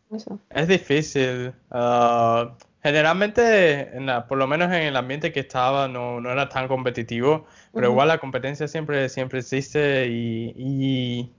es, 0.51 0.69
difícil. 0.69 1.53
Ah, 1.71 2.57
Generalmente, 2.87 3.91
por 4.29 4.39
lo 4.39 4.47
menos 4.47 4.69
en 4.69 4.83
el 4.83 4.97
ambiente 4.97 5.33
que 5.33 5.41
estaba, 5.41 5.89
no, 5.89 6.21
era 6.31 6.49
tan 6.49 6.69
competitivo, 6.69 7.45
pero 7.75 7.91
igual 7.91 8.07
la 8.07 8.19
competencia 8.19 8.69
siempre, 8.69 9.09
siempre 9.09 9.41
existe 9.41 10.07
y, 10.09 11.33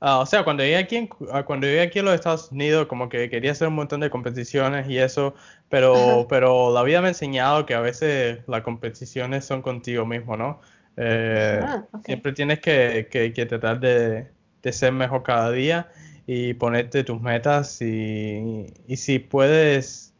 ah, 0.00 0.18
o 0.18 0.26
sea, 0.26 0.44
cuando 0.44 0.62
llegué 0.62 0.76
aquí, 0.76 1.08
ah, 1.32 1.44
cuando 1.44 1.66
llegué 1.66 1.82
aquí 1.82 1.98
a 1.98 2.02
los 2.02 2.14
Estados 2.14 2.50
Unidos, 2.52 2.86
como 2.86 3.08
que 3.08 3.30
quería 3.30 3.52
hacer 3.52 3.68
un 3.68 3.74
montón 3.74 4.00
de 4.00 4.10
competiciones 4.10 4.88
y 4.88 4.98
eso, 4.98 5.34
pero, 5.68 6.26
pero 6.28 6.72
la 6.72 6.82
vida 6.82 7.00
me 7.00 7.08
ha 7.08 7.10
enseñado 7.10 7.66
que 7.66 7.74
a 7.74 7.80
veces 7.80 8.40
las 8.46 8.62
competiciones 8.62 9.44
son 9.44 9.62
contigo 9.62 10.06
mismo, 10.06 10.36
¿no? 10.36 10.60
Eh, 10.96 11.60
ah, 11.62 11.84
siempre 12.04 12.32
tienes 12.32 12.60
que, 12.60 13.08
que, 13.10 13.46
tratar 13.46 13.80
de, 13.80 14.26
de, 14.62 14.72
ser 14.72 14.92
mejor 14.92 15.22
cada 15.22 15.52
día 15.52 15.88
y 16.26 16.54
ponerte 16.54 17.04
tus 17.04 17.20
metas 17.20 17.80
y, 17.80 18.66
y 18.86 18.96
si 18.96 19.18
puedes 19.18 20.14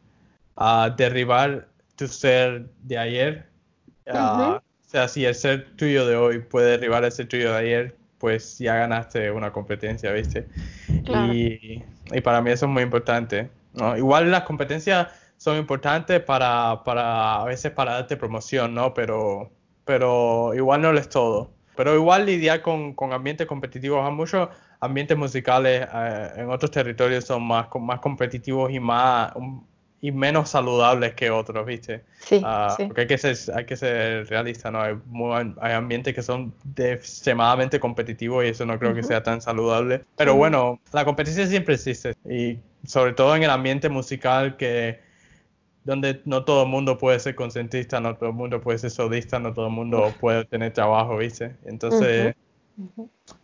derribar 0.96 1.68
tu 1.96 2.08
ser 2.08 2.66
de 2.82 2.98
ayer. 2.98 3.46
O 4.06 4.90
sea, 4.90 5.08
si 5.08 5.24
el 5.24 5.34
ser 5.34 5.76
tuyo 5.76 6.06
de 6.06 6.16
hoy 6.16 6.38
puede 6.38 6.70
derribar 6.70 7.04
ese 7.04 7.26
tuyo 7.26 7.52
de 7.52 7.58
ayer, 7.58 7.97
pues 8.18 8.58
ya 8.58 8.74
ganaste 8.74 9.30
una 9.30 9.52
competencia, 9.52 10.12
¿viste? 10.12 10.46
Y, 10.88 11.82
para 12.22 12.40
mí 12.42 12.50
eso 12.50 12.66
es 12.66 12.72
muy 12.72 12.82
importante. 12.82 13.50
¿no? 13.74 13.96
Igual 13.96 14.30
las 14.30 14.42
competencias 14.42 15.08
son 15.36 15.56
importantes 15.56 16.20
para, 16.20 16.82
para 16.84 17.42
a 17.42 17.44
veces 17.44 17.70
para 17.70 17.92
darte 17.94 18.16
promoción, 18.16 18.74
¿no? 18.74 18.92
Pero, 18.92 19.50
pero 19.84 20.52
igual 20.54 20.82
no 20.82 20.92
lo 20.92 20.98
es 20.98 21.08
todo. 21.08 21.50
Pero 21.76 21.94
igual 21.94 22.26
lidiar 22.26 22.60
con, 22.60 22.92
con 22.94 23.12
ambientes 23.12 23.46
competitivos, 23.46 24.04
hay 24.04 24.12
muchos 24.12 24.48
ambientes 24.80 25.16
musicales 25.16 25.86
eh, 25.92 26.30
en 26.36 26.50
otros 26.50 26.70
territorios 26.70 27.24
son 27.24 27.44
más, 27.44 27.68
más 27.80 28.00
competitivos 28.00 28.72
y 28.72 28.80
más, 28.80 29.32
y 30.00 30.12
menos 30.12 30.50
saludables 30.50 31.14
que 31.14 31.30
otros, 31.30 31.66
¿viste? 31.66 32.04
Sí, 32.20 32.40
ah, 32.44 32.76
Porque 32.86 33.02
hay 33.02 33.06
que 33.06 33.18
ser, 33.18 33.36
hay 33.54 33.64
que 33.64 33.76
ser 33.76 34.28
realista, 34.28 34.70
¿no? 34.70 34.80
Hay, 34.80 34.94
hay 35.60 35.72
ambientes 35.72 36.14
que 36.14 36.22
son 36.22 36.54
extremadamente 36.76 37.80
competitivos 37.80 38.44
y 38.44 38.48
eso 38.48 38.64
no 38.64 38.78
creo 38.78 38.94
que 38.94 39.02
sea 39.02 39.22
tan 39.22 39.40
saludable. 39.40 40.04
Pero 40.16 40.36
bueno, 40.36 40.80
la 40.92 41.04
competencia 41.04 41.46
siempre 41.46 41.74
existe 41.74 42.14
y 42.24 42.58
sobre 42.86 43.12
todo 43.12 43.34
en 43.34 43.42
el 43.42 43.50
ambiente 43.50 43.88
musical 43.88 44.56
que 44.56 45.00
donde 45.84 46.20
no 46.26 46.44
todo 46.44 46.64
el 46.64 46.68
mundo 46.68 46.98
puede 46.98 47.18
ser 47.18 47.34
concentrista, 47.34 47.98
no 47.98 48.14
todo 48.16 48.28
el 48.28 48.34
mundo 48.34 48.60
puede 48.60 48.78
ser 48.78 48.90
solista, 48.90 49.38
no 49.38 49.54
todo 49.54 49.66
el 49.66 49.72
mundo 49.72 50.12
puede 50.20 50.44
tener 50.44 50.72
trabajo, 50.72 51.16
¿viste? 51.16 51.56
Entonces, 51.64 52.36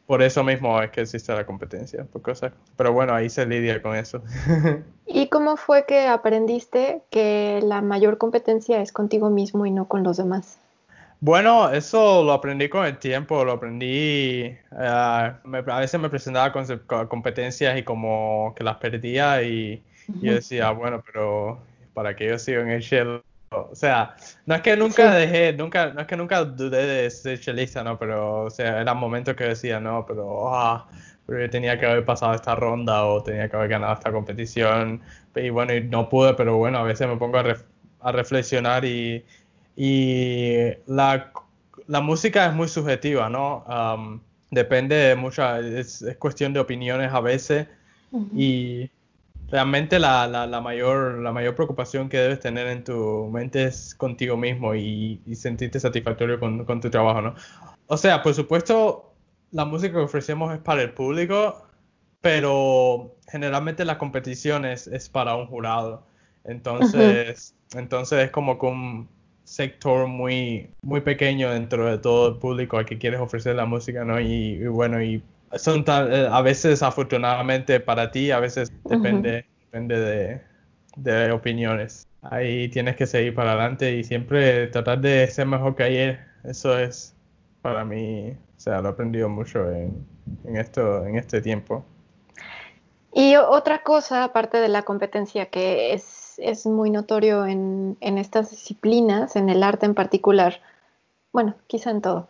Por 0.07 0.22
eso 0.22 0.44
mismo 0.44 0.80
es 0.82 0.90
que 0.90 1.00
existe 1.02 1.32
la 1.34 1.46
competencia, 1.46 2.05
por 2.05 2.20
cosas. 2.20 2.52
Pero 2.76 2.92
bueno, 2.92 3.14
ahí 3.14 3.30
se 3.30 3.46
lidia 3.46 3.80
con 3.80 3.96
eso. 3.96 4.22
¿Y 5.07 5.28
cómo 5.28 5.57
fue 5.57 5.86
que 5.86 6.07
aprendiste 6.07 7.02
que 7.11 7.61
la 7.62 7.80
mayor 7.80 8.18
competencia 8.18 8.82
es 8.82 8.92
contigo 8.92 9.30
mismo 9.30 9.64
y 9.64 9.70
no 9.70 9.88
con 9.88 10.02
los 10.02 10.18
demás? 10.18 10.59
Bueno, 11.20 11.70
eso 11.70 12.22
lo 12.22 12.32
aprendí 12.32 12.68
con 12.68 12.84
el 12.84 12.98
tiempo, 12.98 13.46
lo 13.46 13.52
aprendí, 13.52 14.42
eh, 14.42 14.59
a 14.72 15.40
veces 15.80 15.98
me 15.98 16.11
presentaba 16.11 16.52
con, 16.52 16.66
competencias 17.09 17.78
y 17.78 17.82
como 17.82 18.52
que 18.55 18.62
las 18.62 18.76
perdía 18.76 19.42
y, 19.42 19.82
yo 20.20 20.34
decía, 20.34 20.70
bueno, 20.72 21.02
pero 21.02 21.61
¿para 21.94 22.14
qué 22.14 22.28
yo 22.28 22.38
sigo 22.38 22.61
en 22.61 22.68
el 22.68 22.82
shell? 22.82 23.22
O 23.70 23.74
sea, 23.74 24.16
no 24.46 24.55
es 24.55 24.62
que 24.62 24.76
nunca 24.76 25.14
dejé, 25.14 25.52
nunca, 25.52 25.92
no 25.92 26.00
es 26.00 26.07
que 26.07 26.16
nunca 26.16 26.44
dudé 26.44 26.86
de 26.86 27.11
ser 27.11 27.40
chelista, 27.40 27.82
¿no? 27.84 27.98
Pero, 27.98 28.44
o 28.44 28.50
sea, 28.50 28.80
eran 28.80 28.96
momentos 28.96 29.34
que 29.34 29.44
decía, 29.44 29.80
no, 29.80 30.05
pero, 30.07 30.55
ah, 30.55 30.88
pero 31.26 31.40
yo 31.40 31.50
tenía 31.50 31.78
que 31.78 31.86
haber 31.86 32.05
pasado 32.05 32.34
esta 32.34 32.55
ronda 32.55 33.05
o 33.05 33.22
tenía 33.22 33.48
que 33.48 33.57
haber 33.57 33.68
ganado 33.68 33.94
esta 33.94 34.12
competición. 34.12 35.00
Y 35.34 35.50
bueno, 35.50 35.74
y 35.74 35.82
no 35.84 36.09
pude, 36.09 36.34
pero 36.34 36.57
bueno, 36.57 36.78
a 36.78 36.82
veces 36.82 37.09
me 37.09 37.16
pongo 37.16 37.38
a, 37.38 37.57
a 38.00 38.12
reflexionar 38.12 38.84
y 38.84 39.24
y 39.76 40.68
la, 40.86 41.32
música 42.02 42.46
es 42.46 42.55
muy 42.55 42.68
subjetiva, 42.68 43.28
¿no? 43.28 43.64
depende 44.50 44.94
de 44.94 45.16
muchas, 45.16 45.64
es, 45.64 46.16
cuestión 46.18 46.52
de 46.52 46.61
opiniones 46.61 47.12
a 47.12 47.20
veces. 47.20 47.66
Y 48.36 48.88
realmente 49.51 49.99
la, 49.99 50.61
mayor, 50.62 51.18
la 51.18 51.32
mayor 51.32 51.55
preocupación 51.55 52.09
que 52.09 52.18
debes 52.18 52.40
tener 52.40 52.66
en 52.68 52.84
tu 52.84 53.28
mente 53.32 53.64
es 53.64 53.95
contigo 53.95 54.36
mismo 54.36 54.74
y, 54.74 55.20
sentirte 55.34 55.80
satisfactorio 55.80 56.40
con, 56.40 56.64
con, 56.64 56.80
tu 56.80 56.90
trabajo, 56.90 57.22
¿no? 57.22 57.34
O 57.86 57.97
sea, 57.97 58.22
por 58.22 58.34
supuesto, 58.34 59.14
la 59.51 59.64
música 59.64 59.95
que 59.95 60.01
ofrecemos 60.01 60.53
es 60.55 60.61
para 60.61 60.82
el 60.82 60.92
público, 60.92 61.66
pero 62.20 63.16
generalmente 63.28 63.84
las 63.84 63.99
competiciones 63.99 64.86
es 64.86 65.09
para 65.09 65.36
un 65.36 65.47
jurado. 65.47 66.07
Entonces, 66.45 67.55
entonces 67.74 68.24
es 68.24 68.30
como 68.30 68.59
que 68.59 68.66
un, 68.66 69.09
sector 69.45 70.07
muy, 70.07 70.70
muy 70.82 71.03
pequeño 71.03 71.51
dentro 71.51 71.86
de 71.86 71.99
todo 71.99 72.28
el 72.28 72.38
público 72.38 72.78
al 72.78 72.86
que 72.86 72.99
quieres 72.99 73.20
ofrecer 73.20 73.55
la 73.55 73.66
música, 73.66 74.05
¿no? 74.05 74.20
Y, 74.20 74.66
bueno, 74.66 75.03
y 75.03 75.22
son 75.57 75.84
eh, 75.86 76.28
a 76.30 76.42
veces 76.42 76.82
afortunadamente 76.82 77.80
para 77.80 78.11
ti, 78.11 78.30
a 78.30 78.40
veces 78.40 78.72
depende, 78.84 79.46
depende 79.61 79.98
de, 79.98 80.40
de, 80.96 81.32
opiniones. 81.32 82.07
Ahí 82.22 82.68
tienes 82.68 82.96
que 82.96 83.07
seguir 83.07 83.34
para 83.34 83.52
adelante 83.52 83.96
y 83.96 84.05
siempre 84.05 84.68
tratar 84.68 85.00
de 85.00 85.26
ser 85.28 85.46
mejor 85.46 85.76
que 85.76 85.82
ayer. 85.82 86.20
Eso 86.44 86.78
es 86.78 87.14
para 87.62 87.84
mí, 87.84 88.30
o 88.30 88.61
sea, 88.61 88.80
lo 88.80 88.88
he 88.88 88.92
aprendido 88.92 89.28
mucho 89.28 89.70
en, 89.70 90.07
en 90.44 90.57
esto, 90.57 91.05
en 91.07 91.16
este 91.16 91.40
tiempo. 91.40 91.84
Y 93.12 93.36
otra 93.36 93.82
cosa, 93.82 94.24
aparte 94.24 94.59
de 94.59 94.68
la 94.68 94.82
competencia, 94.82 95.46
que 95.46 95.92
es 95.94 96.24
es, 96.38 96.66
muy 96.66 96.90
notorio 96.90 97.46
en, 97.46 97.96
estas 98.00 98.50
disciplinas, 98.50 99.36
en 99.36 99.48
el 99.48 99.62
arte 99.62 99.86
en 99.86 99.94
particular, 99.94 100.61
bueno, 101.32 101.55
quizá 101.66 101.90
en 101.90 102.00
todo, 102.00 102.28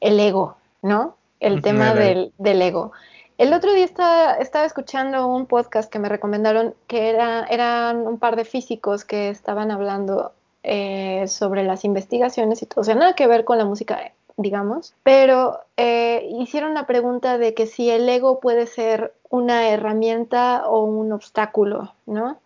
el 0.00 0.18
ego, 0.20 0.56
¿no? 0.82 1.15
El 1.40 1.62
tema 1.62 1.94
del, 1.94 2.32
ego. 2.38 2.92
El 3.38 3.52
otro 3.52 3.72
día 3.72 3.84
estaba, 3.84 4.34
estaba, 4.34 4.64
escuchando 4.64 5.26
un 5.26 5.46
podcast 5.46 5.92
que 5.92 5.98
me 5.98 6.08
recomendaron 6.08 6.74
que 6.86 7.10
era, 7.10 7.44
eran 7.44 8.06
un 8.06 8.18
par 8.18 8.36
de 8.36 8.44
físicos 8.44 9.04
que 9.04 9.28
estaban 9.28 9.70
hablando 9.70 10.32
eh, 10.62 11.28
sobre 11.28 11.62
las 11.62 11.84
investigaciones 11.84 12.62
y 12.62 12.66
todo, 12.66 12.80
o 12.80 12.84
sea, 12.84 12.94
nada 12.94 13.14
que 13.14 13.26
ver 13.26 13.44
con 13.44 13.58
la 13.58 13.64
música, 13.64 14.12
digamos, 14.36 14.94
pero 15.02 15.60
eh, 15.76 16.28
hicieron 16.40 16.74
la 16.74 16.86
pregunta 16.86 17.38
de 17.38 17.54
que 17.54 17.66
si 17.66 17.90
el 17.90 18.08
ego 18.08 18.40
puede 18.40 18.66
ser 18.66 19.12
una 19.28 19.68
herramienta 19.68 20.66
o 20.66 20.84
un 20.84 21.12
obstáculo, 21.12 21.94
¿no? 22.06 22.38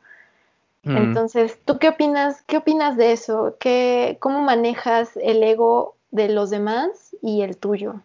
Entonces, 0.83 1.59
¿tú 1.65 1.79
qué 1.79 1.91
opinas? 1.91 2.43
¿Qué 2.43 2.57
opinas 2.57 2.97
de 2.97 3.13
eso? 3.13 3.57
¿Qué, 3.61 4.17
¿Cómo 4.19 4.41
manejas 4.41 5.17
el 5.19 5.43
ego 5.43 5.95
de 6.11 6.31
los 6.31 6.49
demás 6.49 7.15
y 7.21 7.43
el 7.43 7.59
tuyo? 7.59 8.01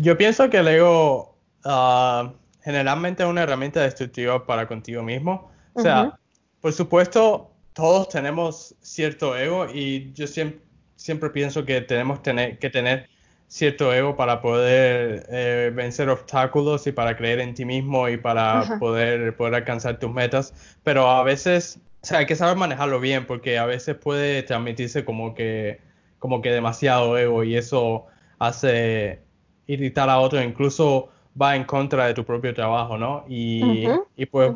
Yo 0.00 0.16
pienso 0.16 0.50
que 0.50 0.58
el 0.58 0.68
ego 0.68 1.36
uh, 1.64 2.30
generalmente 2.62 3.22
es 3.22 3.28
una 3.28 3.42
herramienta 3.42 3.80
destructiva 3.80 4.44
para 4.46 4.66
contigo 4.66 5.02
mismo. 5.02 5.50
O 5.74 5.80
sea, 5.80 6.18
por 6.60 6.72
supuesto, 6.72 7.50
todos 7.72 8.08
tenemos 8.08 8.74
cierto 8.80 9.36
ego 9.36 9.66
y 9.72 10.12
yo 10.12 10.26
siempre, 10.26 10.60
siempre 10.96 11.30
pienso 11.30 11.64
que 11.64 11.80
tenemos 11.80 12.22
tener, 12.22 12.58
que 12.58 12.70
tener 12.70 13.08
cierto 13.48 13.92
ego 13.92 14.16
para 14.16 14.40
poder 14.40 15.26
eh, 15.30 15.70
vencer 15.74 16.08
obstáculos 16.08 16.86
y 16.86 16.92
para 16.92 17.16
creer 17.16 17.40
en 17.40 17.54
ti 17.54 17.64
mismo 17.64 18.08
y 18.08 18.16
para 18.16 18.78
poder, 18.78 19.36
poder 19.36 19.56
alcanzar 19.56 19.98
tus 19.98 20.12
metas. 20.12 20.54
Pero 20.82 21.10
a 21.10 21.22
veces, 21.22 21.80
o 22.02 22.06
sea, 22.06 22.18
hay 22.18 22.26
que 22.26 22.36
saber 22.36 22.56
manejarlo 22.56 23.00
bien 23.00 23.26
porque 23.26 23.58
a 23.58 23.66
veces 23.66 23.96
puede 23.96 24.42
transmitirse 24.42 25.04
como 25.04 25.34
que, 25.34 25.80
como 26.18 26.40
que 26.40 26.50
demasiado 26.50 27.18
ego 27.18 27.44
y 27.44 27.56
eso 27.56 28.06
hace 28.38 29.23
irritar 29.66 30.08
a 30.10 30.18
otros, 30.18 30.44
incluso 30.44 31.08
va 31.40 31.56
en 31.56 31.64
contra 31.64 32.06
de 32.06 32.14
tu 32.14 32.24
propio 32.24 32.54
trabajo, 32.54 32.96
¿no? 32.96 33.24
Y, 33.28 33.86
y 34.16 34.26
pues, 34.26 34.52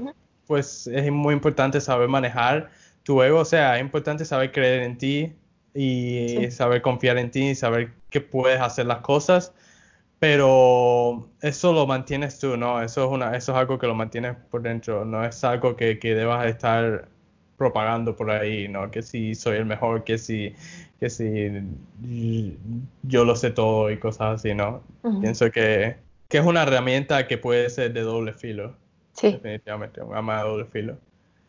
pues 0.46 0.86
es 0.86 1.10
muy 1.10 1.34
importante 1.34 1.80
saber 1.80 2.08
manejar 2.08 2.70
tu 3.02 3.22
ego, 3.22 3.40
o 3.40 3.44
sea, 3.44 3.76
es 3.76 3.80
importante 3.80 4.24
saber 4.24 4.52
creer 4.52 4.82
en 4.82 4.98
ti, 4.98 5.32
y 5.74 6.50
saber 6.50 6.82
confiar 6.82 7.18
en 7.18 7.30
ti 7.30 7.50
y 7.50 7.54
saber 7.54 7.92
que 8.10 8.20
puedes 8.20 8.60
hacer 8.60 8.86
las 8.86 8.98
cosas, 8.98 9.54
pero 10.18 11.28
eso 11.40 11.72
lo 11.72 11.86
mantienes 11.86 12.38
tú, 12.40 12.56
¿no? 12.56 12.82
Eso 12.82 13.04
es, 13.04 13.10
una, 13.10 13.36
eso 13.36 13.52
es 13.52 13.58
algo 13.58 13.78
que 13.78 13.86
lo 13.86 13.94
mantienes 13.94 14.36
por 14.50 14.62
dentro, 14.62 15.04
no 15.04 15.24
es 15.24 15.44
algo 15.44 15.76
que, 15.76 15.98
que 15.98 16.14
debas 16.14 16.46
estar 16.46 17.08
propagando 17.58 18.16
por 18.16 18.30
ahí, 18.30 18.68
¿no? 18.68 18.90
Que 18.90 19.02
si 19.02 19.34
soy 19.34 19.58
el 19.58 19.66
mejor, 19.66 20.04
que 20.04 20.16
si, 20.16 20.54
que 21.00 21.10
si 21.10 21.50
yo 23.02 23.24
lo 23.24 23.36
sé 23.36 23.50
todo 23.50 23.90
y 23.90 23.98
cosas 23.98 24.36
así, 24.36 24.54
¿no? 24.54 24.82
Pienso 25.20 25.50
que, 25.50 25.96
que, 26.28 26.38
es 26.38 26.46
una 26.46 26.62
herramienta 26.62 27.26
que 27.26 27.36
puede 27.36 27.68
ser 27.68 27.92
de 27.92 28.02
doble 28.02 28.32
filo. 28.32 28.76
Sí. 29.12 29.32
Definitivamente, 29.32 30.00
un 30.00 30.14
arma 30.14 30.38
de 30.38 30.48
doble 30.48 30.64
filo. 30.66 30.96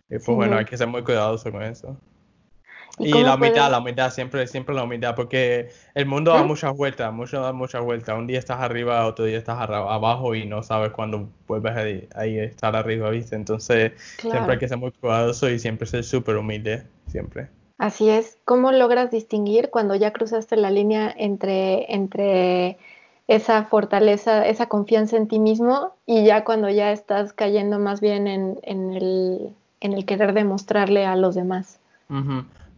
Y 0.10 0.18
pues 0.18 0.30
bueno, 0.30 0.57
hay 0.57 0.66
que 0.66 0.76
ser 0.76 0.88
muy 0.88 1.03
cuidadoso 1.03 1.51
con 1.51 1.62
eso. 1.62 1.95
Y, 3.00 3.24
la 3.24 3.36
humildad, 3.36 3.72
la 3.72 3.80
humildad, 3.80 4.12
siempre, 4.12 4.45
siempre 4.45 4.76
la 4.76 4.84
humildad, 4.84 5.16
porque 5.16 5.70
el 5.95 6.06
mundo 6.06 6.34
da 6.34 6.43
muchas 6.43 6.76
vueltas, 6.76 7.14
muchas, 7.14 7.54
muchas 7.54 7.82
vueltas. 7.82 8.18
Un 8.18 8.28
día 8.28 8.39
estás 8.39 8.60
arriba, 8.60 9.06
otro 9.06 9.26
día 9.26 9.38
estás 9.38 9.58
abajo 9.58 10.36
y 10.36 10.45
no 10.45 10.64
sabes 10.64 10.91
cuándo 10.91 11.30
vuelves 11.47 12.10
a, 12.16 12.26
estar 12.26 12.76
arriba, 12.76 13.10
¿viste? 13.10 13.36
Entonces, 13.36 13.93
siempre 14.20 14.54
hay 14.54 14.60
que 14.60 14.68
ser 14.68 14.78
muy 14.78 14.91
cuidadoso 14.91 15.50
y 15.50 15.60
siempre 15.60 15.88
ser 15.88 16.04
súper 16.04 16.36
humilde, 16.36 16.84
siempre. 17.08 17.47
Así 17.78 18.10
es. 18.10 18.38
¿Cómo 18.43 18.74
logras 18.74 19.10
distinguir 19.10 19.70
cuando 19.70 19.95
ya 19.95 20.12
cruzaste 20.12 20.58
la 20.58 20.70
línea 20.70 21.14
entre, 21.18 21.93
entre 21.93 22.78
esa 23.30 23.64
fortaleza, 23.64 24.45
esa 24.45 24.66
confianza 24.66 25.16
en 25.16 25.30
ti 25.30 25.39
mismo 25.39 25.93
y 26.06 26.26
ya 26.26 26.43
cuando 26.43 26.70
ya 26.70 26.91
estás 26.91 27.32
cayendo 27.32 27.80
más 27.80 28.02
bien 28.02 28.28
en, 28.28 28.60
en, 28.64 28.93
el, 28.93 29.56
en 29.80 29.93
el 29.93 30.06
querer 30.06 30.34
demostrarle 30.34 31.06
a 31.06 31.16
los 31.16 31.36
demás? 31.36 31.80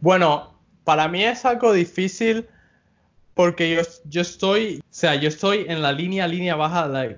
Bueno, 0.02 0.52
para 0.82 1.06
mí 1.06 1.22
es 1.22 1.44
algo 1.44 1.72
difícil 1.72 2.44
porque 3.34 3.76
yo, 3.76 3.82
yo 4.06 4.20
estoy, 4.20 4.80
o 4.80 4.84
sea, 4.90 5.14
yo 5.14 5.28
estoy 5.28 5.64
en 5.68 5.80
la 5.80 5.92
línea, 5.92 6.26
línea 6.26 6.56
baja, 6.56 6.86
o 6.86 7.16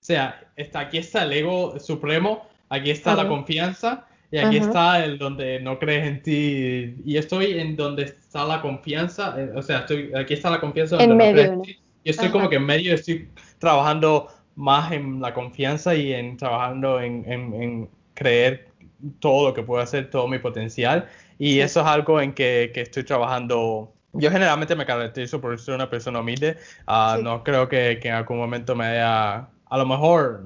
sea, 0.00 0.40
está, 0.56 0.80
aquí 0.80 0.96
está 0.96 1.24
el 1.24 1.32
ego 1.34 1.78
supremo, 1.78 2.48
aquí 2.70 2.90
está 2.90 3.14
la 3.14 3.28
confianza 3.28 4.06
y 4.30 4.38
aquí 4.38 4.56
está 4.56 5.04
el 5.04 5.18
donde 5.18 5.60
no 5.60 5.78
crees 5.78 6.06
en 6.06 6.22
ti 6.22 6.96
y 7.04 7.18
estoy 7.18 7.58
en 7.60 7.76
donde 7.76 8.04
está 8.04 8.46
la 8.46 8.62
confianza, 8.62 9.34
eh, 9.38 9.52
o 9.54 9.60
sea, 9.60 9.80
estoy, 9.80 10.10
aquí 10.14 10.32
está 10.32 10.48
la 10.48 10.60
confianza 10.60 10.96
donde 10.96 11.12
en 11.12 11.34
medio, 11.34 11.62
Yo 11.62 11.72
estoy 12.04 12.30
como 12.30 12.48
que 12.48 12.56
en 12.56 12.64
medio, 12.64 12.94
estoy 12.94 13.28
trabajando 13.58 14.28
más 14.56 14.90
en 14.92 15.20
la 15.20 15.34
confianza 15.34 15.94
y 15.94 16.14
en 16.14 16.38
trabajando 16.38 17.02
en, 17.02 17.30
en 17.30 17.88
creer 18.14 18.72
todo 19.20 19.48
lo 19.48 19.54
que 19.54 19.62
puedo 19.62 19.82
hacer, 19.82 20.08
todo 20.10 20.26
mi 20.26 20.38
potencial. 20.38 21.06
Y 21.38 21.60
eso 21.60 21.80
es 21.80 21.86
algo 21.86 22.20
en 22.20 22.32
que, 22.32 22.70
que, 22.74 22.82
estoy 22.82 23.04
trabajando. 23.04 23.92
Yo 24.12 24.30
generalmente 24.30 24.76
me 24.76 24.86
caracterizo 24.86 25.40
por 25.40 25.58
ser 25.58 25.74
una 25.74 25.90
persona 25.90 26.20
humilde. 26.20 26.56
Ah, 26.86 27.18
no 27.20 27.42
creo 27.42 27.68
que, 27.68 27.98
que, 28.00 28.08
en 28.08 28.14
algún 28.14 28.38
momento 28.38 28.74
me 28.74 28.86
haya, 28.86 29.48
a 29.66 29.78
lo 29.78 29.86
mejor, 29.86 30.44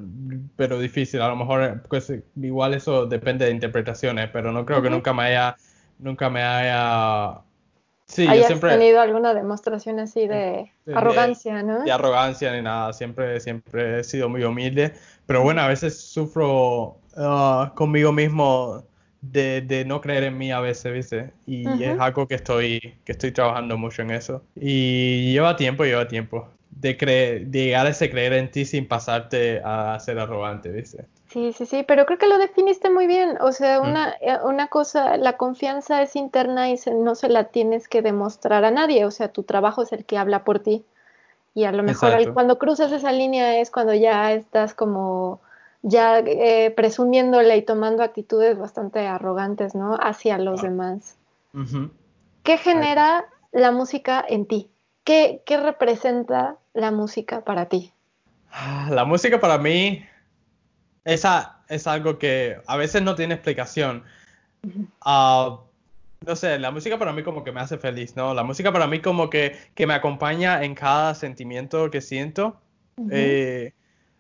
pero 0.57 0.78
difícil, 0.78 1.20
a 1.20 1.28
lo 1.28 1.36
mejor, 1.36 1.82
pues 1.89 2.12
igual 2.36 2.74
eso 2.74 3.07
depende 3.07 3.45
de 3.45 3.51
interpretaciones, 3.51 4.30
pero 4.32 4.53
no 4.53 4.64
creo 4.64 4.80
que 4.80 4.91
nunca 4.91 5.12
me 5.12 5.24
haya, 5.24 5.57
nunca 5.99 6.30
me 6.30 6.43
haya 6.43 7.43
Sí, 8.09 8.26
hayas 8.26 8.47
siempre, 8.47 8.70
tenido 8.70 9.03
alguna 9.03 9.34
demostración 9.34 10.01
así 10.01 10.26
de, 10.26 10.72
arrogancia, 10.95 11.62
¿no? 11.62 11.84
De 11.84 11.93
arrogancia 11.93 12.53
ni 12.55 12.62
nada, 12.62 12.95
siempre, 12.95 13.39
siempre 13.39 14.01
he 14.01 14.05
sido 14.05 14.30
muy 14.30 14.43
humilde, 14.45 14.95
pero 15.26 15.43
bueno, 15.43 15.61
a 15.61 15.68
veces 15.68 16.01
sufro 16.01 16.97
uh, 17.16 17.74
conmigo 17.74 18.11
mismo 18.11 18.82
de, 19.21 19.61
de, 19.61 19.85
no 19.85 20.01
creer 20.01 20.25
en 20.25 20.39
mí 20.39 20.53
a 20.53 20.61
veces, 20.61 20.93
¿viste? 20.93 21.33
Y 21.47 21.83
es 21.83 21.99
algo 21.99 22.27
que 22.27 22.37
estoy, 22.37 22.95
que 23.05 23.12
estoy 23.12 23.33
trabajando 23.33 23.77
mucho 23.77 24.03
en 24.03 24.11
eso. 24.11 24.43
Y 24.55 25.33
lleva 25.33 25.57
tiempo, 25.57 25.85
lleva 25.85 26.09
tiempo. 26.09 26.49
de, 26.71 27.49
llegar 27.51 27.87
a 27.87 27.91
ese 27.91 28.11
creer 28.11 28.33
en 28.35 28.51
ti 28.51 28.64
sin 28.64 28.87
pasarte 28.87 29.61
a 29.64 29.99
ser 30.01 30.19
arrogante, 30.19 30.71
¿viste? 30.71 31.07
Sí, 31.29 31.53
sí, 31.53 31.66
sí, 31.66 31.85
pero 31.87 32.07
creo 32.07 32.19
que 32.19 32.29
lo 32.29 32.39
definiste 32.39 32.89
muy 32.89 33.07
bien. 33.07 33.37
O 33.41 33.53
sea, 33.53 33.81
una, 33.81 34.14
eh, 34.21 34.39
una 34.45 34.69
cosa, 34.69 35.16
la 35.19 35.37
confianza 35.37 36.01
es 36.01 36.16
interna 36.16 36.71
y 36.71 36.77
no 36.93 37.14
se 37.14 37.29
la 37.29 37.45
tienes 37.45 37.87
que 37.87 38.01
demostrar 38.01 38.64
a 38.64 38.71
nadie. 38.71 39.05
O 39.05 39.11
sea, 39.11 39.29
tu 39.29 39.43
trabajo 39.43 39.83
es 39.83 39.93
el 39.93 40.05
que 40.05 40.16
habla 40.16 40.45
por 40.45 40.61
ti. 40.61 40.85
Y 41.55 41.64
a 41.64 41.73
lo 41.73 41.83
mejor 41.83 42.33
cuando 42.33 42.59
cruzas 42.59 42.93
esa 42.93 43.12
línea 43.12 43.59
es 43.59 43.71
cuando 43.71 43.93
ya 43.93 44.33
estás 44.33 44.75
como 44.75 45.41
ya 45.83 46.18
eh, 46.18 46.72
presumiéndole 46.76 47.57
y 47.57 47.62
tomando 47.62 48.03
actitudes 48.03 48.59
bastante 48.59 49.07
arrogantes, 49.07 49.74
¿no? 49.74 49.97
Hacia 50.01 50.39
los 50.39 50.61
ah. 50.61 50.62
demás. 50.64 51.16
¿Qué 52.43 52.59
genera 52.59 53.26
la 53.53 53.72
música 53.72 54.24
en 54.29 54.47
ti? 54.47 54.70
¿Qué, 55.05 55.43
¿Qué, 55.47 55.57
representa 55.57 56.57
la 56.74 56.91
música 56.91 57.43
para 57.43 57.66
ti? 57.66 57.93
Ah, 58.51 58.89
la 58.91 59.05
música 59.05 59.41
para 59.41 59.59
mí 59.59 60.05
es 61.05 61.87
algo 61.87 62.18
que 62.18 62.59
a 62.66 62.76
veces 62.76 63.03
no 63.03 63.14
tiene 63.14 63.35
explicación. 63.35 64.05
Ah, 65.01 65.61
no 66.26 66.37
sé, 66.37 66.59
la 66.59 66.70
música 66.70 66.99
para 66.99 67.12
mí 67.12 67.22
como 67.22 67.45
que 67.45 67.53
me 67.53 67.61
hace 67.61 67.79
feliz, 67.79 68.16
¿no? 68.16 68.35
La 68.35 68.43
música 68.43 68.72
para 68.72 68.87
mí 68.87 69.01
como 69.01 69.31
que, 69.31 69.57
que 69.74 69.87
me 69.87 69.95
acompaña 69.95 70.62
en 70.64 70.74
cada 70.74 71.14
sentimiento 71.14 71.91
que 71.91 72.01
siento. 72.01 72.61
Eh, 73.11 73.72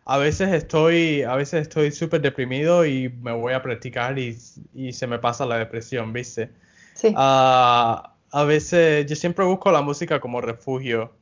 a 0.08 0.16
veces 0.16 0.48
estoy, 0.54 1.22
a 1.22 1.36
veces 1.36 1.62
estoy 1.62 1.92
súper 1.92 2.22
deprimido 2.22 2.86
y 2.86 3.10
me 3.10 3.32
voy 3.32 3.52
a 3.52 3.62
practicar 3.62 4.18
y, 4.18 4.38
y, 4.74 4.92
se 4.94 5.06
me 5.06 5.18
pasa 5.18 5.44
la 5.44 5.58
depresión, 5.58 6.14
¿viste? 6.14 6.50
Sí. 6.94 7.12
Ah, 7.14 8.14
a 8.32 8.44
veces 8.44 9.04
yo 9.04 9.14
siempre 9.14 9.44
busco 9.44 9.70
la 9.70 9.82
música 9.82 10.18
como 10.18 10.40
refugio. 10.40 11.12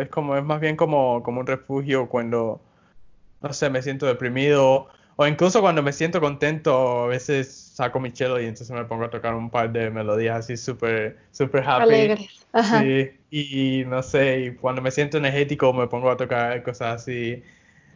Es 0.00 0.08
como, 0.08 0.36
es 0.36 0.44
más 0.44 0.60
bien 0.60 0.76
como, 0.76 1.20
como 1.24 1.40
un 1.40 1.48
refugio 1.48 2.08
cuando, 2.08 2.60
no 3.40 3.52
sé, 3.52 3.70
me 3.70 3.82
siento 3.82 4.06
deprimido 4.06 4.88
o 5.20 5.26
incluso 5.26 5.60
cuando 5.60 5.82
me 5.82 5.92
siento 5.92 6.20
contento, 6.20 7.02
a 7.02 7.06
veces 7.08 7.72
saco 7.74 7.98
mi 7.98 8.12
cello 8.12 8.38
y 8.38 8.44
entonces 8.44 8.70
me 8.70 8.84
pongo 8.84 9.06
a 9.06 9.10
tocar 9.10 9.34
un 9.34 9.50
par 9.50 9.72
de 9.72 9.90
melodías 9.90 10.44
así 10.44 10.56
súper, 10.56 11.18
súper 11.32 11.68
happy. 11.68 11.82
Alegres. 11.82 12.46
Sí, 12.62 13.10
y, 13.32 13.84
no 13.84 14.00
sé, 14.04 14.40
y 14.42 14.54
cuando 14.54 14.80
me 14.80 14.92
siento 14.92 15.18
energético 15.18 15.72
me 15.72 15.88
pongo 15.88 16.08
a 16.08 16.16
tocar 16.16 16.62
cosas 16.62 17.02
así 17.02 17.42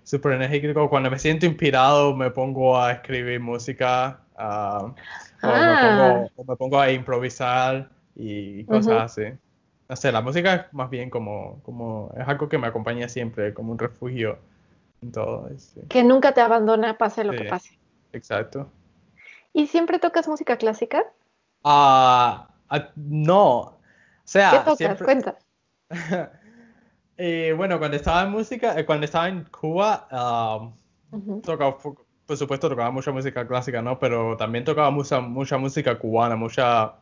súper 0.05 0.32
energético. 0.32 0.88
Cuando 0.88 1.11
me 1.11 1.18
siento 1.18 1.46
inspirado 1.46 2.14
me 2.16 2.30
pongo 2.30 2.78
a 2.78 2.92
escribir 2.92 3.40
música. 3.40 4.20
Uh, 4.38 4.92
o, 5.42 5.48
me 5.48 5.76
pongo, 5.80 6.30
me 6.48 6.57
pongo, 6.57 6.80
a 6.80 6.90
improvisar 6.90 7.88
y 8.14 8.64
cosas 8.64 9.12
así. 9.12 9.24
No 9.88 9.96
sé, 9.96 10.11
la 10.11 10.22
música 10.22 10.55
es 10.55 10.72
más 10.72 10.88
bien 10.88 11.11
como, 11.11 11.61
como, 11.62 12.12
es 12.16 12.26
algo 12.26 12.48
que 12.48 12.59
me 12.59 12.66
acompaña 12.66 13.09
siempre, 13.09 13.53
como 13.53 13.72
un 13.72 13.78
refugio 13.78 14.38
todo. 15.11 15.50
Que 15.88 16.05
nunca 16.05 16.32
te 16.32 16.40
abandona, 16.40 16.96
pase 16.96 17.24
lo 17.24 17.32
que 17.32 17.44
pase. 17.44 17.78
Exacto. 18.12 18.70
¿Y 19.53 19.66
siempre 19.66 19.98
tocas 19.98 20.28
música 20.28 20.57
clásica? 20.57 21.05
Ah, 21.64 22.48
ah 22.68 22.88
no. 22.96 23.59
O 23.59 23.80
sea, 24.24 24.50
¿Qué 24.50 24.59
tocas? 24.70 25.03
Cuenta. 25.03 25.38
Eh, 27.16 27.54
bueno, 27.56 27.78
cuando 27.78 27.96
estaba 27.96 28.22
en 28.22 28.30
música, 28.30 28.78
eh, 28.78 28.84
cuando 28.84 29.04
estaba 29.04 29.28
en 29.28 29.44
Cuba, 29.44 30.08
tocaba, 31.42 31.78
por 31.78 32.36
supuesto 32.36 32.68
tocaba 32.68 32.90
mucha 32.90 33.12
música 33.12 33.46
clásica, 33.46 33.82
¿no? 33.82 33.98
Pero 33.98 34.36
también 34.36 34.64
tocaba 34.64 34.90
mucha, 34.90 35.20
mucha 35.20 35.58
música 35.58 35.98
cubana, 35.98 36.36
mucha 36.36 36.94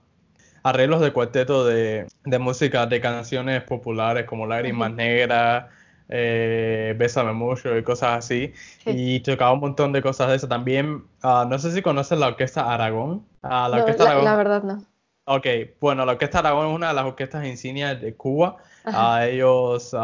arreglos 0.63 1.01
de 1.01 1.13
cuarteto 1.13 1.65
de, 1.65 2.07
de 2.25 2.39
música, 2.39 2.87
de 2.87 3.01
canciones 3.01 3.63
populares 3.63 4.25
como 4.27 4.47
Lágrimas 4.47 4.93
Negras, 4.93 5.67
eh, 6.09 6.95
Bésame 6.99 7.33
mucho 7.33 7.77
y 7.77 7.83
cosas 7.83 8.19
así. 8.19 8.53
Y 8.85 9.21
tocaba 9.21 9.53
un 9.53 9.61
montón 9.61 9.93
de 9.93 10.03
cosas 10.03 10.29
de 10.29 10.37
eso. 10.37 10.49
También, 10.49 11.05
ah, 11.23 11.47
no 11.49 11.59
sé 11.59 11.71
si 11.73 11.83
conoces 11.83 12.19
la 12.19 12.29
Orquesta 12.29 12.73
Aragón. 12.73 13.25
Ah, 13.43 13.69
la, 13.71 13.79
orquesta 13.79 14.05
Aragón. 14.05 14.25
la, 14.25 14.37
verdad 14.37 14.63
no. 14.65 14.85
Ok, 15.25 15.47
bueno, 15.81 16.05
la 16.05 16.13
Orquesta 16.13 16.41
Aragón 16.41 16.69
es 16.69 16.75
una 16.75 16.89
de 16.89 16.95
las 16.95 17.05
orquestas 17.05 17.47
insignias 17.47 18.01
de 18.01 18.15
Cuba. 18.15 18.57
Uh, 18.85 19.19
ellos 19.23 19.95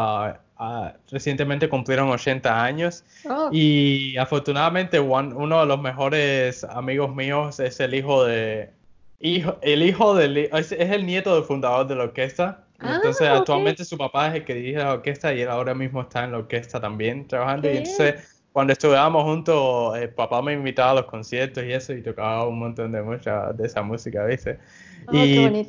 recientemente 1.11 1.69
cumplieron 1.69 2.09
80 2.09 2.63
años 2.63 3.03
oh. 3.29 3.49
y 3.51 4.17
afortunadamente 4.17 4.99
uno 4.99 5.59
de 5.59 5.65
los 5.65 5.81
mejores 5.81 6.63
amigos 6.63 7.13
míos 7.15 7.59
es 7.59 7.79
el 7.79 7.93
hijo 7.93 8.23
de... 8.25 8.71
Hijo, 9.19 9.57
el 9.61 9.81
hijo 9.83 10.15
del... 10.15 10.37
Es, 10.37 10.71
es 10.71 10.91
el 10.91 11.05
nieto 11.05 11.33
del 11.35 11.43
fundador 11.43 11.87
de 11.87 11.95
la 11.95 12.03
orquesta 12.03 12.67
entonces, 12.79 13.27
ah, 13.27 13.37
actualmente 13.37 13.83
su 13.83 13.97
papá 13.97 14.27
es 14.27 14.35
el 14.35 14.45
que 14.45 14.53
dirige 14.53 14.77
la 14.77 14.93
orquesta 14.93 15.33
y 15.33 15.41
él 15.41 15.49
ahora 15.49 15.73
mismo 15.73 16.01
está 16.01 16.25
en 16.25 16.33
la 16.33 16.39
orquesta 16.39 16.79
también 16.79 17.27
trabajando. 17.27 17.71
Y 17.71 17.77
entonces, 17.77 18.43
cuando 18.51 18.73
estuvimos 18.73 19.23
juntos, 19.23 19.97
el 19.97 20.09
papá 20.09 20.41
me 20.41 20.53
invitaba 20.53 20.91
a 20.91 20.93
los 20.95 21.05
conciertos 21.05 21.63
y 21.63 21.73
eso, 21.73 21.93
y 21.93 22.03
tocaba 22.03 22.47
un 22.47 22.59
montón 22.59 22.91
de 22.91 23.01
mucha 23.01 23.51
de 23.53 23.65
esa 23.65 23.81
música, 23.81 24.25
¿viste? 24.25 24.59
Oh, 25.07 25.15
y 25.15 25.67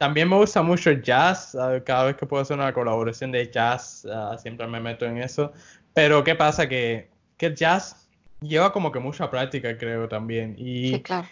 también 0.00 0.28
me 0.28 0.36
gusta 0.36 0.62
mucho 0.62 0.88
el 0.88 1.02
jazz. 1.02 1.54
Cada 1.84 2.04
vez 2.04 2.16
que 2.16 2.24
puedo 2.24 2.42
hacer 2.42 2.56
una 2.56 2.72
colaboración 2.72 3.30
de 3.30 3.50
jazz, 3.50 4.06
ah, 4.10 4.36
siempre 4.38 4.66
me 4.66 4.80
meto 4.80 5.04
en 5.04 5.18
eso. 5.18 5.52
Pero, 5.92 6.24
¿qué 6.24 6.34
pasa? 6.34 6.68
Que, 6.68 7.10
que 7.36 7.46
el 7.46 7.54
jazz 7.54 8.08
lleva 8.40 8.72
como 8.72 8.90
que 8.90 8.98
mucha 8.98 9.30
práctica, 9.30 9.76
creo, 9.76 10.08
también. 10.08 10.56
Y, 10.58 10.94
sí, 10.94 11.02
claro 11.02 11.28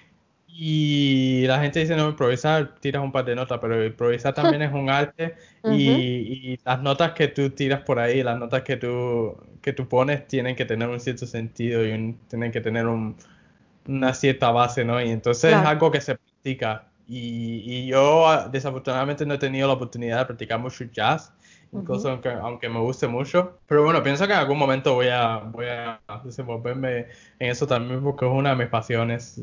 y 0.61 1.47
la 1.47 1.61
gente 1.61 1.79
dice, 1.79 1.95
no, 1.95 2.09
improvisar, 2.09 2.75
tiras 2.81 3.01
un 3.01 3.13
par 3.13 3.25
de 3.25 3.37
notas, 3.37 3.61
pero 3.61 3.85
improvisar 3.85 4.35
también 4.35 4.61
es 4.63 4.73
un 4.73 4.91
arte 4.91 5.37
y, 5.63 6.59
las 6.65 6.83
notas 6.83 7.13
que 7.13 7.29
tú 7.29 7.51
tiras 7.51 7.83
por 7.83 8.01
ahí, 8.01 8.25
las 8.25 8.37
notas 8.37 8.63
que 8.63 8.77
tú, 8.77 9.37
que 9.63 9.73
tú 9.73 9.89
pones 9.89 10.27
tienen 10.27 10.57
que 10.57 10.65
tener 10.65 10.89
un 10.89 10.99
cierto 10.99 11.27
sentido 11.27 11.87
y 11.87 12.17
tienen 12.29 12.51
que 12.51 12.61
tener 12.61 12.87
una 12.89 14.15
cierta 14.15 14.51
base, 14.51 14.85
¿no? 14.85 15.01
Y 15.01 15.11
entonces 15.11 15.53
es 15.53 15.59
algo 15.59 15.93
que 15.93 16.01
se 16.01 16.17
practica. 16.17 16.88
Y, 17.11 17.63
y, 17.65 17.87
yo 17.87 18.49
desafortunadamente 18.53 19.25
no 19.25 19.35
he 19.35 19.39
tenido 19.39 19.67
la 19.67 19.73
oportunidad 19.73 20.19
de 20.19 20.27
practicar 20.27 20.61
mucho 20.61 20.85
jazz, 20.85 21.33
incluso 21.73 22.21
aunque, 22.43 22.69
me 22.69 22.81
guste 22.81 23.09
mucho. 23.09 23.59
Pero 23.67 23.83
bueno, 23.83 24.03
pienso 24.03 24.27
que 24.27 24.35
en 24.35 24.39
algún 24.41 24.59
momento 24.59 24.93
voy 24.93 25.09
a, 25.09 25.39
voy 25.39 25.67
a 25.67 26.01
desenvolverme 26.23 27.07
en 27.39 27.51
eso 27.51 27.67
también 27.67 28.03
porque 28.03 28.27
es 28.27 28.33
una 28.33 28.51
de 28.51 28.57
mis 28.57 28.69
pasiones. 28.69 29.41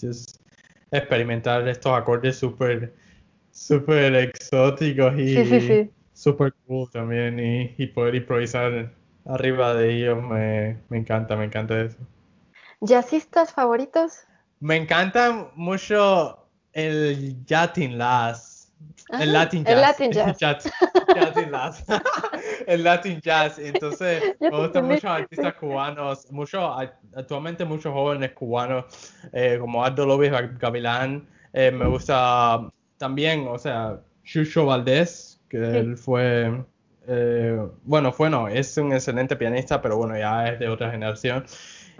just 0.00 0.36
experimentar 0.92 1.66
estos 1.66 1.92
acordes 1.92 2.38
súper 2.38 2.94
super 3.50 4.14
exóticos 4.14 5.18
y 5.18 5.90
súper 6.12 6.52
cool 6.66 6.88
también 6.90 7.38
y, 7.78 7.86
poder 7.88 8.14
improvisar 8.14 8.92
arriba 9.24 9.74
de 9.74 9.96
ellos 9.96 10.22
me, 10.22 10.78
me 10.88 10.98
encanta, 10.98 11.36
me 11.36 11.44
encanta 11.44 11.80
eso. 11.80 11.98
¿Jazzistas 12.80 13.52
favoritos? 13.52 14.24
Me 14.60 14.76
encanta 14.76 15.50
mucho 15.54 16.43
el 16.74 17.36
Latin 17.48 17.96
Last 17.96 18.54
el 19.20 19.32
Latin 19.32 19.64
Jazz. 19.64 19.74
El 19.74 19.80
Latin 19.80 21.50
Jazz. 21.50 21.84
el 22.66 22.84
Latin 22.84 23.20
Jazz. 23.20 23.58
Entonces, 23.58 24.34
me 24.40 24.50
gustan 24.50 24.86
muchos 24.86 25.04
artistas 25.04 25.54
cubanos, 25.54 26.30
mucho, 26.32 26.74
actualmente 27.14 27.64
muchos 27.64 27.92
jóvenes 27.92 28.32
cubanos, 28.32 28.84
eh, 29.32 29.58
como 29.60 29.84
Aldo 29.84 30.06
López 30.06 30.32
Gavilán. 30.58 31.26
Eh, 31.52 31.70
me 31.70 31.86
gusta 31.86 32.68
también, 32.98 33.46
o 33.48 33.58
sea, 33.58 34.00
Chucho 34.24 34.66
Valdés, 34.66 35.40
que 35.48 35.58
él 35.58 35.96
fue, 35.96 36.64
eh, 37.06 37.60
bueno, 37.84 38.12
fue 38.12 38.30
no, 38.30 38.48
es 38.48 38.76
un 38.78 38.92
excelente 38.92 39.36
pianista, 39.36 39.80
pero 39.80 39.96
bueno, 39.96 40.18
ya 40.18 40.48
es 40.48 40.58
de 40.58 40.68
otra 40.68 40.90
generación. 40.90 41.44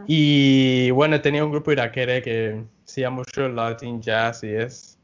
Y 0.06 0.90
bueno, 0.90 1.20
tenía 1.20 1.44
un 1.44 1.50
grupo 1.50 1.72
iraquere 1.72 2.22
que 2.22 2.64
hacía 2.84 3.10
mucho 3.10 3.48
Latin 3.48 4.00
Jazz 4.00 4.42
y 4.44 4.48
es 4.48 4.94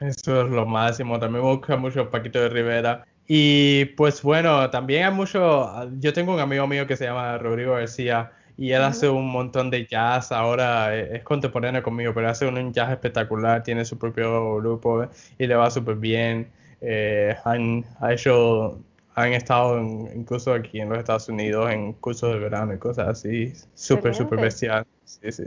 eso 0.00 0.42
es 0.42 0.50
lo 0.50 0.66
máximo. 0.66 1.18
También 1.18 1.44
me 1.44 1.50
gusta 1.50 1.76
mucho 1.76 2.10
Paquito 2.10 2.40
de 2.40 2.48
Rivera. 2.48 3.06
Y 3.26 3.86
pues 3.96 4.22
bueno, 4.22 4.68
también 4.70 5.04
hay 5.04 5.12
mucho. 5.12 5.70
Yo 6.00 6.12
tengo 6.12 6.34
un 6.34 6.40
amigo 6.40 6.66
mío 6.66 6.86
que 6.86 6.96
se 6.96 7.04
llama 7.04 7.38
Rodrigo 7.38 7.74
García 7.74 8.32
y 8.56 8.72
él 8.72 8.82
hace 8.82 9.08
un 9.08 9.30
montón 9.30 9.70
de 9.70 9.86
jazz. 9.86 10.32
Ahora 10.32 10.96
es, 10.96 11.22
contemporáneo 11.22 11.82
conmigo, 11.82 12.12
pero 12.14 12.28
hace 12.28 12.46
un 12.46 12.72
jazz 12.72 12.90
espectacular. 12.90 13.62
Tiene 13.62 13.84
su 13.84 13.98
propio 13.98 14.56
grupo 14.56 15.08
y 15.38 15.46
le 15.46 15.54
va 15.54 15.70
súper 15.70 15.96
bien. 15.96 16.50
Eh, 16.80 17.36
han, 17.44 17.84
ha 18.00 18.12
hecho, 18.12 18.80
han 19.14 19.32
estado 19.32 19.78
incluso 19.80 20.52
aquí 20.52 20.80
en 20.80 20.88
los 20.88 20.98
Estados 20.98 21.28
Unidos 21.28 21.70
en 21.70 21.92
cursos 21.94 22.32
de 22.32 22.38
verano 22.38 22.74
y 22.74 22.78
cosas 22.78 23.08
así. 23.08 23.52
Súper, 23.74 24.14
súper 24.14 24.40
bestial. 24.40 24.86
Sí, 25.04 25.32
sí. 25.32 25.44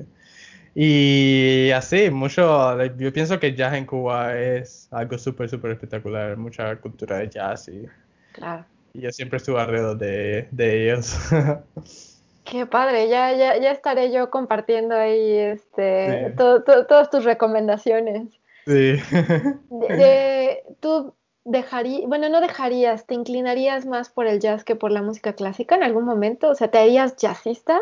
Y 0.75 1.71
así, 1.71 2.09
mucho, 2.09 2.83
yo 2.97 3.13
pienso 3.13 3.39
que 3.39 3.55
jazz 3.55 3.73
en 3.75 3.85
Cuba 3.85 4.37
es 4.37 4.89
algo 4.91 5.17
súper, 5.17 5.47
súper 5.47 5.71
espectacular, 5.71 6.35
mucha 6.35 6.75
cultura 6.75 7.19
de 7.19 7.29
jazz 7.29 7.69
y, 7.69 7.85
claro. 8.33 8.65
y 8.93 9.01
yo 9.01 9.11
siempre 9.11 9.37
estuve 9.37 9.61
alrededor 9.61 9.97
de, 9.97 10.47
ellos. 10.57 11.17
Qué 12.43 12.65
padre, 12.65 13.07
ya, 13.07 13.31
ya, 13.31 13.57
ya 13.57 13.71
estaré 13.71 14.11
yo 14.11 14.29
compartiendo 14.29 14.95
ahí 14.95 15.37
este, 15.37 16.33
todas 16.35 17.09
tus 17.09 17.23
recomendaciones. 17.23 18.27
Sí. 18.67 18.97
¿Tú 20.81 21.15
dejarías, 21.45 22.07
bueno, 22.07 22.27
no 22.27 22.41
dejarías, 22.41 23.05
te 23.05 23.13
inclinarías 23.13 23.85
más 23.85 24.09
por 24.09 24.27
el 24.27 24.39
jazz 24.39 24.63
que 24.63 24.75
por 24.75 24.91
la 24.91 25.01
música 25.01 25.33
clásica 25.33 25.75
en 25.75 25.83
algún 25.83 26.03
momento? 26.03 26.49
O 26.49 26.55
sea, 26.55 26.69
¿te 26.69 26.79
harías 26.79 27.15
jazzista? 27.15 27.81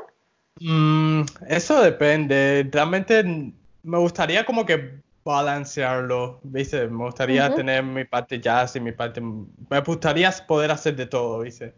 Mm, 0.60 1.24
eso 1.48 1.82
depende. 1.82 2.68
Realmente 2.72 3.24
me 3.84 3.98
gustaría 3.98 4.46
como 4.46 4.66
que 4.66 5.02
balancearlo, 5.24 6.40
¿viste? 6.44 6.88
Me 6.88 7.06
gustaría 7.06 7.54
tener 7.56 7.82
mi 7.82 8.04
parte 8.04 8.40
jazz 8.40 8.76
y 8.76 8.82
mi 8.82 8.92
parte... 8.92 9.22
Me 9.22 9.80
gustaría 9.80 10.32
poder 10.46 10.70
hacer 10.70 10.96
de 10.96 11.06
todo, 11.06 11.40
¿viste? 11.40 11.74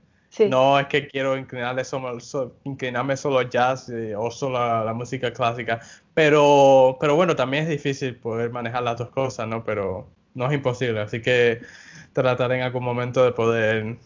No 0.50 0.78
es 0.80 0.88
que 0.88 1.08
quiero 1.08 1.38
inclinarme 1.38 1.86
solo, 1.86 2.18
inclinarme 2.66 3.16
solo 3.16 3.42
jazz 3.44 3.90
eh, 3.90 4.16
o 4.18 4.30
solo 4.30 4.58
a 4.58 4.84
la 4.84 4.94
música 4.94 5.32
clásica, 5.32 5.80
pero, 6.14 6.98
pero 7.00 7.16
bueno, 7.16 7.38
también 7.38 7.64
es 7.64 7.70
difícil 7.70 8.18
poder 8.18 8.50
manejar 8.50 8.84
las 8.84 8.98
dos 8.98 9.10
cosas, 9.12 9.48
¿no? 9.48 9.64
Pero 9.64 10.10
no 10.36 10.46
es 10.48 10.54
imposible, 10.54 11.02
así 11.02 11.22
que 11.22 11.62
trataré 12.14 12.58
en 12.58 12.62
algún 12.62 12.84
momento 12.84 13.24
de 13.26 13.32
poder, 13.32 13.98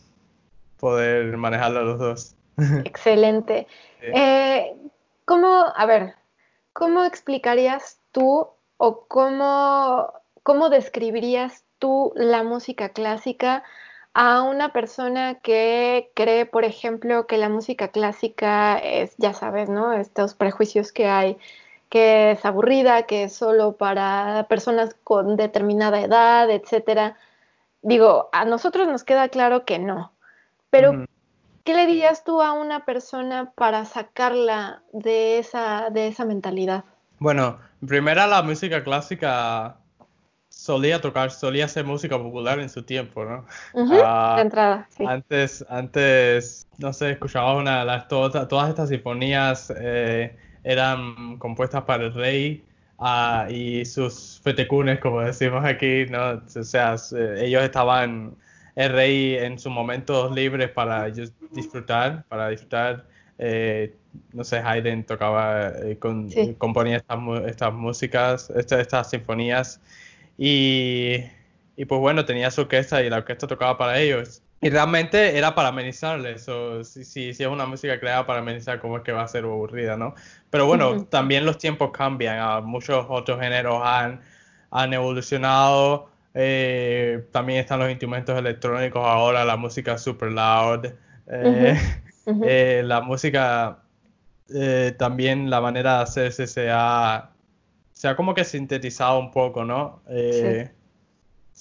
poder 0.79 1.35
manejar 1.37 1.71
los 1.71 1.99
dos. 1.99 2.35
Excelente. 2.85 3.67
Eh, 4.01 4.73
¿Cómo, 5.25 5.65
a 5.75 5.85
ver, 5.85 6.15
cómo 6.73 7.03
explicarías 7.03 7.99
tú 8.11 8.47
o 8.77 9.05
cómo, 9.07 10.13
cómo 10.43 10.69
describirías 10.69 11.65
tú 11.77 12.13
la 12.15 12.43
música 12.43 12.89
clásica 12.89 13.63
a 14.13 14.41
una 14.41 14.73
persona 14.73 15.35
que 15.35 16.11
cree, 16.15 16.45
por 16.45 16.63
ejemplo, 16.63 17.27
que 17.27 17.37
la 17.37 17.49
música 17.49 17.89
clásica 17.89 18.77
es, 18.77 19.15
ya 19.17 19.33
sabes, 19.33 19.69
¿no? 19.69 19.93
Estos 19.93 20.33
prejuicios 20.33 20.91
que 20.91 21.07
hay, 21.07 21.37
que 21.89 22.31
es 22.31 22.45
aburrida, 22.45 23.03
que 23.03 23.23
es 23.23 23.35
solo 23.35 23.75
para 23.75 24.45
personas 24.47 24.95
con 25.03 25.35
determinada 25.35 25.99
edad, 25.99 26.49
etcétera. 26.49 27.17
Digo, 27.81 28.29
a 28.31 28.45
nosotros 28.45 28.87
nos 28.87 29.03
queda 29.03 29.29
claro 29.29 29.65
que 29.65 29.79
no. 29.79 30.13
Pero, 30.69 31.05
¿qué 31.63 31.73
le 31.73 31.87
dirías 31.87 32.23
tú 32.23 32.41
a 32.41 32.53
una 32.53 32.85
persona 32.85 33.51
para 33.55 33.85
sacarla 33.85 34.83
de 34.93 35.39
esa, 35.39 35.89
de 35.89 36.07
esa 36.07 36.25
mentalidad? 36.25 36.83
Bueno, 37.17 37.57
primero 37.85 38.27
la 38.27 38.43
música 38.43 38.83
clásica 38.83 39.77
solía 40.49 41.01
tocar, 41.01 41.31
solía 41.31 41.65
hacer 41.65 41.85
música 41.85 42.17
popular 42.17 42.59
en 42.59 42.69
su 42.69 42.83
tiempo, 42.83 43.25
¿no? 43.25 43.45
De 43.73 44.41
entrada, 44.41 44.87
sí. 44.89 45.05
Antes, 45.07 45.65
antes, 45.69 46.67
no 46.77 46.93
sé, 46.93 47.11
escuchaba 47.11 47.55
una, 47.55 47.83
las, 47.83 48.07
todas, 48.07 48.47
todas 48.47 48.69
estas 48.69 48.89
sinfonías 48.89 49.73
eh, 49.75 50.37
eran 50.63 51.37
compuestas 51.37 51.83
para 51.83 52.05
el 52.05 52.13
rey 52.13 52.63
ah, 52.97 53.47
y 53.49 53.85
sus 53.85 54.39
fetecunes, 54.43 54.99
como 54.99 55.21
decimos 55.21 55.63
aquí, 55.65 56.05
¿no? 56.09 56.41
O 56.55 56.63
sea, 56.63 56.95
ellos 57.37 57.63
estaban, 57.63 58.35
el 58.75 58.91
rey 58.91 59.35
en 59.35 59.59
sus 59.59 59.71
momentos 59.71 60.33
libres 60.33 60.69
para 60.69 61.09
disfrutar, 61.51 62.25
para 62.29 62.49
disfrutar. 62.49 63.05
Eh, 63.37 63.95
no 64.33 64.43
sé, 64.43 64.57
Haydn 64.59 65.03
tocaba, 65.03 65.69
eh, 65.83 65.97
con, 65.97 66.29
componía 66.57 66.97
estas, 66.97 67.19
estas 67.47 67.73
músicas, 67.73 68.49
estas, 68.49 68.81
estas 68.81 69.09
sinfonías 69.09 69.81
y, 70.37 71.15
y, 71.75 71.85
pues 71.85 72.01
bueno, 72.01 72.25
tenía 72.25 72.51
su 72.51 72.61
orquesta 72.61 73.03
y 73.03 73.09
la 73.09 73.17
orquesta 73.17 73.47
tocaba 73.47 73.77
para 73.77 73.99
ellos. 73.99 74.41
Y 74.61 74.69
realmente 74.69 75.37
era 75.37 75.55
para 75.55 75.69
amenizarles, 75.69 76.49
o 76.49 76.83
si, 76.83 77.05
si, 77.05 77.33
si, 77.33 77.43
es 77.43 77.49
una 77.49 77.65
música 77.65 77.97
creada 77.97 78.25
para 78.25 78.39
amenizar, 78.39 78.81
¿cómo 78.81 78.97
es 78.97 79.03
que 79.03 79.13
va 79.13 79.23
a 79.23 79.27
ser 79.27 79.45
aburrida, 79.45 79.95
no? 79.95 80.15
Pero 80.49 80.65
bueno, 80.65 81.05
también 81.05 81.45
los 81.45 81.57
tiempos 81.57 81.91
cambian, 81.91 82.65
muchos 82.65 83.05
otros 83.07 83.39
géneros 83.39 83.81
han, 83.83 84.19
han 84.71 84.93
evolucionado, 84.93 86.09
eh, 86.33 87.25
también 87.31 87.59
están 87.59 87.79
los 87.79 87.89
instrumentos 87.89 88.37
electrónicos 88.37 89.01
ahora, 89.01 89.45
la 89.45 89.55
música 89.55 89.97
super 89.97 90.29
loud, 90.31 90.87
eh, 91.27 91.77
eh, 92.43 92.81
la 92.85 93.01
música 93.01 93.79
también 94.97 95.49
la 95.49 95.61
manera 95.61 95.97
de 95.97 96.03
hacerse 96.03 96.47
se 96.47 96.69
ha, 96.71 97.29
se 97.93 98.07
ha 98.07 98.15
como 98.15 98.33
que 98.33 98.43
sintetizado 98.43 99.19
un 99.19 99.31
poco, 99.31 99.63
¿no? 99.63 100.01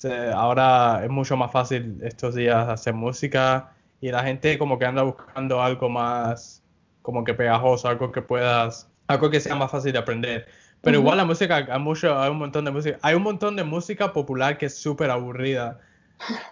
Ahora 0.05 1.01
es 1.05 1.11
mucho 1.11 1.37
más 1.37 1.51
fácil 1.51 1.99
estos 2.03 2.35
días 2.35 2.69
hacer 2.69 2.95
música 2.95 3.73
y 4.01 4.11
la 4.11 4.23
gente 4.23 4.59
como 4.59 4.79
que 4.79 4.87
anda 4.87 5.03
buscando 5.03 5.63
algo 5.63 5.89
más 5.89 6.63
como 7.03 7.25
que 7.25 7.35
pegajoso, 7.35 7.89
algo 7.89 8.13
que 8.13 8.23
puedas, 8.23 8.89
algo 9.07 9.31
que 9.31 9.41
sea 9.41 9.55
más 9.55 9.71
fácil 9.71 9.93
de 9.93 9.99
aprender. 9.99 10.47
Pero 10.81 10.99
igual 10.99 11.17
la 11.17 11.25
música, 11.25 11.67
hay, 11.69 11.81
mucho, 11.81 12.19
hay 12.19 12.31
un 12.31 12.39
montón 12.39 12.65
de 12.65 12.71
música, 12.71 12.99
hay 13.03 13.15
un 13.15 13.23
montón 13.23 13.57
de 13.57 13.65
música 13.65 14.13
popular 14.13 14.59
que 14.59 14.67
es 14.67 14.77
súper 14.77 15.11
aburrida. 15.11 15.81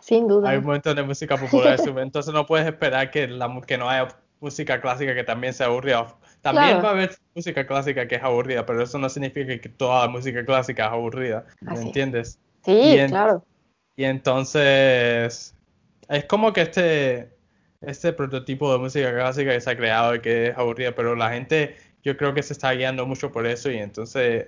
Sin 0.01 0.27
duda. 0.27 0.51
Hay 0.51 0.59
un 0.59 0.65
montón 0.65 0.97
de 0.97 1.03
música 1.03 1.37
popular, 1.37 1.79
entonces 1.99 2.35
no 2.35 2.47
puedes 2.47 2.67
esperar 2.67 3.11
que, 3.11 3.29
la, 3.29 3.61
que 3.67 3.79
no 3.79 3.89
haya 3.89 4.09
música 4.41 4.81
clásica 4.81 5.15
que 5.15 5.25
también 5.25 5.53
sea 5.53 5.67
aburrida. 5.67 6.07
También 6.43 6.83
va 6.83 6.89
a 6.89 6.93
haber 6.93 7.17
música 7.35 7.67
clásica 7.67 8.09
que 8.09 8.17
es 8.17 8.23
aburrida, 8.23 8.67
pero 8.67 8.83
eso 8.83 8.99
no 8.99 9.09
significa 9.09 9.59
que 9.59 9.69
toda 9.69 10.07
la 10.07 10.09
música 10.09 10.45
clásica 10.45 10.87
es 10.87 10.93
aburrida. 10.93 11.45
¿Me 11.61 11.81
entiendes? 11.81 12.39
Sí, 12.67 12.99
claro. 13.09 13.45
Y 13.97 14.05
entonces, 14.05 15.55
es 16.09 16.25
como 16.27 16.53
que 16.53 16.63
este, 16.63 17.31
este 17.81 18.13
prototipo 18.13 18.73
de 18.73 18.79
música 18.79 19.15
clásica 19.15 19.53
que 19.53 19.61
se 19.61 19.71
ha 19.71 19.77
creado 19.77 20.15
y 20.15 20.21
que 20.21 20.49
es 20.49 20.59
aburrida, 20.59 20.95
pero 20.95 21.15
la 21.17 21.31
gente 21.31 21.77
yo 22.03 22.17
creo 22.17 22.35
que 22.35 22.43
se 22.43 22.53
está 22.53 22.73
guiando 22.73 23.07
mucho 23.07 23.33
por 23.33 23.47
eso 23.47 23.71
y 23.71 23.79
entonces, 23.79 24.47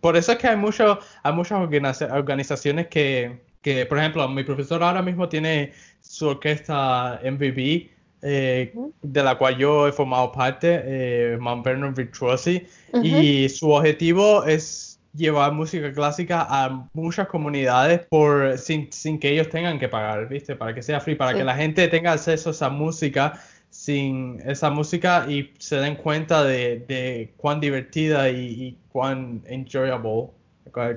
por 0.00 0.16
eso 0.16 0.32
es 0.32 0.38
que 0.38 0.48
hay, 0.48 0.56
mucho, 0.56 0.98
hay 1.22 1.32
muchas 1.32 2.02
organizaciones 2.02 2.88
que, 2.88 3.40
que, 3.62 3.86
por 3.86 3.98
ejemplo, 3.98 4.28
mi 4.28 4.44
profesor 4.44 4.82
ahora 4.82 5.02
mismo 5.02 5.28
tiene 5.28 5.72
su 6.00 6.28
orquesta 6.28 7.20
MVB 7.24 7.88
eh, 8.24 8.72
de 9.02 9.22
la 9.22 9.36
cual 9.36 9.56
yo 9.56 9.88
he 9.88 9.92
formado 9.92 10.30
parte, 10.30 10.82
eh, 10.84 11.36
Mount 11.40 11.64
Vernon 11.64 11.94
Virtuosi, 11.94 12.66
y 13.02 13.48
su 13.48 13.70
objetivo 13.70 14.44
es 14.44 14.91
llevar 15.14 15.52
música 15.52 15.92
clásica 15.92 16.46
a 16.48 16.88
muchas 16.94 17.28
comunidades 17.28 18.06
por 18.06 18.56
sin, 18.58 18.88
que 19.18 19.30
ellos 19.30 19.48
tengan 19.48 19.78
que 19.78 19.88
pagar, 19.88 20.28
¿viste? 20.28 20.56
Para 20.56 20.74
que 20.74 20.82
sea 20.82 21.00
free, 21.00 21.14
para 21.14 21.34
que 21.34 21.44
la 21.44 21.54
gente 21.54 21.86
tenga 21.88 22.12
acceso 22.12 22.50
a 22.50 22.52
esa 22.52 22.68
música 22.70 23.40
sin 23.70 24.38
esa 24.46 24.68
música 24.68 25.26
y 25.28 25.54
se 25.58 25.76
den 25.76 25.96
cuenta 25.96 26.44
de, 26.44 27.32
cuán 27.38 27.60
divertida 27.60 28.28
y, 28.28 28.76
cuán 28.90 29.42
enjoyable, 29.46 30.28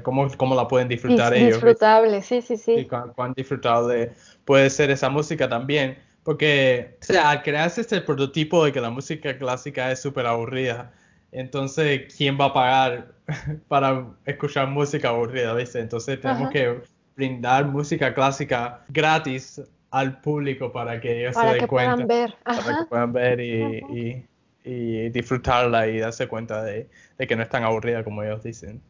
cómo, 0.03 0.27
cómo, 0.35 0.55
la 0.55 0.67
pueden 0.67 0.89
disfrutar 0.89 1.33
ellos. 1.33 1.53
Disfrutable, 1.53 2.21
sí, 2.21 2.41
sí, 2.41 2.57
sí. 2.57 2.73
Y 2.73 2.85
cuán, 2.85 3.13
cuán 3.13 3.33
disfrutable 3.33 4.11
puede 4.43 4.69
ser 4.69 4.91
esa 4.91 5.09
música 5.09 5.47
también. 5.47 5.97
Porque, 6.25 6.97
o 7.01 7.05
sea, 7.05 7.29
al 7.29 7.43
crearse 7.43 7.81
este 7.81 8.01
prototipo 8.01 8.65
de 8.65 8.71
que 8.71 8.81
la 8.81 8.89
música 8.89 9.37
clásica 9.37 9.91
es 9.91 10.01
súper 10.01 10.25
aburrida, 10.25 10.91
entonces, 11.31 12.13
¿quién 12.15 12.37
va 12.39 12.45
a 12.45 12.53
pagar 12.53 13.13
para 13.67 14.07
escuchar 14.25 14.67
música 14.67 15.09
aburrida, 15.09 15.53
viste? 15.53 15.79
Entonces, 15.79 16.19
tenemos 16.19 16.49
que 16.49 16.81
brindar 17.15 17.65
música 17.65 18.13
clásica 18.13 18.83
gratis 18.89 19.61
al 19.91 20.19
público 20.21 20.71
para 20.71 20.99
que 20.99 21.21
ellos 21.21 21.35
se 21.35 21.45
den 21.45 21.67
cuenta. 21.67 21.95
Puedan 21.95 22.07
ver. 22.07 22.35
Para 22.43 22.79
que 22.79 22.85
puedan 22.89 23.13
ver 23.13 23.39
y, 23.39 24.25
disfrutarla 25.09 25.87
y 25.87 25.99
darse 25.99 26.27
cuenta 26.27 26.63
de, 26.63 26.89
de 27.17 27.27
que 27.27 27.35
no 27.35 27.43
es 27.43 27.49
tan 27.49 27.63
aburrida 27.63 28.03
como 28.03 28.23
ellos 28.23 28.43
dicen. 28.43 28.81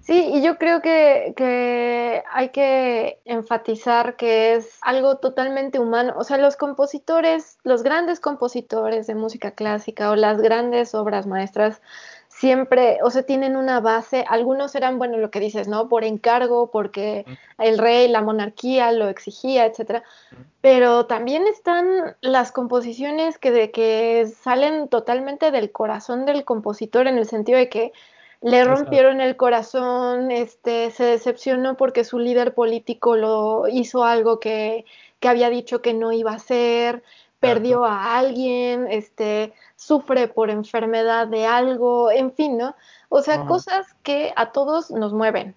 Sí, 0.00 0.30
y 0.34 0.42
yo 0.42 0.58
creo 0.58 0.82
que, 0.82 2.24
hay 2.32 2.48
que 2.50 3.20
enfatizar 3.24 4.16
que 4.16 4.54
es 4.54 4.78
algo 4.82 5.18
totalmente 5.18 5.78
humano. 5.78 6.14
O 6.16 6.24
sea, 6.24 6.38
los 6.38 6.56
compositores, 6.56 7.58
los 7.62 7.82
grandes 7.82 8.18
compositores 8.18 9.06
de 9.06 9.14
música 9.14 9.52
clásica 9.52 10.10
o 10.10 10.16
las 10.16 10.40
grandes 10.40 10.94
obras 10.94 11.26
maestras 11.26 11.80
siempre, 12.28 12.98
o 13.04 13.10
sea, 13.10 13.22
tienen 13.22 13.56
una 13.56 13.80
base, 13.80 14.24
algunos 14.28 14.74
eran, 14.74 14.98
bueno, 14.98 15.18
lo 15.18 15.30
que 15.30 15.38
dices, 15.38 15.68
¿no? 15.68 15.88
Por 15.88 16.02
encargo, 16.02 16.70
porque 16.70 17.24
el 17.58 17.78
rey, 17.78 18.08
la 18.08 18.22
monarquía 18.22 18.90
lo 18.90 19.08
exigía, 19.08 19.66
etcétera. 19.66 20.02
Pero 20.60 21.06
también 21.06 21.46
están 21.46 22.16
las 22.20 22.50
composiciones 22.50 23.38
que, 23.38 23.52
de, 23.52 23.70
que 23.70 24.26
salen 24.26 24.88
totalmente 24.88 25.52
del 25.52 25.70
corazón 25.70 26.26
del 26.26 26.44
compositor 26.44 27.06
en 27.06 27.18
el 27.18 27.26
sentido 27.26 27.58
de 27.58 27.68
que 27.68 27.92
le 28.42 28.64
rompieron 28.64 29.20
el 29.20 29.36
corazón, 29.36 30.30
este, 30.30 30.90
se 30.90 31.04
decepcionó 31.04 31.76
porque 31.76 32.04
su 32.04 32.18
líder 32.18 32.54
político 32.54 33.16
lo 33.16 33.68
hizo 33.68 34.04
algo 34.04 34.40
que, 34.40 34.84
había 35.22 35.48
dicho 35.48 35.80
que 35.80 35.94
no 35.94 36.12
iba 36.12 36.32
a 36.32 36.36
hacer, 36.36 37.04
perdió 37.38 37.84
a 37.84 38.18
alguien, 38.18 38.88
este, 38.90 39.52
sufre 39.76 40.26
por 40.26 40.50
enfermedad 40.50 41.28
de 41.28 41.46
algo, 41.46 42.10
en 42.10 42.32
fin, 42.32 42.58
¿no? 42.58 42.74
O 43.08 43.22
sea, 43.22 43.44
cosas 43.46 43.86
que 44.02 44.32
a 44.36 44.50
todos 44.52 44.90
nos 44.90 45.12
mueven. 45.12 45.54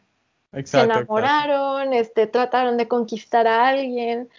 se 0.63 0.81
enamoraron, 0.81 1.93
este, 1.93 2.27
trataron 2.27 2.77
de 2.77 2.88
conquistar 2.88 3.47
a 3.47 3.67
alguien. 3.67 4.29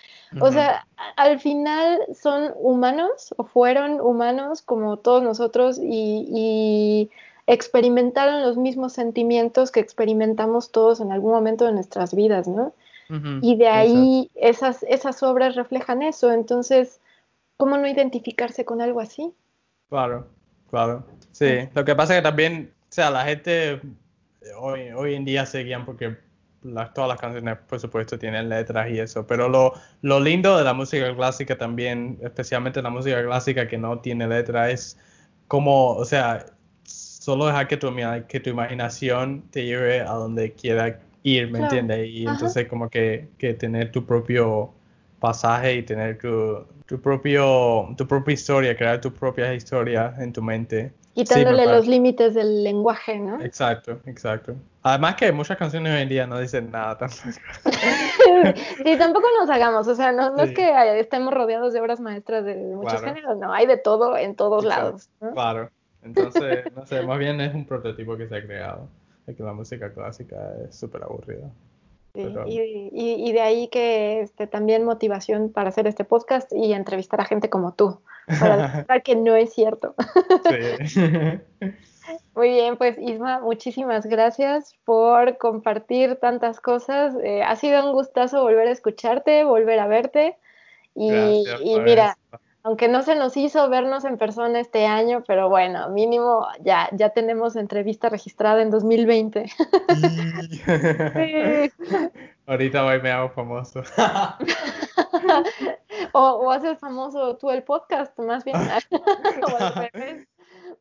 O 0.41 0.53
sea, 0.53 0.87
al 1.17 1.41
final 1.41 2.01
son 2.15 2.53
humanos 2.57 3.35
o 3.37 3.45
fueron 3.45 4.01
humanos 4.01 4.63
como 4.63 4.99
todos 4.99 5.23
nosotros 5.23 5.81
y 5.83 7.11
experimentaron 7.47 8.43
los 8.43 8.57
mismos 8.57 8.93
sentimientos 8.93 9.71
que 9.71 9.81
experimentamos 9.81 10.73
todos 10.73 11.01
en 11.01 11.13
algún 11.13 11.33
momento 11.33 11.65
de 11.65 11.73
nuestras 11.73 12.15
vidas, 12.15 12.49
¿no? 12.49 12.73
y 13.41 13.55
de 13.55 13.69
ahí 13.69 14.31
esas, 14.35 14.83
esas 14.83 15.23
obras 15.23 15.55
reflejan 15.55 16.03
eso. 16.03 16.33
Entonces, 16.33 17.01
¿cómo 17.57 17.77
no 17.79 17.87
identificarse 17.87 18.65
con 18.65 18.81
algo 18.81 19.01
así? 19.01 19.33
Claro, 19.89 20.27
claro. 20.71 21.07
Sí, 21.31 21.69
lo 21.73 21.85
que 21.85 21.95
pasa 21.95 22.15
es 22.15 22.19
que 22.19 22.25
también, 22.25 22.73
o 22.83 22.93
sea, 22.93 23.11
la 23.11 23.25
gente 23.25 23.81
hoy, 24.59 24.91
hoy 24.91 25.15
en 25.15 25.25
día 25.25 25.47
se 25.47 25.63
guían 25.63 25.85
porque 25.85 26.17
todas 26.95 27.09
las 27.09 27.21
canciones, 27.21 27.59
por 27.69 27.79
supuesto, 27.79 28.19
tienen 28.19 28.49
letras 28.49 28.91
y 28.91 28.99
eso, 28.99 29.27
pero 29.27 29.49
lo, 29.49 29.75
lo 30.03 30.19
lindo 30.19 30.59
de 30.59 30.65
la 30.65 30.75
música 30.75 31.15
clásica 31.15 31.57
también, 31.57 32.19
especialmente 32.23 32.83
la 32.83 32.91
música 32.91 33.23
clásica 33.25 33.69
que 33.69 33.79
no 33.79 34.01
tiene 34.01 34.27
letra, 34.27 34.71
es 34.71 34.99
como, 35.47 35.93
o 35.93 36.05
sea, 36.05 36.47
solo 37.27 37.47
dejar 37.47 37.67
que 37.67 37.77
tu, 37.77 37.93
que 38.29 38.39
tu 38.39 38.51
imaginación 38.51 39.43
te 39.51 39.65
lleve 39.65 40.01
a 40.01 40.13
donde 40.13 40.53
quiera 40.53 41.01
ir, 41.25 41.51
¿me 41.51 41.59
entiendes? 41.59 42.07
Y 42.09 42.25
entonces 42.25 42.69
como 42.69 42.89
que, 42.89 43.27
que, 43.37 43.53
tener 43.53 43.91
tu 43.91 44.07
propio 44.07 44.71
pasaje 45.19 45.75
y 45.75 45.83
tener 45.83 46.19
tu, 46.19 46.65
tu, 46.87 47.01
propio, 47.01 47.89
tu 47.97 48.07
propia 48.07 48.33
historia, 48.33 48.77
crear 48.77 49.01
tu 49.01 49.13
propia 49.13 49.53
historia 49.55 50.15
en 50.21 50.33
tu 50.33 50.41
mente. 50.41 50.93
Quitándole 51.17 51.67
los 51.67 51.89
límites 51.89 52.35
del 52.35 52.63
lenguaje, 52.63 53.19
¿no? 53.19 53.43
Exacto, 53.43 53.99
exacto. 54.07 54.55
Además 54.85 55.17
que 55.17 55.33
muchas 55.33 55.57
canciones 55.57 55.93
hoy 55.97 56.03
en 56.03 56.09
día 56.09 56.29
no 56.29 56.39
dicen 56.39 56.71
nada 56.71 56.97
tampoco. 56.97 57.41
sí, 58.85 58.97
tampoco 58.97 59.27
nos 59.41 59.51
hagamos, 59.51 59.89
o 59.89 59.97
sea, 59.97 60.13
no, 60.13 60.31
no 60.31 60.45
es 60.45 60.53
que 60.53 61.01
estemos 61.01 61.35
rodeados 61.35 61.73
de 61.73 61.81
obras 61.81 61.99
maestras 61.99 62.45
de 62.45 62.55
muchos 62.55 63.01
géneros, 63.01 63.37
no, 63.37 63.53
hay 63.53 63.67
de 63.67 63.79
todo 63.79 64.17
en 64.17 64.37
todos 64.37 64.65
lados. 64.65 65.11
Claro, 65.35 65.71
entonces, 66.07 66.65
no 66.75 66.87
sé, 66.87 67.03
más 67.03 67.19
bien 67.19 67.41
es 67.41 67.55
un 67.55 67.67
prototipo 67.67 68.17
que 68.17 68.29
se 68.29 68.37
ha 68.37 68.43
creado, 68.43 68.89
de 69.27 69.35
que 69.35 69.43
la 69.43 69.53
música 69.53 69.93
clásica 69.93 70.37
es 70.67 70.77
súper 70.77 71.03
aburrida. 71.03 71.51
y, 72.15 72.91
y, 72.95 73.33
de 73.33 73.41
ahí 73.41 73.69
que 73.69 74.21
este, 74.21 74.47
también 74.47 74.85
motivación 74.85 75.51
para 75.51 75.69
hacer 75.69 75.87
este 75.87 76.05
podcast 76.05 76.51
y 76.53 76.73
entrevistar 76.73 77.21
a 77.21 77.27
gente 77.27 77.51
como 77.51 77.75
tú, 77.75 78.01
para 78.41 78.57
demostrar 78.69 79.03
que 79.03 79.17
no 79.17 79.35
es 79.35 79.53
cierto. 79.53 79.95
Sí. 80.87 81.01
Muy 82.35 82.51
bien, 82.51 82.77
pues 82.77 82.97
Isma, 82.99 83.41
muchísimas 83.41 84.07
gracias 84.07 84.77
por 84.85 85.39
compartir 85.39 86.17
tantas 86.17 86.61
cosas. 86.61 87.15
Eh, 87.25 87.43
ha 87.43 87.57
sido 87.57 87.85
un 87.85 87.93
gustazo 87.93 88.43
volver 88.43 88.69
a 88.69 88.71
escucharte, 88.71 89.43
volver 89.45 89.81
a 89.81 89.89
verte. 89.89 90.37
Y, 90.95 91.45
mira, 91.83 92.17
aunque 92.67 92.89
no 92.89 93.03
se 93.05 93.15
nos 93.15 93.37
hizo 93.37 93.71
vernos 93.71 94.05
en 94.05 94.19
persona 94.19 94.59
este 94.59 94.87
año, 94.87 95.23
pero 95.25 95.49
bueno, 95.49 95.89
mínimo 95.91 96.49
ya, 96.63 96.89
ya 96.91 97.11
tenemos 97.11 97.55
entrevista 97.55 98.09
registrada 98.09 98.61
en 98.61 98.73
2020. 98.73 99.47
Ahorita 102.47 102.83
voy 102.83 103.01
me 103.01 103.13
hago 103.13 103.31
famoso. 103.31 103.85
o, 106.13 106.21
o 106.21 106.51
haces 106.51 106.81
famoso 106.81 107.37
tú 107.37 107.53
el 107.53 107.63
podcast, 107.63 108.19
más 108.19 108.45
bien. 108.45 108.57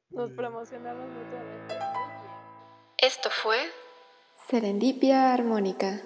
Nos 0.10 0.32
promocionamos 0.32 1.08
mutuamente. 1.08 1.76
Esto 2.98 3.30
fue 3.30 3.58
Serendipia 4.48 5.36
Armónica. 5.36 6.02